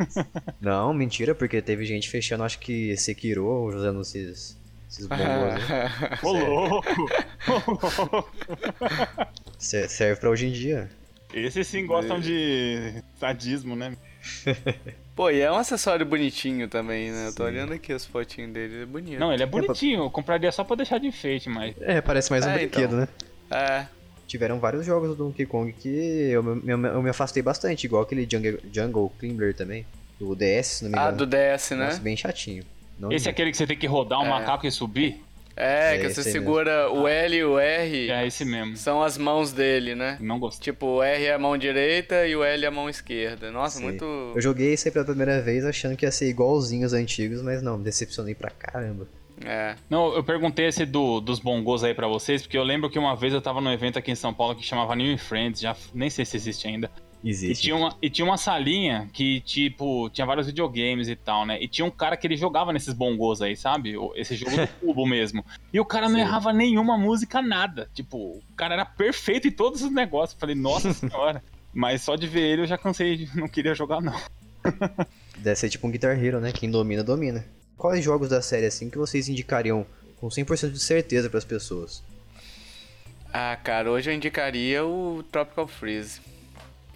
[0.62, 4.56] Não, mentira, porque teve gente fechando, acho que Sekiro usando esses
[4.88, 5.24] esses bongos.
[5.24, 5.90] né?
[6.22, 7.10] Ô, louco!
[9.58, 10.88] Se- Serve pra hoje em dia.
[11.32, 13.96] Esses sim gostam de sadismo, né?
[15.16, 17.28] Pô, e é um acessório bonitinho também, né?
[17.28, 17.50] Eu tô Sim.
[17.50, 19.18] olhando aqui as fotinhos dele, é bonito.
[19.18, 20.02] Não, ele é bonitinho.
[20.04, 21.74] Eu compraria só pra deixar de enfeite, mas.
[21.80, 22.98] É, parece mais um É, brinquedo, então.
[23.00, 23.08] né?
[23.50, 23.86] É,
[24.26, 27.84] Tiveram vários jogos do Donkey Kong que eu, me- eu, me- eu me afastei bastante,
[27.84, 29.84] igual aquele Jungle, Jungle Climber também,
[30.18, 31.18] do DS, se não me ah, engano.
[31.18, 31.84] do DS, né?
[31.86, 32.64] Nossa, bem chatinho.
[32.98, 34.28] Não Esse é aquele que você tem que rodar um É.
[34.30, 35.22] macaco e subir?
[35.56, 38.76] É, É que você segura o L e o R, É esse mesmo.
[38.76, 40.16] são as mãos dele, né?
[40.20, 40.72] Não gostei.
[40.72, 43.50] Tipo, o R é a mão direita e o L é a mão esquerda.
[43.50, 43.84] Nossa, Sim.
[43.84, 44.04] muito...
[44.34, 47.62] Eu joguei esse aí pela primeira vez achando que ia ser igualzinho os antigos, mas
[47.62, 49.06] não, me decepcionei pra caramba.
[49.44, 49.74] É.
[49.90, 53.16] Não, eu perguntei esse do, dos bongos aí pra vocês, porque eu lembro que uma
[53.16, 56.08] vez eu tava num evento aqui em São Paulo que chamava New Friends, já nem
[56.08, 56.90] sei se existe ainda.
[57.22, 57.62] E Existe.
[57.62, 61.62] tinha, uma, e tinha uma salinha que, tipo, tinha vários videogames e tal, né?
[61.62, 63.94] E tinha um cara que ele jogava nesses bongos aí, sabe?
[64.16, 65.44] Esse jogo do cubo mesmo.
[65.72, 66.22] E o cara não Sim.
[66.22, 67.88] errava nenhuma música, nada.
[67.94, 70.38] Tipo, o cara era perfeito em todos os negócios.
[70.38, 71.42] Falei, nossa senhora.
[71.72, 74.20] Mas só de ver ele eu já cansei, não queria jogar não.
[75.38, 76.52] Deve ser tipo um Guitar Hero, né?
[76.52, 77.44] Quem domina, domina.
[77.76, 79.86] Quais jogos da série assim que vocês indicariam
[80.20, 82.02] com 100% de certeza pras pessoas?
[83.32, 86.20] Ah, cara, hoje eu indicaria o Tropical Freeze.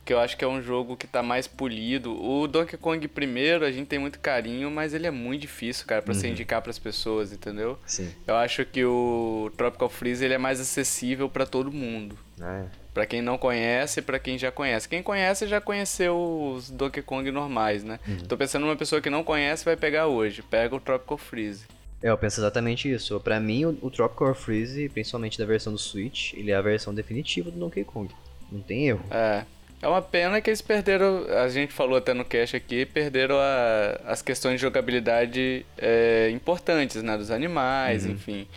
[0.06, 2.16] Que eu acho que é um jogo que tá mais polido.
[2.24, 6.00] O Donkey Kong primeiro, a gente tem muito carinho, mas ele é muito difícil, cara,
[6.00, 7.76] pra você indicar pras pessoas, entendeu?
[7.84, 8.08] Sim.
[8.24, 12.16] Eu acho que o Tropical Freeze ele é mais acessível pra todo mundo.
[12.40, 14.88] Ah, Pra quem não conhece e pra quem já conhece.
[14.88, 16.16] Quem conhece já conheceu
[16.54, 17.98] os Donkey Kong normais, né?
[18.28, 20.40] Tô pensando numa pessoa que não conhece vai pegar hoje.
[20.40, 21.66] Pega o Tropical Freeze.
[22.00, 23.18] É, eu penso exatamente isso.
[23.20, 26.94] Pra mim, o, o Tropical Freeze, principalmente da versão do Switch, ele é a versão
[26.94, 28.08] definitiva do Donkey Kong.
[28.52, 29.04] Não tem erro.
[29.10, 29.44] É.
[29.86, 34.00] É uma pena que eles perderam, a gente falou até no cast aqui, perderam a-
[34.10, 37.16] as questões de jogabilidade é, importantes, né?
[37.16, 38.48] Dos animais, enfim.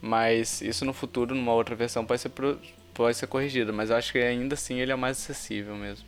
[0.00, 2.60] Mas isso no futuro, numa outra versão, pode ser, pro-
[2.94, 3.72] pode ser corrigido.
[3.72, 6.06] Mas eu acho que ainda assim ele é mais acessível mesmo.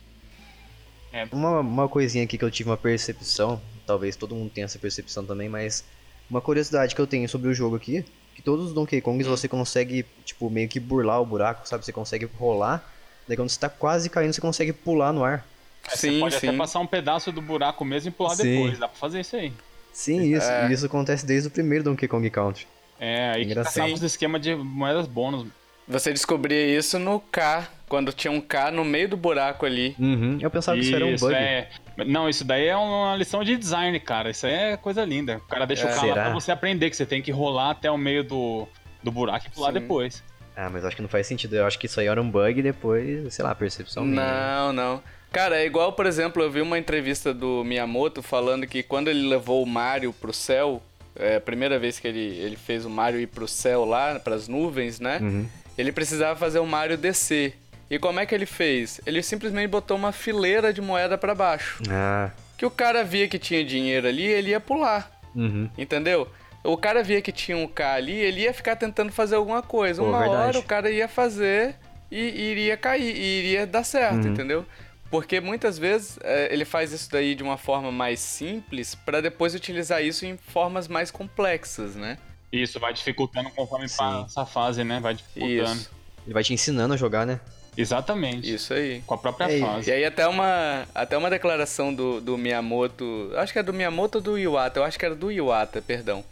[1.33, 5.25] Uma, uma coisinha aqui que eu tive uma percepção, talvez todo mundo tenha essa percepção
[5.25, 5.83] também, mas
[6.29, 9.49] uma curiosidade que eu tenho sobre o jogo aqui, que todos os Donkey Kongs você
[9.49, 11.83] consegue, tipo, meio que burlar o buraco, sabe?
[11.83, 12.89] Você consegue rolar,
[13.31, 15.45] daí quando você tá quase caindo, você consegue pular no ar.
[15.89, 16.47] Aí Sim, você pode sim.
[16.49, 18.43] até passar um pedaço do buraco mesmo e pular Sim.
[18.43, 18.77] depois.
[18.79, 19.51] Dá pra fazer isso aí.
[19.93, 20.69] Sim, isso, É.
[20.69, 22.67] e isso acontece desde o primeiro Donkey Kong Country.
[22.99, 25.47] É, aí caçava os esquemas de moedas bônus.
[25.87, 29.95] Você descobria isso no K, quando tinha um K no meio do buraco ali.
[29.99, 31.33] Uhum, eu pensava que isso era um bug.
[31.33, 31.69] é.
[32.05, 34.29] Não, isso daí é uma lição de design, cara.
[34.29, 35.37] Isso aí é coisa linda.
[35.37, 35.91] O cara deixa É.
[35.91, 36.23] o lá Será?
[36.25, 38.67] pra você aprender que você tem que rolar até o meio do,
[39.03, 39.79] do buraco e pular Sim.
[39.79, 40.23] depois.
[40.63, 41.55] Ah, mas acho que não faz sentido.
[41.55, 44.21] Eu acho que isso aí era um bug e depois, sei lá, percepção minha.
[44.23, 45.03] Não, não.
[45.31, 49.27] Cara, é igual, por exemplo, eu vi uma entrevista do Miyamoto falando que quando ele
[49.27, 50.81] levou o Mario pro céu,
[51.15, 54.47] é a primeira vez que ele, ele fez o Mario ir pro céu lá, pras
[54.47, 55.17] nuvens, né?
[55.21, 55.47] Uhum.
[55.77, 57.57] Ele precisava fazer o Mario descer.
[57.89, 59.01] E como é que ele fez?
[59.05, 61.81] Ele simplesmente botou uma fileira de moeda pra baixo.
[61.89, 65.09] Ah, Que o cara via que tinha dinheiro ali, ele ia pular.
[65.35, 65.67] uhum.
[65.77, 66.27] Entendeu?
[66.63, 70.01] O cara via que tinha um K ali, ele ia ficar tentando fazer alguma coisa.
[70.01, 70.41] Pô, Uma verdade.
[70.47, 71.75] hora o cara ia fazer
[72.11, 74.33] e iria cair, e iria dar certo, Uhum.
[74.33, 74.65] entendeu?
[75.09, 79.53] Porque muitas vezes é, ele faz isso daí de uma forma mais simples pra depois
[79.55, 82.17] utilizar isso em formas mais complexas, né?
[82.51, 83.97] Isso vai dificultando conforme Sim.
[83.97, 84.99] passa a fase, né?
[84.99, 85.71] Vai dificultando.
[85.79, 85.89] Isso,
[86.25, 87.39] Ele vai te ensinando a jogar, né?
[87.77, 88.53] Exatamente.
[88.53, 89.01] isso aí.
[89.05, 89.89] Com a própria É, fase.
[89.89, 94.17] E aí até uma, até uma declaração do, do Miyamoto, acho que é do Miyamoto
[94.17, 96.23] ou do Iwata, eu acho que era do Iwata, perdão.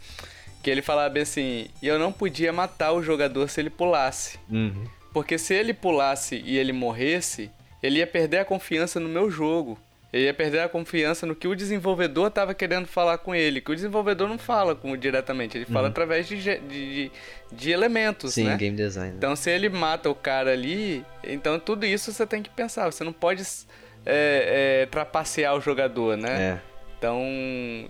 [0.62, 4.38] Que ele falava bem assim, e eu não podia matar o jogador se ele pulasse.
[4.50, 4.84] Uhum.
[5.12, 7.50] Porque se ele pulasse e ele morresse,
[7.82, 9.78] ele ia perder a confiança no meu jogo.
[10.12, 13.60] Ele ia perder a confiança no que o desenvolvedor estava querendo falar com ele.
[13.60, 17.12] Que o desenvolvedor não fala com, diretamente, ele fala através de, de, de,
[17.52, 18.56] de elementos, Sim, né?
[18.56, 19.10] game design.
[19.10, 19.14] né?
[19.18, 22.90] Então, se ele mata o cara ali, então tudo isso você tem que pensar.
[22.90, 23.42] Você não pode
[24.04, 26.42] é, é, trapacear o jogador, né?
[26.42, 26.60] É.
[26.98, 27.22] Então,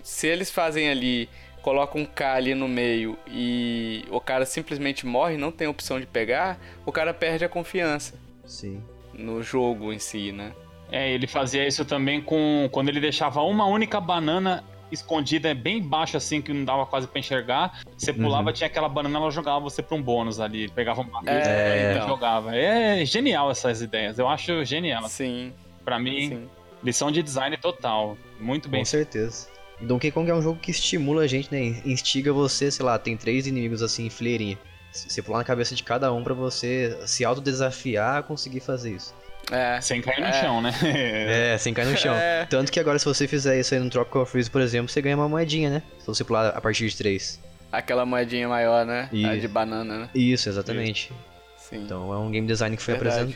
[0.03, 1.27] se eles fazem ali,
[1.61, 6.05] colocam um K ali no meio e o cara simplesmente morre, não tem opção de
[6.05, 8.13] pegar, o cara perde a confiança
[8.45, 8.81] Sim.
[9.13, 10.53] no jogo em si, né?
[10.91, 12.67] É, ele fazia isso também com.
[12.71, 17.17] Quando ele deixava uma única banana escondida bem embaixo, assim, que não dava quase pra
[17.19, 17.79] enxergar.
[17.97, 18.53] Você pulava, Uhum.
[18.53, 20.67] tinha aquela banana, ela jogava você pra um bônus ali.
[20.69, 22.07] Pegava um barril É, e então.
[22.09, 22.53] jogava.
[22.55, 24.19] É genial essas ideias.
[24.19, 25.07] Eu acho genial.
[25.07, 25.53] Sim,
[25.85, 26.49] Pra mim, sim.
[26.83, 28.17] lição de design total.
[28.39, 28.81] Muito bem.
[28.81, 29.47] Com certeza.
[29.79, 31.81] Donkey Kong é um jogo que estimula a gente, né?
[31.85, 34.59] Instiga você, sei lá, tem três inimigos assim em fileirinha.
[34.91, 39.15] Você pular na cabeça de cada um pra você se autodesafiar a conseguir fazer isso.
[39.51, 40.41] É, Sem cair no É.
[40.41, 40.73] chão, né?
[41.53, 42.15] É, sem cair no chão.
[42.15, 42.45] É.
[42.49, 45.15] Tanto que agora, se você fizer isso aí no Tropical Freeze, por exemplo, você ganha
[45.17, 45.83] uma moedinha, né?
[45.99, 47.39] Se você pular a partir de três.
[47.71, 49.09] aquela moedinha maior, né?
[49.11, 49.41] A Isso.
[49.41, 50.09] de banana, né?
[50.15, 51.11] Isso, exatamente.
[51.57, 51.83] Sim.
[51.83, 53.35] Então é um game design que foi, apresen-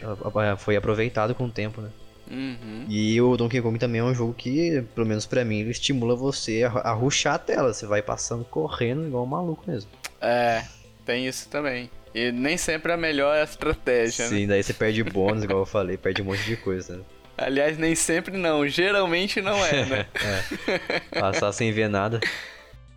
[0.57, 1.89] foi aproveitado com o tempo, né?
[2.29, 2.85] Uhum.
[2.89, 6.15] E o Donkey Kong também é um jogo que, pelo menos pra mim, ele estimula
[6.15, 7.71] você a, a rushar a tela.
[7.73, 9.89] Você vai passando correndo igual um maluco mesmo.
[10.19, 10.63] É,
[11.05, 11.89] tem isso também.
[12.15, 14.29] E nem sempre é a melhor estratégia, né?
[14.29, 16.95] Sim, daí você perde bônus, igual eu falei, perde um monte de coisa.
[16.95, 17.03] Né?
[17.37, 18.65] Aliás, nem sempre não.
[18.65, 20.05] Geralmente não é, né?
[21.19, 22.21] Passar sem ver nada.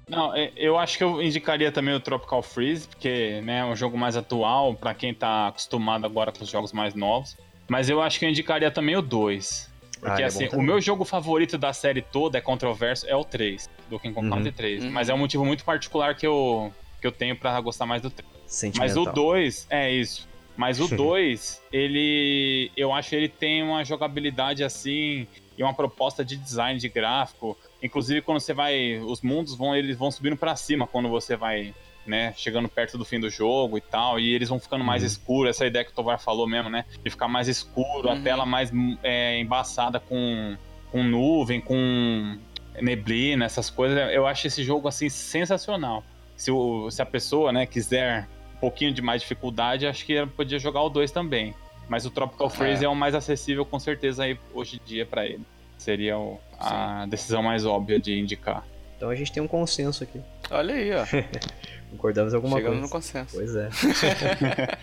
[0.08, 3.74] Não, é, eu acho que eu indicaria também o Tropical Freeze, porque né, é um
[3.74, 7.36] jogo mais atual, pra quem tá acostumado agora com os jogos mais novos.
[7.66, 9.68] Mas eu acho que eu indicaria também o 2.
[9.68, 10.66] Ah, Porque ele é assim, o também.
[10.66, 13.68] meu jogo favorito da série toda é controverso, é o 3.
[13.90, 14.84] Donkey Kong Country 3.
[14.84, 14.90] Uhum.
[14.92, 18.10] Mas é um motivo muito particular que eu, que eu tenho para gostar mais do
[18.10, 18.37] 3.
[18.78, 20.28] Mas o 2, é isso.
[20.56, 22.72] Mas o 2, ele.
[22.76, 25.26] Eu acho que ele tem uma jogabilidade assim.
[25.56, 27.58] E uma proposta de design de gráfico.
[27.82, 28.98] Inclusive, quando você vai.
[28.98, 31.74] Os mundos vão, eles vão subindo para cima quando você vai
[32.08, 35.08] né, chegando perto do fim do jogo e tal, e eles vão ficando mais uhum.
[35.08, 38.14] escuros, essa ideia que o Tovar falou mesmo, né, de ficar mais escuro, uhum.
[38.14, 38.72] a tela mais
[39.02, 40.56] é, embaçada com,
[40.90, 42.38] com nuvem, com
[42.80, 46.02] neblina, essas coisas, eu acho esse jogo, assim, sensacional.
[46.34, 48.26] Se, o, se a pessoa, né, quiser
[48.60, 51.54] pouquinho de mais dificuldade, acho que podia jogar o 2 também.
[51.88, 52.86] Mas o Tropical Freeze é.
[52.86, 55.42] é o mais acessível, com certeza, aí, hoje em dia para ele.
[55.78, 58.64] Seria o, a decisão mais óbvia de indicar.
[58.96, 60.20] Então a gente tem um consenso aqui.
[60.50, 61.04] Olha aí, ó.
[61.90, 63.06] Concordamos alguma Chegamos coisa.
[63.06, 63.36] Chegamos no consenso.
[63.36, 64.78] Pois é.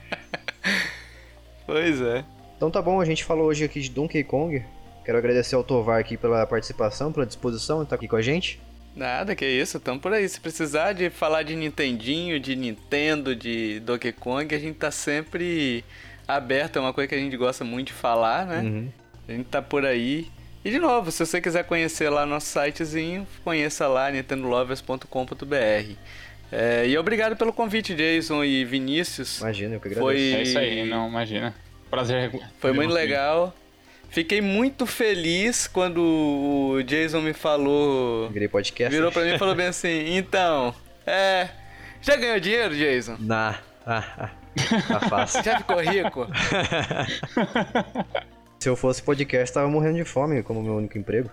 [1.68, 2.26] pois é.
[2.56, 4.66] Então tá bom, a gente falou hoje aqui de Donkey Kong.
[5.04, 8.60] Quero agradecer ao Tovar aqui pela participação, pela disposição de estar aqui com a gente.
[8.96, 10.28] Nada, que isso, tamo por aí.
[10.28, 15.84] Se precisar de falar de Nintendinho, de Nintendo, de Donkey Kong, a gente tá sempre
[16.26, 18.62] aberto, é uma coisa que a gente gosta muito de falar, né?
[18.62, 18.90] Uhum.
[19.28, 20.28] A gente tá por aí.
[20.64, 25.96] E de novo, se você quiser conhecer lá nosso sitezinho, conheça lá nintendolovers.com.br.
[26.52, 29.42] É, e obrigado pelo convite, Jason e Vinícius.
[29.42, 30.06] Imagina, eu que agradeço.
[30.06, 30.34] Foi...
[30.34, 31.54] É isso aí, não, imagina.
[31.90, 32.32] Prazer.
[32.60, 33.54] Foi muito legal.
[34.16, 38.30] Fiquei muito feliz quando o Jason me falou.
[38.30, 38.90] Virei podcast.
[38.96, 40.74] Virou pra mim e falou bem assim: então,
[41.06, 41.50] é.
[42.02, 43.18] Já ganhou dinheiro, Jason?
[43.20, 43.60] Nah.
[43.86, 44.30] Ah, ah.
[44.88, 45.44] Tá fácil.
[45.44, 46.28] Já ficou rico?
[48.58, 51.30] Se eu fosse podcast, tava morrendo de fome como meu único emprego.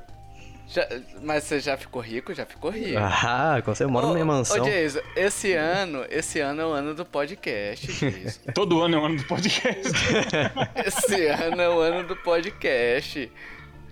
[0.72, 0.88] Já,
[1.22, 2.32] mas você já ficou rico?
[2.32, 2.98] Já ficou rico.
[2.98, 4.62] Ah, quando você mora na minha mansão.
[4.62, 8.40] Ô, Jason, esse ano, esse ano é o ano do podcast, Jason.
[8.54, 9.92] Todo ano é o ano do podcast.
[10.86, 13.30] esse ano é o ano do podcast.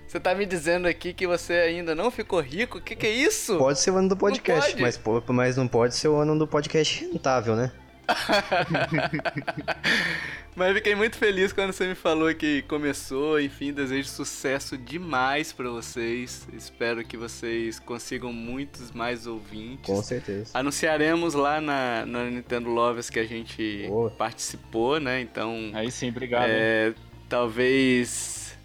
[0.09, 2.78] Você tá me dizendo aqui que você ainda não ficou rico?
[2.78, 3.59] O que, que é isso?
[3.59, 4.98] Pode ser o ano do podcast, mas,
[5.28, 7.70] mas não pode ser o ano do podcast rentável, né?
[10.57, 13.41] Mas fiquei muito feliz quando você me falou que começou.
[13.41, 16.47] Enfim, desejo sucesso demais para vocês.
[16.53, 19.87] Espero que vocês consigam muitos mais ouvintes.
[19.87, 20.51] Com certeza.
[20.53, 24.11] Anunciaremos lá na, na Nintendo Lovers que a gente Boa.
[24.11, 25.20] participou, né?
[25.20, 25.70] Então.
[25.73, 26.51] Aí sim, obrigado.
[26.51, 26.93] É,
[27.28, 28.59] talvez.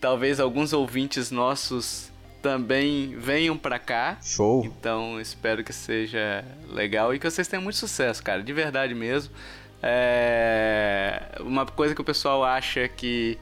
[0.00, 2.10] Talvez alguns ouvintes nossos
[2.48, 4.16] também venham para cá.
[4.22, 4.64] Show.
[4.64, 9.34] Então espero que seja legal e que vocês tenham muito sucesso, cara, de verdade mesmo.
[9.82, 11.36] É...
[11.40, 13.36] Uma coisa que o pessoal acha que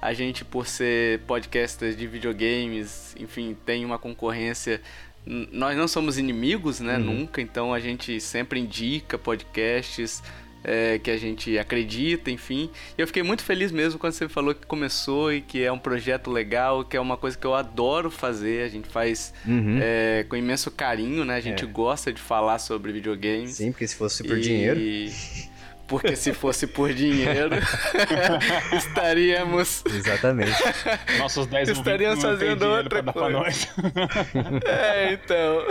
[0.00, 4.80] a gente, por ser podcasters de videogames, enfim, tem uma concorrência.
[5.26, 6.98] Nós não somos inimigos, né?
[6.98, 7.04] Uhum.
[7.04, 10.22] Nunca, então a gente sempre indica podcasts
[10.64, 12.70] é, que a gente acredita, enfim.
[12.96, 15.78] E eu fiquei muito feliz mesmo quando você falou que começou e que é um
[15.78, 18.64] projeto legal, que é uma coisa que eu adoro fazer.
[18.64, 19.78] A gente faz uhum.
[19.80, 21.36] é, com imenso carinho, né?
[21.36, 21.66] A gente é.
[21.66, 23.52] gosta de falar sobre videogames.
[23.56, 24.40] Sim, porque se fosse por e...
[24.40, 24.80] dinheiro.
[25.92, 27.54] Porque se fosse por dinheiro,
[28.74, 29.84] estaríamos.
[29.84, 30.56] Exatamente.
[31.18, 33.68] Nossos 10 Estaríamos fazendo outra coisa.
[34.64, 35.66] é, então.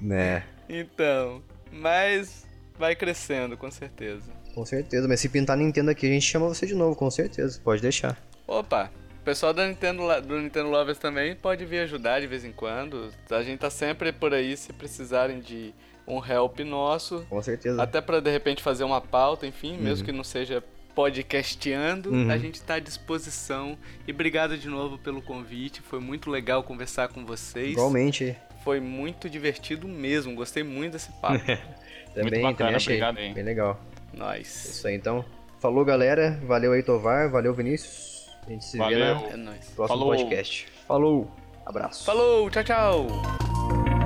[0.00, 0.42] Né.
[0.68, 1.40] Então.
[1.70, 2.44] Mas
[2.80, 4.32] vai crescendo, com certeza.
[4.54, 7.60] Com certeza, mas se pintar Nintendo aqui, a gente chama você de novo, com certeza.
[7.62, 8.16] Pode deixar.
[8.46, 8.90] Opa,
[9.20, 13.10] o pessoal da Nintendo, do Nintendo Lovers também pode vir ajudar de vez em quando.
[13.30, 15.74] A gente tá sempre por aí se precisarem de
[16.08, 17.24] um help nosso.
[17.28, 17.80] Com certeza.
[17.80, 19.82] Até para de repente fazer uma pauta, enfim, uhum.
[19.82, 22.30] mesmo que não seja podcasteando, uhum.
[22.30, 23.78] a gente está à disposição.
[24.08, 27.72] E obrigado de novo pelo convite, foi muito legal conversar com vocês.
[27.72, 28.36] Igualmente.
[28.64, 31.44] Foi muito divertido mesmo, gostei muito desse papo.
[32.14, 32.94] também, muito bacana, também achei.
[32.96, 33.34] Obrigado, hein?
[33.34, 33.80] Bem legal.
[34.12, 34.46] Nós.
[34.46, 35.24] Isso aí, então.
[35.60, 36.40] Falou, galera.
[36.44, 37.30] Valeu aí, Tovar.
[37.30, 38.28] Valeu, Vinícius.
[38.46, 39.18] A gente se Valeu.
[39.18, 40.16] vê no é próximo Falou.
[40.16, 40.68] podcast.
[40.86, 41.30] Falou.
[41.64, 42.04] Abraço.
[42.04, 43.99] Falou, tchau, tchau.